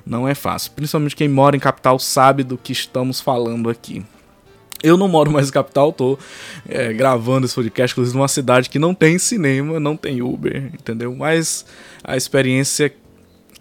não 0.05 0.27
é 0.27 0.35
fácil. 0.35 0.71
Principalmente 0.73 1.15
quem 1.15 1.27
mora 1.27 1.57
em 1.57 1.59
capital 1.59 1.97
sabe 1.97 2.43
do 2.43 2.57
que 2.57 2.71
estamos 2.71 3.19
falando 3.19 3.69
aqui. 3.69 4.05
Eu 4.81 4.95
não 4.95 5.09
moro 5.09 5.31
mais 5.31 5.49
em 5.49 5.51
capital, 5.51 5.91
tô 5.91 6.17
é, 6.67 6.93
gravando 6.93 7.45
esse 7.45 7.55
podcast, 7.55 7.93
inclusive 7.93 8.15
numa 8.15 8.27
cidade 8.29 8.69
que 8.69 8.79
não 8.79 8.93
tem 8.93 9.17
cinema, 9.17 9.79
não 9.79 9.97
tem 9.97 10.21
Uber, 10.21 10.71
entendeu? 10.73 11.13
Mas 11.15 11.65
a 12.03 12.15
experiência 12.15 12.93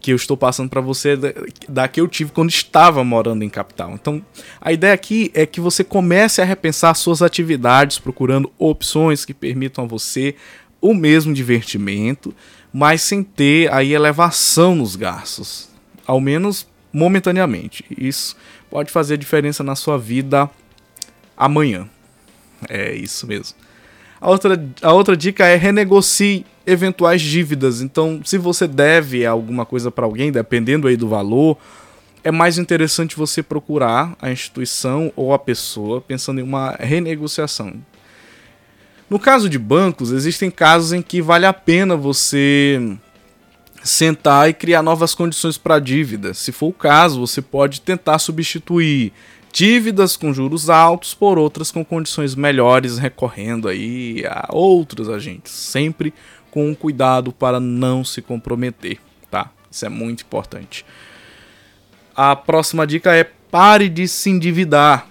que 0.01 0.12
eu 0.12 0.16
estou 0.16 0.36
passando 0.36 0.68
para 0.68 0.80
você 0.80 1.16
da, 1.16 1.28
da 1.68 1.88
que 1.88 2.01
eu 2.01 2.07
tive 2.07 2.30
quando 2.30 2.51
estava 2.51 3.03
morando 3.03 3.42
em 3.42 3.49
capital. 3.49 3.92
Então, 3.92 4.24
a 4.61 4.72
ideia 4.72 4.94
aqui 4.94 5.30
é 5.34 5.44
que 5.44 5.61
você 5.61 5.82
comece 5.82 6.40
a 6.40 6.44
repensar 6.44 6.94
suas 6.94 7.22
atividades, 7.22 7.99
procurando 7.99 8.53
opções 8.59 9.24
que 9.24 9.34
permitam 9.34 9.84
a 9.84 9.88
você 9.88 10.34
o 10.80 10.94
mesmo 10.94 11.34
divertimento, 11.34 12.34
mas 12.72 13.03
sem 13.03 13.22
ter 13.22 13.72
aí 13.72 13.92
elevação 13.92 14.76
nos 14.76 14.94
gastos, 14.94 15.68
ao 16.07 16.20
menos 16.20 16.66
momentaneamente. 16.92 17.84
Isso 17.96 18.36
pode 18.70 18.90
fazer 18.90 19.16
diferença 19.16 19.64
na 19.64 19.74
sua 19.74 19.99
vida 19.99 20.49
amanhã. 21.36 21.88
É 22.68 22.94
isso 22.94 23.26
mesmo. 23.26 23.57
A 24.20 24.28
outra, 24.28 24.62
a 24.82 24.92
outra 24.92 25.16
dica 25.16 25.46
é 25.46 25.56
renegocie 25.56 26.44
eventuais 26.66 27.22
dívidas. 27.22 27.80
Então, 27.80 28.20
se 28.24 28.36
você 28.36 28.66
deve 28.66 29.24
alguma 29.24 29.64
coisa 29.64 29.90
para 29.90 30.04
alguém, 30.04 30.32
dependendo 30.32 30.88
aí 30.88 30.96
do 30.96 31.08
valor, 31.08 31.56
é 32.24 32.30
mais 32.30 32.58
interessante 32.58 33.16
você 33.16 33.42
procurar 33.42 34.16
a 34.20 34.30
instituição 34.30 35.12
ou 35.14 35.32
a 35.32 35.38
pessoa 35.38 36.00
pensando 36.00 36.40
em 36.40 36.42
uma 36.42 36.72
renegociação. 36.78 37.74
No 39.08 39.18
caso 39.18 39.48
de 39.48 39.58
bancos, 39.58 40.12
existem 40.12 40.50
casos 40.50 40.92
em 40.92 41.00
que 41.00 41.22
vale 41.22 41.46
a 41.46 41.52
pena 41.52 41.96
você 41.96 42.98
sentar 43.82 44.50
e 44.50 44.52
criar 44.52 44.82
novas 44.82 45.14
condições 45.14 45.56
para 45.56 45.76
a 45.76 45.80
dívida. 45.80 46.34
Se 46.34 46.52
for 46.52 46.66
o 46.66 46.72
caso, 46.72 47.20
você 47.20 47.40
pode 47.40 47.80
tentar 47.80 48.18
substituir 48.18 49.12
dívidas 49.53 50.16
com 50.16 50.32
juros 50.32 50.70
altos 50.70 51.14
por 51.14 51.38
outras 51.38 51.70
com 51.70 51.84
condições 51.84 52.34
melhores, 52.34 52.99
recorrendo 52.99 53.68
aí 53.68 54.24
a 54.26 54.49
outros 54.53 55.09
agentes, 55.09 55.53
sempre 55.53 56.12
com 56.51 56.74
cuidado 56.74 57.32
para 57.32 57.61
não 57.61 58.05
se 58.05 58.22
comprometer, 58.22 58.99
tá? 59.30 59.51
Isso 59.70 59.84
é 59.84 59.88
muito 59.88 60.22
importante. 60.22 60.84
A 62.16 62.34
próxima 62.34 62.86
dica 62.86 63.14
é 63.14 63.24
pare 63.24 63.88
de 63.88 64.09
se 64.09 64.30
endividar. 64.30 65.07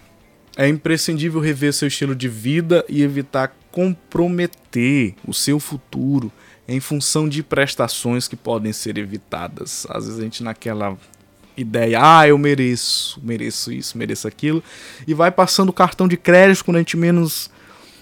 É 0.58 0.68
imprescindível 0.68 1.40
rever 1.40 1.72
seu 1.72 1.88
estilo 1.88 2.16
de 2.16 2.28
vida 2.28 2.84
e 2.90 3.04
evitar 3.04 3.56
comprometer 3.72 5.14
o 5.26 5.34
seu 5.34 5.60
futuro 5.60 6.32
em 6.68 6.80
função 6.80 7.30
de 7.30 7.44
prestações 7.44 8.28
que 8.28 8.36
podem 8.36 8.74
ser 8.74 8.98
evitadas. 8.98 9.86
Às 9.90 10.06
vezes 10.06 10.20
a 10.20 10.24
gente 10.24 10.44
naquela 10.44 10.98
ideia, 11.58 12.00
ah, 12.02 12.28
eu 12.28 12.38
mereço, 12.38 13.20
mereço 13.24 13.72
isso, 13.72 13.98
mereço 13.98 14.28
aquilo, 14.28 14.64
e 15.08 15.14
vai 15.14 15.32
passando 15.32 15.70
o 15.70 15.74
cartão 15.74 16.08
de 16.08 16.16
crédito 16.16 16.64
quando 16.64 16.78
a 16.78 16.80
gente 16.80 16.96
menos 16.96 17.50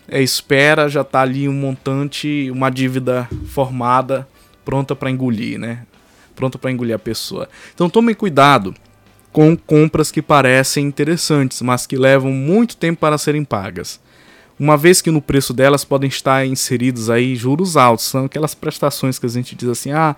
é, 0.08 0.22
espera, 0.22 0.90
já 0.90 1.04
tá 1.04 1.22
ali 1.22 1.48
um 1.48 1.54
montante, 1.54 2.50
uma 2.52 2.70
dívida 2.70 3.28
formada, 3.48 4.28
pronta 4.64 4.96
para 4.96 5.10
engolir, 5.10 5.58
né? 5.58 5.86
Pronta 6.36 6.58
para 6.58 6.72
engolir 6.72 6.96
a 6.96 7.00
pessoa. 7.00 7.48
Então 7.74 7.90
tome 7.90 8.14
cuidado 8.14 8.76
com 9.32 9.56
compras 9.56 10.12
que 10.12 10.22
parecem 10.22 10.86
interessantes, 10.86 11.62
mas 11.62 11.88
que 11.88 11.98
levam 11.98 12.32
muito 12.32 12.76
tempo 12.76 13.00
para 13.00 13.18
serem 13.18 13.44
pagas 13.44 14.00
uma 14.60 14.78
vez 14.78 15.02
que 15.02 15.12
no 15.12 15.22
preço 15.22 15.54
delas 15.54 15.84
podem 15.84 16.08
estar 16.08 16.46
inseridos 16.46 17.10
aí 17.10 17.36
juros 17.36 17.76
altos, 17.76 18.06
são 18.06 18.26
aquelas 18.26 18.56
prestações 18.56 19.20
que 19.20 19.26
a 19.26 19.30
gente 19.30 19.56
diz 19.56 19.70
assim, 19.70 19.92
ah, 19.92 20.16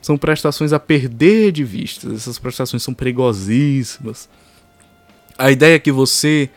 são 0.00 0.16
prestações 0.16 0.72
a 0.72 0.78
perder 0.78 1.52
de 1.52 1.64
vista, 1.64 2.12
essas 2.12 2.38
prestações 2.38 2.82
são 2.82 2.94
perigosíssimas. 2.94 4.28
A 5.36 5.50
ideia 5.50 5.76
é 5.76 5.78
que 5.78 5.92
você 5.92 6.50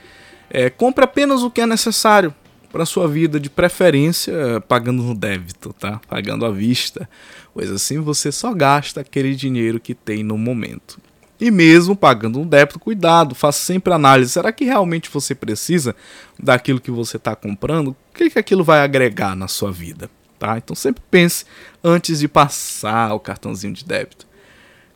é, 0.49 0.69
compre 0.69 1.03
apenas 1.03 1.43
o 1.43 1.51
que 1.51 1.61
é 1.61 1.65
necessário 1.65 2.33
para 2.71 2.85
sua 2.85 3.07
vida, 3.07 3.39
de 3.39 3.49
preferência 3.49 4.33
pagando 4.67 5.03
no 5.03 5.13
débito, 5.13 5.73
tá? 5.73 5.99
Pagando 6.07 6.45
à 6.45 6.51
vista, 6.51 7.09
pois 7.53 7.69
assim 7.69 7.99
você 7.99 8.31
só 8.31 8.53
gasta 8.53 9.01
aquele 9.01 9.35
dinheiro 9.35 9.79
que 9.79 9.93
tem 9.93 10.23
no 10.23 10.37
momento. 10.37 10.97
E 11.39 11.49
mesmo 11.49 11.95
pagando 11.95 12.39
um 12.39 12.47
débito, 12.47 12.79
cuidado, 12.79 13.33
faça 13.33 13.59
sempre 13.59 13.91
análise. 13.91 14.31
Será 14.31 14.51
que 14.51 14.63
realmente 14.63 15.09
você 15.11 15.33
precisa 15.33 15.95
daquilo 16.39 16.79
que 16.79 16.91
você 16.91 17.17
está 17.17 17.35
comprando? 17.35 17.89
O 17.89 17.95
que, 18.13 18.29
que 18.29 18.39
aquilo 18.39 18.63
vai 18.63 18.81
agregar 18.81 19.35
na 19.35 19.47
sua 19.47 19.71
vida? 19.71 20.09
Tá? 20.41 20.57
Então 20.57 20.75
sempre 20.75 21.03
pense 21.11 21.45
antes 21.83 22.17
de 22.19 22.27
passar 22.27 23.13
o 23.13 23.19
cartãozinho 23.19 23.75
de 23.75 23.85
débito. 23.85 24.25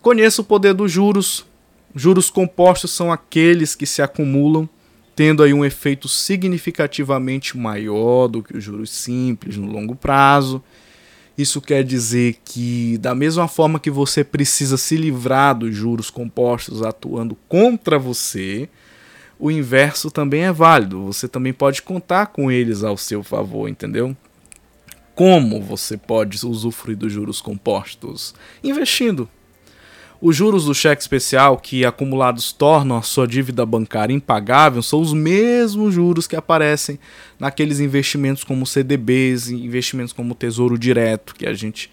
Conheça 0.02 0.41
o 0.41 0.43
poder 0.43 0.74
dos 0.74 0.91
juros. 0.91 1.46
Juros 1.93 2.32
compostos 2.32 2.89
são 2.89 3.12
aqueles 3.12 3.76
que 3.76 3.86
se 3.86 4.02
acumulam, 4.02 4.68
tendo 5.16 5.43
aí 5.43 5.54
um 5.54 5.64
efeito 5.64 6.08
significativamente 6.08 7.56
maior 7.56 8.28
do 8.28 8.41
que 8.41 8.58
os 8.58 8.64
juros 8.64 8.89
simples 8.89 9.56
no 9.56 9.68
longo 9.68 9.96
prazo. 9.96 10.64
Isso 11.38 11.62
quer 11.62 11.84
dizer 11.84 12.38
que, 12.43 12.98
da 12.98 13.14
mesma 13.14 13.48
forma 13.48 13.80
que 13.80 13.91
você 13.91 14.24
precisa 14.24 14.78
se 14.78 14.98
livrar 14.98 15.54
dos 15.54 15.76
juros 15.76 16.10
compostos 16.10 16.82
atuando 16.82 17.38
contra 17.48 18.00
você, 18.00 18.68
o 19.38 19.52
inverso 19.52 20.10
também 20.10 20.46
é 20.46 20.52
válido. 20.52 21.04
Você 21.04 21.28
também 21.28 21.54
pode 21.54 21.84
contar 21.84 22.26
com 22.26 22.52
eles 22.52 22.84
ao 22.84 22.98
seu 22.98 23.22
favor, 23.22 23.70
entendeu? 23.70 24.18
Como 25.16 25.61
você 25.61 25.95
pode 25.95 26.45
usufruir 26.45 26.97
dos 26.97 27.11
juros 27.11 27.39
compostos? 27.39 28.36
Investindo. 28.61 29.30
Os 30.22 30.36
juros 30.36 30.66
do 30.66 30.74
cheque 30.74 31.01
especial, 31.01 31.57
que 31.57 31.86
acumulados 31.86 32.51
tornam 32.51 32.97
a 32.97 33.01
sua 33.01 33.28
dívida 33.28 33.66
bancária 33.66 34.13
impagável, 34.13 34.82
são 34.82 34.99
os 34.99 35.13
mesmos 35.13 35.93
juros 35.93 36.28
que 36.28 36.36
aparecem 36.36 36.99
naqueles 37.39 37.80
investimentos 37.80 38.43
como 38.43 38.66
CDBs, 38.66 39.49
investimentos 39.49 40.11
como 40.11 40.36
Tesouro 40.36 40.78
Direto, 40.78 41.34
que 41.36 41.45
a 41.45 41.53
gente 41.53 41.89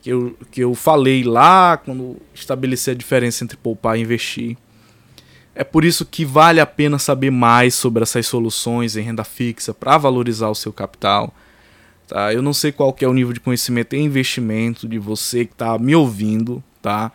que 0.00 0.10
eu, 0.10 0.36
que 0.50 0.60
eu 0.60 0.74
falei 0.74 1.22
lá 1.22 1.76
quando 1.76 2.16
estabeleci 2.34 2.90
a 2.90 2.94
diferença 2.94 3.44
entre 3.44 3.56
poupar 3.56 3.98
e 3.98 4.02
investir. 4.02 4.56
É 5.54 5.62
por 5.62 5.84
isso 5.84 6.04
que 6.06 6.24
vale 6.24 6.60
a 6.60 6.66
pena 6.66 6.98
saber 6.98 7.30
mais 7.30 7.74
sobre 7.74 8.02
essas 8.02 8.26
soluções 8.26 8.96
em 8.96 9.02
renda 9.02 9.24
fixa 9.24 9.74
para 9.74 9.98
valorizar 9.98 10.48
o 10.48 10.54
seu 10.54 10.72
capital. 10.72 11.32
Tá? 12.12 12.32
Eu 12.32 12.42
não 12.42 12.52
sei 12.52 12.72
qual 12.72 12.94
é 13.00 13.08
o 13.08 13.14
nível 13.14 13.32
de 13.32 13.40
conhecimento 13.40 13.96
e 13.96 14.00
investimento 14.00 14.86
de 14.86 14.98
você 14.98 15.46
que 15.46 15.52
está 15.52 15.78
me 15.78 15.94
ouvindo, 15.94 16.62
tá? 16.82 17.10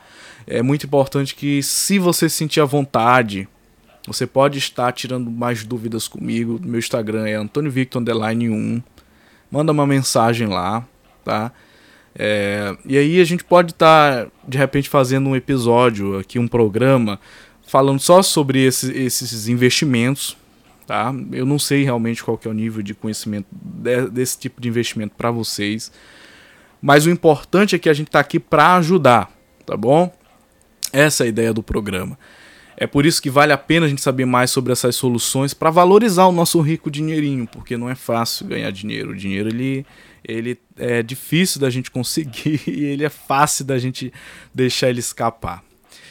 é 0.47 0.61
muito 0.61 0.85
importante 0.85 1.35
que, 1.35 1.61
se 1.61 1.99
você 1.99 2.29
sentir 2.29 2.61
a 2.61 2.65
vontade, 2.65 3.47
você 4.07 4.25
pode 4.25 4.57
estar 4.57 4.89
tirando 4.93 5.29
mais 5.29 5.65
dúvidas 5.65 6.07
comigo. 6.07 6.59
Meu 6.63 6.79
Instagram 6.79 7.27
é 7.27 7.35
Antônio 7.35 7.69
Victor 7.69 8.01
1. 8.01 8.81
Manda 9.51 9.73
uma 9.73 9.85
mensagem 9.85 10.47
lá, 10.47 10.87
tá? 11.25 11.51
É, 12.15 12.75
e 12.85 12.97
aí 12.97 13.19
a 13.19 13.25
gente 13.25 13.43
pode 13.43 13.73
estar, 13.73 14.27
de 14.47 14.57
repente, 14.57 14.87
fazendo 14.87 15.29
um 15.29 15.35
episódio 15.35 16.17
aqui, 16.17 16.39
um 16.39 16.47
programa, 16.47 17.19
falando 17.67 17.99
só 17.99 18.23
sobre 18.23 18.63
esse, 18.63 18.91
esses 18.97 19.49
investimentos, 19.49 20.37
tá? 20.87 21.13
Eu 21.33 21.45
não 21.45 21.59
sei 21.59 21.83
realmente 21.83 22.23
qual 22.23 22.39
é 22.43 22.47
o 22.47 22.53
nível 22.53 22.81
de 22.81 22.93
conhecimento 22.93 23.47
de, 23.51 24.09
desse 24.09 24.39
tipo 24.39 24.61
de 24.61 24.69
investimento 24.69 25.13
para 25.15 25.29
vocês, 25.29 25.91
mas 26.81 27.05
o 27.05 27.09
importante 27.09 27.75
é 27.75 27.79
que 27.79 27.89
a 27.89 27.93
gente 27.93 28.07
está 28.07 28.21
aqui 28.21 28.39
para 28.39 28.77
ajudar, 28.77 29.29
tá 29.65 29.75
bom? 29.75 30.11
Essa 30.93 31.23
é 31.23 31.25
a 31.25 31.27
ideia 31.27 31.53
do 31.53 31.61
programa. 31.61 32.17
É 32.79 32.87
por 32.87 33.05
isso 33.05 33.21
que 33.21 33.29
vale 33.29 33.51
a 33.51 33.57
pena 33.57 33.85
a 33.87 33.89
gente 33.89 34.01
saber 34.01 34.25
mais 34.25 34.51
sobre 34.51 34.71
essas 34.71 34.95
soluções 34.95 35.53
para 35.53 35.69
valorizar 35.69 36.25
o 36.27 36.31
nosso 36.31 36.61
rico 36.61 36.89
dinheirinho, 36.89 37.47
porque 37.47 37.75
não 37.75 37.89
é 37.89 37.95
fácil 37.95 38.45
ganhar 38.45 38.71
dinheiro. 38.71 39.11
O 39.11 39.15
dinheiro 39.15 39.49
ele, 39.49 39.85
ele 40.23 40.57
é 40.77 41.01
difícil 41.01 41.59
da 41.59 41.71
gente 41.71 41.91
conseguir 41.91 42.61
e 42.69 42.85
ele 42.85 43.03
é 43.03 43.09
fácil 43.09 43.65
da 43.65 43.77
gente 43.77 44.13
deixar 44.53 44.89
ele 44.89 44.99
escapar. 44.99 45.63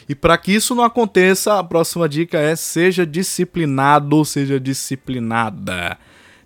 E 0.09 0.15
para 0.15 0.37
que 0.37 0.53
isso 0.53 0.73
não 0.73 0.83
aconteça, 0.83 1.59
a 1.59 1.63
próxima 1.63 2.07
dica 2.07 2.37
é 2.37 2.55
seja 2.55 3.05
disciplinado, 3.05 4.23
seja 4.23 4.59
disciplinada. 4.59 5.97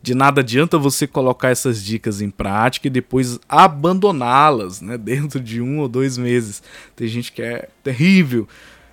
De 0.02 0.16
nada 0.16 0.42
adianta 0.42 0.80
você 0.80 1.06
colocar 1.06 1.50
essas 1.50 1.84
dicas 1.84 2.22
em 2.22 2.32
prática 2.32 2.88
e 2.88 2.90
depois 2.90 3.40
abandoná-las, 3.48 4.82
né, 4.82 4.98
dentro 5.00 5.40
de 5.40 5.62
um 5.62 5.80
ou 5.80 5.88
dois 5.88 6.18
meses. 6.18 6.64
Tem 6.96 7.08
gente 7.08 7.32
que 7.32 7.42
é 7.42 7.70
terrível 7.84 8.48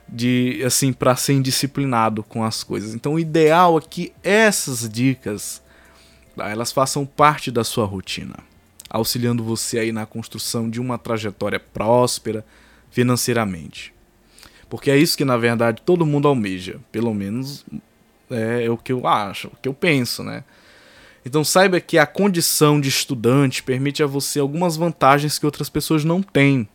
de 0.07 0.63
assim 0.65 0.93
para 0.93 1.17
ser 1.17 1.35
indisciplinado 1.35 2.23
com 2.23 2.45
as 2.45 2.63
coisas. 2.63 2.95
Então 2.95 3.15
o 3.15 3.19
ideal 3.19 3.79
é 3.79 3.81
que 3.81 4.13
essas 4.23 4.87
dicas 4.89 5.63
tá, 6.37 6.49
elas 6.49 6.73
façam 6.73 7.07
parte 7.07 7.51
da 7.51 7.65
sua 7.65 7.87
rotina, 7.87 8.37
auxiliando 8.91 9.43
você 9.43 9.79
aí 9.79 9.93
na 9.93 10.05
construção 10.05 10.69
de 10.69 10.79
uma 10.79 10.99
trajetória 10.99 11.59
próspera 11.59 12.45
financeiramente. 12.91 13.98
Porque 14.69 14.91
é 14.91 14.97
isso 14.97 15.17
que 15.17 15.25
na 15.25 15.37
verdade 15.37 15.83
todo 15.85 16.07
mundo 16.07 16.29
almeja, 16.29 16.79
pelo 16.93 17.15
menos 17.15 17.65
é, 18.31 18.65
é 18.65 18.71
o 18.71 18.77
que 18.77 18.93
eu 18.93 19.07
acho, 19.07 19.49
o 19.49 19.57
que 19.61 19.69
eu 19.69 19.75
penso, 19.75 20.23
né? 20.23 20.45
Então 21.25 21.45
saiba 21.45 21.81
que 21.81 21.99
a 21.99 22.07
condição 22.07 22.81
de 22.81 22.89
estudante 22.89 23.63
permite 23.63 24.03
a 24.03 24.07
você 24.07 24.39
algumas 24.39 24.77
vantagens 24.77 25.39
que 25.39 25.47
outras 25.47 25.69
pessoas 25.69 26.05
não 26.05 26.23
têm, 26.23 26.69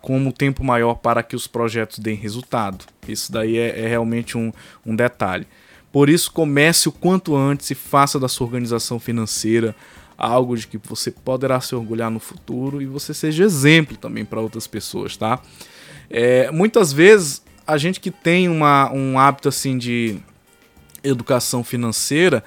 como 0.00 0.32
tempo 0.32 0.64
maior 0.64 0.94
para 0.94 1.22
que 1.22 1.36
os 1.36 1.46
projetos 1.46 1.98
deem 1.98 2.16
resultado. 2.16 2.84
Isso 3.06 3.32
daí 3.32 3.58
é, 3.58 3.80
é 3.80 3.88
realmente 3.88 4.36
um, 4.38 4.52
um 4.84 4.94
detalhe. 4.94 5.46
Por 5.92 6.08
isso, 6.08 6.30
comece 6.30 6.88
o 6.88 6.92
quanto 6.92 7.34
antes 7.36 7.70
e 7.70 7.74
faça 7.74 8.18
da 8.18 8.28
sua 8.28 8.46
organização 8.46 9.00
financeira 9.00 9.74
algo 10.16 10.56
de 10.56 10.66
que 10.66 10.78
você 10.78 11.10
poderá 11.10 11.60
se 11.60 11.74
orgulhar 11.74 12.10
no 12.10 12.20
futuro 12.20 12.82
e 12.82 12.86
você 12.86 13.14
seja 13.14 13.42
exemplo 13.42 13.96
também 13.96 14.24
para 14.24 14.40
outras 14.40 14.66
pessoas, 14.66 15.16
tá? 15.16 15.40
É, 16.10 16.50
muitas 16.50 16.92
vezes 16.92 17.42
a 17.66 17.78
gente 17.78 18.00
que 18.00 18.10
tem 18.10 18.48
uma, 18.48 18.92
um 18.92 19.18
hábito 19.18 19.48
assim 19.48 19.78
de 19.78 20.18
educação 21.02 21.62
financeira 21.62 22.44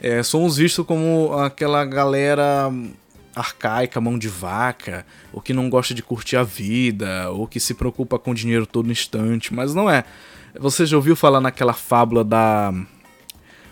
é, 0.00 0.22
somos 0.22 0.56
vistos 0.56 0.86
como 0.86 1.32
aquela 1.34 1.84
galera 1.84 2.72
arcaica, 3.34 4.00
mão 4.00 4.18
de 4.18 4.28
vaca, 4.28 5.04
ou 5.32 5.40
que 5.40 5.52
não 5.52 5.68
gosta 5.68 5.92
de 5.92 6.02
curtir 6.02 6.36
a 6.36 6.42
vida, 6.42 7.30
ou 7.30 7.46
que 7.46 7.58
se 7.58 7.74
preocupa 7.74 8.18
com 8.18 8.34
dinheiro 8.34 8.66
todo 8.66 8.90
instante, 8.90 9.52
mas 9.52 9.74
não 9.74 9.90
é. 9.90 10.04
Você 10.58 10.86
já 10.86 10.96
ouviu 10.96 11.16
falar 11.16 11.40
naquela 11.40 11.72
fábula 11.72 12.24
da 12.24 12.72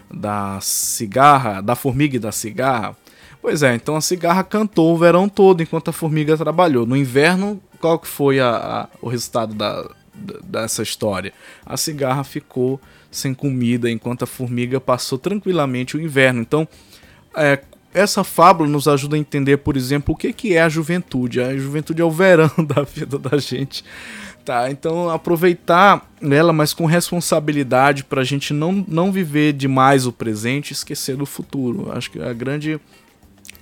da 0.08 0.60
cigarra, 0.60 1.60
da 1.60 1.74
formiga 1.74 2.16
e 2.16 2.20
da 2.20 2.30
cigarra? 2.30 2.96
Pois 3.42 3.62
é, 3.62 3.74
então 3.74 3.96
a 3.96 4.00
cigarra 4.00 4.42
cantou 4.44 4.94
o 4.94 4.98
verão 4.98 5.28
todo 5.28 5.62
enquanto 5.62 5.88
a 5.88 5.92
formiga 5.92 6.36
trabalhou. 6.36 6.86
No 6.86 6.96
inverno, 6.96 7.60
qual 7.76 7.98
que 7.98 8.08
foi 8.08 8.40
a, 8.40 8.48
a, 8.50 8.88
o 9.00 9.08
resultado 9.08 9.54
da, 9.54 9.88
dessa 10.44 10.82
história? 10.82 11.32
A 11.64 11.76
cigarra 11.76 12.24
ficou 12.24 12.80
sem 13.10 13.32
comida, 13.32 13.90
enquanto 13.90 14.24
a 14.24 14.26
formiga 14.26 14.80
passou 14.80 15.18
tranquilamente 15.18 15.96
o 15.96 16.00
inverno. 16.00 16.40
Então, 16.40 16.68
é, 17.34 17.60
essa 17.94 18.22
fábula 18.22 18.68
nos 18.68 18.86
ajuda 18.86 19.16
a 19.16 19.18
entender, 19.18 19.58
por 19.58 19.76
exemplo, 19.76 20.14
o 20.14 20.16
que, 20.16 20.32
que 20.32 20.54
é 20.54 20.62
a 20.62 20.68
juventude. 20.68 21.40
A 21.40 21.56
juventude 21.56 22.02
é 22.02 22.04
o 22.04 22.10
verão 22.10 22.50
da 22.66 22.82
vida 22.82 23.18
da 23.18 23.38
gente. 23.38 23.84
Tá, 24.44 24.70
então 24.70 25.10
aproveitar 25.10 26.08
ela, 26.22 26.52
mas 26.52 26.72
com 26.72 26.86
responsabilidade 26.86 28.04
para 28.04 28.20
a 28.20 28.24
gente 28.24 28.54
não, 28.54 28.84
não 28.86 29.10
viver 29.10 29.52
demais 29.52 30.06
o 30.06 30.12
presente 30.12 30.70
e 30.70 30.72
esquecer 30.72 31.16
do 31.16 31.26
futuro. 31.26 31.90
Acho 31.90 32.12
que 32.12 32.20
a 32.20 32.32
grande 32.32 32.78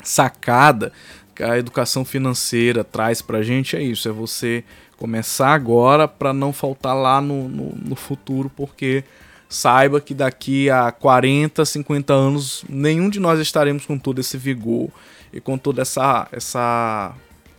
sacada 0.03 0.93
a 1.41 1.59
educação 1.59 2.05
financeira 2.05 2.85
traz 2.85 3.23
para 3.23 3.39
a 3.39 3.43
gente 3.43 3.77
é 3.77 3.83
isso: 3.83 4.09
é 4.09 4.13
você 4.13 4.65
começar 4.97 5.53
agora 5.53 6.07
para 6.07 6.33
não 6.33 6.53
faltar 6.53 6.95
lá 6.95 7.21
no, 7.21 7.49
no, 7.49 7.75
no 7.75 7.97
futuro, 7.97 8.51
porque 8.55 9.05
saiba 9.49 10.01
que 10.01 10.15
daqui 10.15 10.71
a 10.71 10.91
40, 10.91 11.65
50 11.65 12.13
anos 12.13 12.65
nenhum 12.69 13.09
de 13.09 13.21
nós 13.21 13.39
estaremos 13.39 13.87
com 13.87 13.99
todo 13.99 14.21
esse 14.21 14.37
vigor 14.37 14.91
e 15.33 15.41
com 15.41 15.57
toda 15.59 15.83
essa 15.83 16.27
essa 16.33 17.15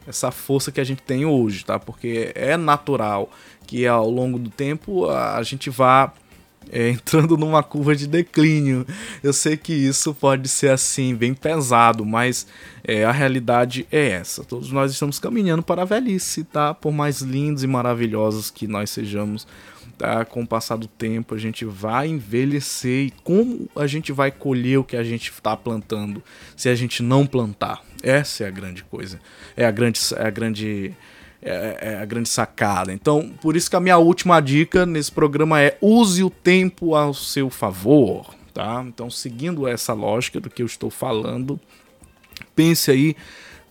essa 0.08 0.30
força 0.30 0.72
que 0.72 0.80
a 0.80 0.84
gente 0.84 1.02
tem 1.02 1.26
hoje, 1.26 1.66
tá? 1.66 1.80
Porque 1.80 2.32
é 2.36 2.56
natural 2.58 3.30
que 3.66 3.88
ao 3.88 4.10
longo 4.10 4.38
do 4.38 4.50
tempo 4.50 5.10
a 5.10 5.42
gente 5.42 5.70
vá 5.70 6.14
é, 6.72 6.90
entrando 6.90 7.38
numa 7.38 7.64
curva 7.64 7.96
de 7.96 8.08
declínio. 8.08 8.86
Eu 9.24 9.34
sei 9.34 9.58
que 9.58 9.74
isso 9.74 10.14
pode 10.14 10.48
ser 10.48 10.70
assim, 10.70 11.16
bem 11.16 11.34
pesado, 11.34 12.06
mas 12.06 12.48
é, 12.84 13.06
a 13.06 13.12
realidade 13.12 13.88
é 13.92 14.10
essa. 14.10 14.44
Todos 14.44 14.72
nós 14.72 14.92
estamos 14.92 15.20
caminhando 15.20 15.64
para 15.64 15.82
a 15.82 15.86
velhice, 15.86 16.44
tá? 16.44 16.74
Por 16.74 16.92
mais 16.92 17.22
lindos 17.22 17.64
e 17.64 17.68
maravilhosos 17.68 18.52
que 18.52 18.68
nós 18.68 18.90
sejamos, 18.90 19.48
tá? 19.98 20.26
com 20.26 20.44
o 20.44 20.48
passar 20.48 20.78
do 20.78 20.88
tempo 20.88 21.34
a 21.34 21.38
gente 21.38 21.66
vai 21.66 22.08
envelhecer 22.08 23.08
e 23.08 23.14
como 23.24 23.70
a 23.76 23.88
gente 23.88 24.12
vai 24.12 24.32
colher 24.32 24.78
o 24.78 24.84
que 24.84 24.98
a 24.98 25.04
gente 25.04 25.32
está 25.32 25.56
plantando 25.56 26.22
se 26.56 26.70
a 26.70 26.76
gente 26.76 27.02
não 27.02 27.26
plantar? 27.26 27.82
Essa 28.04 28.44
é 28.44 28.48
a 28.48 28.52
grande 28.52 28.84
coisa. 28.84 29.20
É 29.58 29.66
a 29.66 29.72
grande, 29.72 30.00
é 30.16 30.28
a 30.28 30.30
grande, 30.30 30.94
é, 31.46 31.78
é 31.80 31.96
a 31.98 32.06
grande 32.06 32.28
sacada. 32.28 32.92
Então, 32.92 33.32
por 33.42 33.56
isso 33.56 33.70
que 33.70 33.76
a 33.76 33.80
minha 33.80 33.98
última 33.98 34.42
dica 34.42 34.86
nesse 34.86 35.12
programa 35.12 35.62
é 35.62 35.78
use 35.80 36.24
o 36.24 36.30
tempo 36.30 36.96
ao 36.96 37.14
seu 37.14 37.50
favor, 37.50 38.34
tá? 38.54 38.84
Então, 38.88 39.10
seguindo 39.10 39.68
essa 39.68 39.94
lógica 39.94 40.40
do 40.40 40.50
que 40.50 40.64
eu 40.64 40.66
estou 40.66 40.90
falando, 40.90 41.60
pense 42.56 42.90
aí 42.90 43.16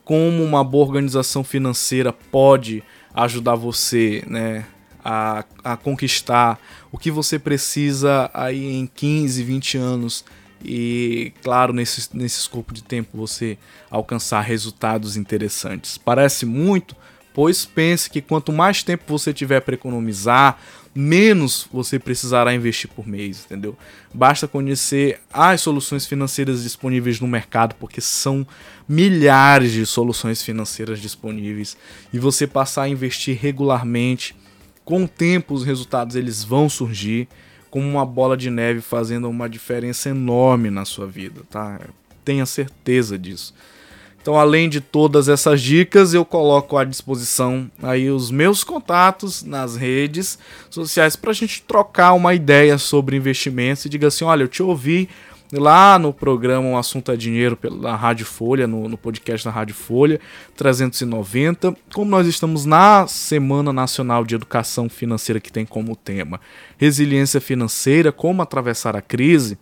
como 0.04 0.42
uma 0.42 0.62
boa 0.62 0.86
organização 0.86 1.42
financeira 1.42 2.12
pode 2.12 2.82
ajudar 3.14 3.54
você, 3.54 4.22
né, 4.26 4.66
a, 5.04 5.44
a 5.62 5.76
conquistar 5.76 6.60
o 6.92 6.98
que 6.98 7.10
você 7.10 7.38
precisa 7.38 8.30
aí 8.32 8.76
em 8.76 8.86
15, 8.86 9.42
20 9.42 9.78
anos 9.78 10.24
e, 10.64 11.32
claro, 11.42 11.72
nesse, 11.72 12.08
nesse 12.16 12.40
escopo 12.40 12.72
de 12.72 12.82
tempo 12.82 13.10
você 13.16 13.58
alcançar 13.90 14.40
resultados 14.40 15.16
interessantes. 15.16 15.98
Parece 15.98 16.46
muito, 16.46 16.96
pois 17.34 17.66
pense 17.66 18.08
que 18.08 18.22
quanto 18.22 18.52
mais 18.52 18.82
tempo 18.82 19.02
você 19.06 19.34
tiver 19.34 19.60
para 19.60 19.74
economizar, 19.74 20.58
menos 20.94 21.66
você 21.72 21.98
precisará 21.98 22.54
investir 22.54 22.88
por 22.88 23.06
mês, 23.06 23.44
entendeu? 23.44 23.76
Basta 24.14 24.46
conhecer 24.46 25.20
as 25.32 25.60
soluções 25.60 26.06
financeiras 26.06 26.62
disponíveis 26.62 27.18
no 27.18 27.26
mercado, 27.26 27.74
porque 27.74 28.00
são 28.00 28.46
milhares 28.88 29.72
de 29.72 29.84
soluções 29.84 30.40
financeiras 30.42 31.00
disponíveis, 31.00 31.76
e 32.12 32.18
você 32.18 32.46
passar 32.46 32.82
a 32.82 32.88
investir 32.88 33.36
regularmente. 33.36 34.36
Com 34.84 35.04
o 35.04 35.08
tempo, 35.08 35.54
os 35.54 35.64
resultados 35.64 36.14
eles 36.14 36.44
vão 36.44 36.68
surgir 36.68 37.26
como 37.68 37.88
uma 37.88 38.06
bola 38.06 38.36
de 38.36 38.50
neve 38.50 38.80
fazendo 38.80 39.28
uma 39.28 39.48
diferença 39.48 40.10
enorme 40.10 40.70
na 40.70 40.84
sua 40.84 41.08
vida, 41.08 41.42
tá? 41.50 41.80
Tenha 42.24 42.46
certeza 42.46 43.18
disso. 43.18 43.52
Então, 44.24 44.40
além 44.40 44.70
de 44.70 44.80
todas 44.80 45.28
essas 45.28 45.60
dicas, 45.60 46.14
eu 46.14 46.24
coloco 46.24 46.78
à 46.78 46.84
disposição 46.84 47.70
aí 47.82 48.08
os 48.08 48.30
meus 48.30 48.64
contatos 48.64 49.42
nas 49.42 49.76
redes 49.76 50.38
sociais 50.70 51.14
para 51.14 51.30
a 51.30 51.34
gente 51.34 51.60
trocar 51.60 52.14
uma 52.14 52.32
ideia 52.34 52.78
sobre 52.78 53.18
investimentos 53.18 53.84
e 53.84 53.88
diga 53.90 54.06
assim, 54.06 54.24
olha, 54.24 54.44
eu 54.44 54.48
te 54.48 54.62
ouvi 54.62 55.10
lá 55.52 55.98
no 55.98 56.10
programa 56.10 56.70
O 56.70 56.78
Assunto 56.78 57.12
é 57.12 57.16
Dinheiro 57.16 57.54
pela 57.54 57.94
Rádio 57.94 58.24
Folha, 58.24 58.66
no, 58.66 58.88
no 58.88 58.96
podcast 58.96 59.44
da 59.44 59.50
Rádio 59.50 59.74
Folha 59.74 60.18
390. 60.56 61.76
Como 61.92 62.10
nós 62.10 62.26
estamos 62.26 62.64
na 62.64 63.06
Semana 63.06 63.74
Nacional 63.74 64.24
de 64.24 64.34
Educação 64.34 64.88
Financeira, 64.88 65.38
que 65.38 65.52
tem 65.52 65.66
como 65.66 65.94
tema 65.94 66.40
resiliência 66.78 67.42
financeira, 67.42 68.10
como 68.10 68.40
atravessar 68.40 68.96
a 68.96 69.02
crise, 69.02 69.58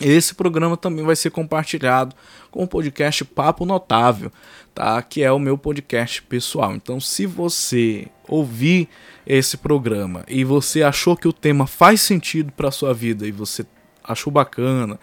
esse 0.00 0.34
programa 0.34 0.76
também 0.76 1.04
vai 1.04 1.16
ser 1.16 1.30
compartilhado 1.30 2.14
com 2.50 2.64
o 2.64 2.68
podcast 2.68 3.24
Papo 3.24 3.64
Notável, 3.64 4.30
tá? 4.74 5.00
Que 5.02 5.22
é 5.22 5.32
o 5.32 5.38
meu 5.38 5.56
podcast 5.56 6.22
pessoal. 6.22 6.74
Então, 6.74 7.00
se 7.00 7.24
você 7.26 8.08
ouvir 8.28 8.88
esse 9.26 9.56
programa 9.56 10.24
e 10.28 10.44
você 10.44 10.82
achou 10.82 11.16
que 11.16 11.28
o 11.28 11.32
tema 11.32 11.66
faz 11.66 12.00
sentido 12.00 12.52
para 12.52 12.70
sua 12.70 12.92
vida 12.92 13.26
e 13.26 13.32
você 13.32 13.64
achou 14.04 14.32
bacana, 14.32 15.00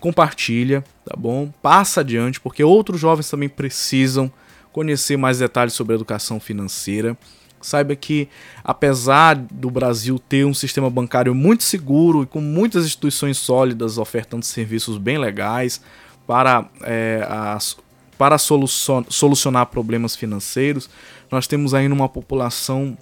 compartilha, 0.00 0.82
tá 1.04 1.14
bom? 1.16 1.52
Passa 1.62 2.00
adiante, 2.00 2.40
porque 2.40 2.64
outros 2.64 3.00
jovens 3.00 3.30
também 3.30 3.48
precisam 3.48 4.32
conhecer 4.72 5.16
mais 5.16 5.38
detalhes 5.38 5.74
sobre 5.74 5.94
educação 5.94 6.40
financeira. 6.40 7.16
Saiba 7.62 7.94
que, 7.96 8.28
apesar 8.62 9.36
do 9.36 9.70
Brasil 9.70 10.18
ter 10.18 10.44
um 10.44 10.52
sistema 10.52 10.90
bancário 10.90 11.34
muito 11.34 11.62
seguro 11.62 12.22
e 12.22 12.26
com 12.26 12.40
muitas 12.40 12.84
instituições 12.84 13.38
sólidas 13.38 13.98
ofertando 13.98 14.44
serviços 14.44 14.98
bem 14.98 15.18
legais 15.18 15.80
para, 16.26 16.68
é, 16.82 17.26
as, 17.28 17.76
para 18.18 18.36
solucionar 18.38 19.66
problemas 19.66 20.14
financeiros, 20.14 20.90
nós 21.30 21.46
temos 21.46 21.74
ainda 21.74 21.94
uma 21.94 22.08
população 22.08 22.96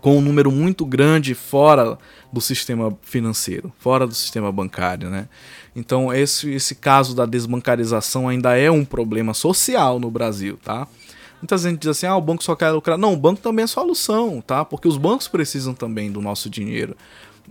com 0.00 0.18
um 0.18 0.20
número 0.20 0.52
muito 0.52 0.84
grande 0.84 1.34
fora 1.34 1.98
do 2.32 2.40
sistema 2.40 2.96
financeiro, 3.02 3.72
fora 3.78 4.06
do 4.06 4.14
sistema 4.14 4.52
bancário, 4.52 5.08
né? 5.10 5.28
Então 5.74 6.12
esse, 6.12 6.50
esse 6.50 6.74
caso 6.74 7.14
da 7.14 7.26
desbancarização 7.26 8.28
ainda 8.28 8.56
é 8.56 8.70
um 8.70 8.84
problema 8.84 9.34
social 9.34 9.98
no 9.98 10.10
Brasil, 10.10 10.58
tá? 10.62 10.86
Muita 11.40 11.58
gente 11.58 11.80
diz 11.80 11.88
assim, 11.88 12.06
ah, 12.06 12.16
o 12.16 12.20
banco 12.20 12.42
só 12.42 12.56
quer 12.56 12.70
lucrar. 12.70 12.96
Não, 12.96 13.12
o 13.12 13.16
banco 13.16 13.40
também 13.40 13.64
é 13.64 13.66
solução, 13.66 14.40
tá? 14.40 14.64
Porque 14.64 14.88
os 14.88 14.96
bancos 14.96 15.28
precisam 15.28 15.74
também 15.74 16.10
do 16.10 16.20
nosso 16.20 16.48
dinheiro. 16.48 16.96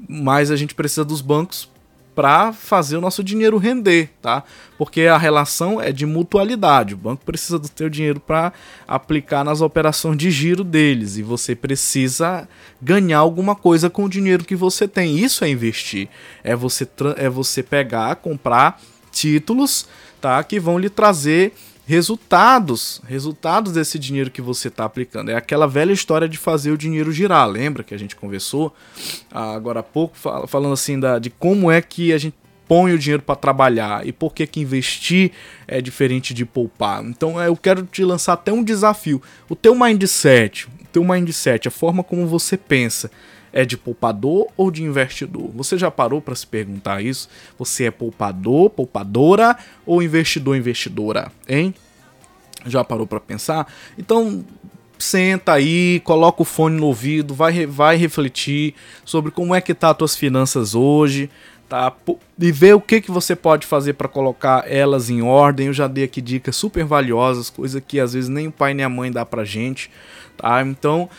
Mas 0.09 0.51
a 0.51 0.55
gente 0.55 0.75
precisa 0.75 1.05
dos 1.05 1.21
bancos 1.21 1.69
para 2.15 2.53
fazer 2.53 2.95
o 2.95 3.01
nosso 3.01 3.21
dinheiro 3.21 3.57
render, 3.57 4.09
tá? 4.21 4.43
Porque 4.77 5.01
a 5.01 5.17
relação 5.17 5.81
é 5.81 5.91
de 5.91 6.05
mutualidade. 6.05 6.93
O 6.93 6.97
banco 6.97 7.25
precisa 7.25 7.59
do 7.59 7.67
teu 7.67 7.89
dinheiro 7.89 8.21
para 8.21 8.53
aplicar 8.87 9.43
nas 9.43 9.59
operações 9.59 10.17
de 10.17 10.31
giro 10.31 10.63
deles 10.63 11.17
e 11.17 11.21
você 11.21 11.53
precisa 11.53 12.47
ganhar 12.81 13.19
alguma 13.19 13.53
coisa 13.53 13.89
com 13.89 14.05
o 14.05 14.09
dinheiro 14.09 14.45
que 14.45 14.55
você 14.55 14.87
tem. 14.87 15.19
Isso 15.19 15.43
é 15.43 15.49
investir. 15.49 16.07
É 16.41 16.55
você 16.55 16.87
é 17.17 17.29
você 17.29 17.61
pegar, 17.61 18.15
comprar 18.15 18.81
títulos, 19.11 19.85
tá? 20.21 20.41
Que 20.43 20.57
vão 20.57 20.79
lhe 20.79 20.89
trazer 20.89 21.53
resultados, 21.85 23.01
resultados 23.07 23.73
desse 23.73 23.99
dinheiro 23.99 24.31
que 24.31 24.41
você 24.41 24.67
está 24.67 24.85
aplicando. 24.85 25.29
É 25.29 25.35
aquela 25.35 25.67
velha 25.67 25.93
história 25.93 26.27
de 26.27 26.37
fazer 26.37 26.71
o 26.71 26.77
dinheiro 26.77 27.11
girar. 27.11 27.47
Lembra 27.47 27.83
que 27.83 27.93
a 27.93 27.99
gente 27.99 28.15
conversou 28.15 28.73
ah, 29.31 29.53
agora 29.53 29.81
há 29.81 29.83
pouco 29.83 30.17
falando 30.47 30.73
assim 30.73 30.99
da, 30.99 31.19
de 31.19 31.29
como 31.29 31.69
é 31.69 31.81
que 31.81 32.11
a 32.11 32.17
gente 32.17 32.35
põe 32.67 32.93
o 32.93 32.97
dinheiro 32.97 33.21
para 33.21 33.35
trabalhar 33.35 34.05
e 34.07 34.11
por 34.11 34.33
que 34.33 34.47
que 34.47 34.59
investir 34.59 35.31
é 35.67 35.79
diferente 35.79 36.33
de 36.33 36.45
poupar. 36.45 37.03
Então 37.05 37.39
eu 37.41 37.55
quero 37.55 37.83
te 37.83 38.03
lançar 38.03 38.33
até 38.33 38.51
um 38.51 38.63
desafio. 38.63 39.21
O 39.47 39.55
teu 39.55 39.75
mindset, 39.75 40.67
o 40.67 40.87
teu 40.91 41.03
mindset, 41.03 41.67
a 41.67 41.71
forma 41.71 42.03
como 42.03 42.25
você 42.25 42.57
pensa, 42.57 43.11
é 43.55 43.63
de 43.63 43.77
poupador 43.77 44.47
ou 44.57 44.69
de 44.69 44.83
investidor? 44.83 45.49
Você 45.55 45.77
já 45.77 45.89
parou 45.89 46.21
para 46.21 46.35
se 46.35 46.45
perguntar 46.45 47.01
isso? 47.01 47.29
Você 47.57 47.85
é 47.85 47.91
poupador, 47.91 48.69
poupadora 48.69 49.57
ou 49.85 50.03
investidor, 50.03 50.57
investidora, 50.57 51.31
hein? 51.47 51.73
Já 52.65 52.83
parou 52.83 53.07
para 53.07 53.21
pensar? 53.21 53.71
Então, 53.97 54.43
senta 54.99 55.53
aí, 55.53 56.01
coloca 56.03 56.41
o 56.41 56.45
fone 56.45 56.77
no 56.77 56.87
ouvido, 56.87 57.33
vai, 57.33 57.65
vai 57.65 57.95
refletir 57.95 58.75
sobre 59.05 59.31
como 59.31 59.55
é 59.55 59.61
que 59.61 59.73
tá 59.73 59.91
as 59.91 59.97
tuas 59.97 60.15
finanças 60.17 60.75
hoje, 60.75 61.29
tá? 61.69 61.93
E 62.37 62.51
ver 62.51 62.75
o 62.75 62.81
que, 62.81 62.99
que 62.99 63.11
você 63.11 63.37
pode 63.37 63.65
fazer 63.65 63.93
para 63.93 64.09
colocar 64.09 64.69
elas 64.69 65.09
em 65.09 65.21
ordem. 65.21 65.67
Eu 65.67 65.73
já 65.73 65.87
dei 65.87 66.03
aqui 66.03 66.19
dicas 66.19 66.57
super 66.57 66.83
valiosas, 66.83 67.49
coisa 67.49 67.79
que 67.79 68.01
às 68.01 68.11
vezes 68.11 68.29
nem 68.29 68.47
o 68.47 68.51
pai 68.51 68.73
nem 68.73 68.85
a 68.85 68.89
mãe 68.89 69.09
dá 69.09 69.25
pra 69.25 69.45
gente, 69.45 69.89
tá? 70.35 70.61
Então, 70.61 71.09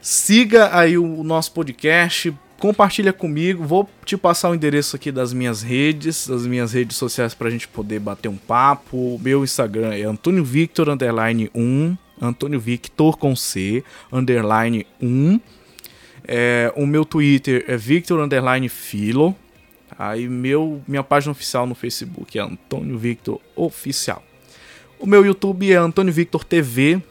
Siga 0.00 0.74
aí 0.74 0.96
o 0.96 1.22
nosso 1.22 1.52
podcast, 1.52 2.32
compartilha 2.58 3.12
comigo. 3.12 3.62
Vou 3.64 3.86
te 4.02 4.16
passar 4.16 4.48
o 4.48 4.54
endereço 4.54 4.96
aqui 4.96 5.12
das 5.12 5.34
minhas 5.34 5.60
redes, 5.60 6.26
das 6.26 6.46
minhas 6.46 6.72
redes 6.72 6.96
sociais 6.96 7.34
para 7.34 7.48
a 7.48 7.50
gente 7.50 7.68
poder 7.68 7.98
bater 8.00 8.28
um 8.28 8.36
papo. 8.36 9.20
Meu 9.22 9.44
Instagram 9.44 9.92
é 9.92 10.04
Antônio 10.04 10.42
Victor 10.42 10.88
underline 10.88 11.50
1, 11.54 11.96
Antônio 12.18 12.58
Victor 12.58 13.18
com 13.18 13.36
C 13.36 13.84
underline 14.10 14.86
1. 15.02 15.38
É, 16.26 16.72
o 16.76 16.86
meu 16.86 17.04
Twitter 17.04 17.66
é 17.68 17.76
Victor 17.76 18.20
underline 18.20 18.70
Filo. 18.70 19.36
Aí 19.98 20.26
meu, 20.28 20.80
minha 20.88 21.02
página 21.02 21.32
oficial 21.32 21.66
no 21.66 21.74
Facebook 21.74 22.38
é 22.38 22.42
Antônio 22.42 22.96
Victor 22.96 23.38
Oficial. 23.54 24.24
O 24.98 25.06
meu 25.06 25.26
YouTube 25.26 25.70
é 25.70 25.76
Antônio 25.76 26.12
Victor 26.12 26.42
TV. 26.42 27.02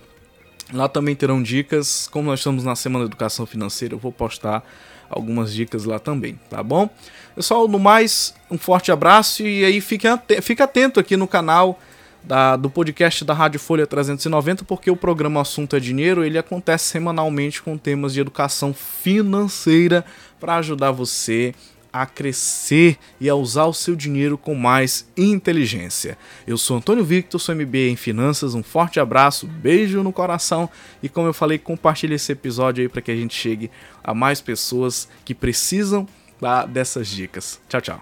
Lá 0.72 0.88
também 0.88 1.15
terão 1.15 1.41
dicas. 1.41 2.07
Como 2.11 2.30
nós 2.30 2.39
estamos 2.39 2.63
na 2.63 2.76
Semana 2.76 3.05
da 3.05 3.09
Educação 3.09 3.45
Financeira, 3.45 3.95
eu 3.95 3.99
vou 3.99 4.11
postar 4.11 4.63
algumas 5.09 5.53
dicas 5.53 5.86
lá 5.86 5.97
também, 5.97 6.39
tá 6.49 6.61
bom? 6.61 6.89
Pessoal, 7.36 7.67
no 7.67 7.80
mais, 7.80 8.34
um 8.51 8.57
forte 8.57 8.91
abraço 8.91 9.41
e 9.43 9.65
aí 9.65 9.82
fique, 9.82 10.07
fique 10.41 10.61
atento 10.61 10.99
aqui 10.99 11.17
no 11.17 11.28
canal 11.28 11.80
da, 12.24 12.55
do 12.55 12.70
podcast 12.70 13.24
da 13.26 13.34
Rádio 13.34 13.59
Folha 13.59 13.88
390, 13.88 14.63
porque 14.65 14.91
o 14.91 14.95
programa 14.95 15.41
Assunto 15.41 15.76
é 15.76 15.80
Dinheiro 15.80 16.24
ele 16.24 16.38
acontece 16.38 16.86
semanalmente 16.86 17.61
com 17.61 17.78
temas 17.78 18.13
de 18.13 18.20
educação 18.20 18.74
financeira 18.74 20.05
para 20.39 20.57
ajudar 20.57 20.91
você 20.91 21.53
a 21.91 22.05
crescer 22.05 22.97
e 23.19 23.29
a 23.29 23.35
usar 23.35 23.65
o 23.65 23.73
seu 23.73 23.95
dinheiro 23.95 24.37
com 24.37 24.55
mais 24.55 25.07
inteligência. 25.17 26.17
Eu 26.45 26.57
sou 26.57 26.77
Antônio 26.77 27.03
Victor, 27.03 27.39
sou 27.39 27.55
MBA 27.55 27.89
em 27.89 27.95
Finanças, 27.95 28.53
um 28.53 28.63
forte 28.63 28.99
abraço, 28.99 29.47
beijo 29.47 30.03
no 30.03 30.13
coração 30.13 30.69
e 31.01 31.09
como 31.09 31.27
eu 31.27 31.33
falei, 31.33 31.57
compartilhe 31.57 32.15
esse 32.15 32.31
episódio 32.31 32.81
aí 32.81 32.89
para 32.89 33.01
que 33.01 33.11
a 33.11 33.15
gente 33.15 33.35
chegue 33.35 33.71
a 34.03 34.13
mais 34.13 34.41
pessoas 34.41 35.09
que 35.25 35.33
precisam 35.33 36.07
dessas 36.69 37.07
dicas. 37.07 37.59
Tchau, 37.67 37.81
tchau. 37.81 38.01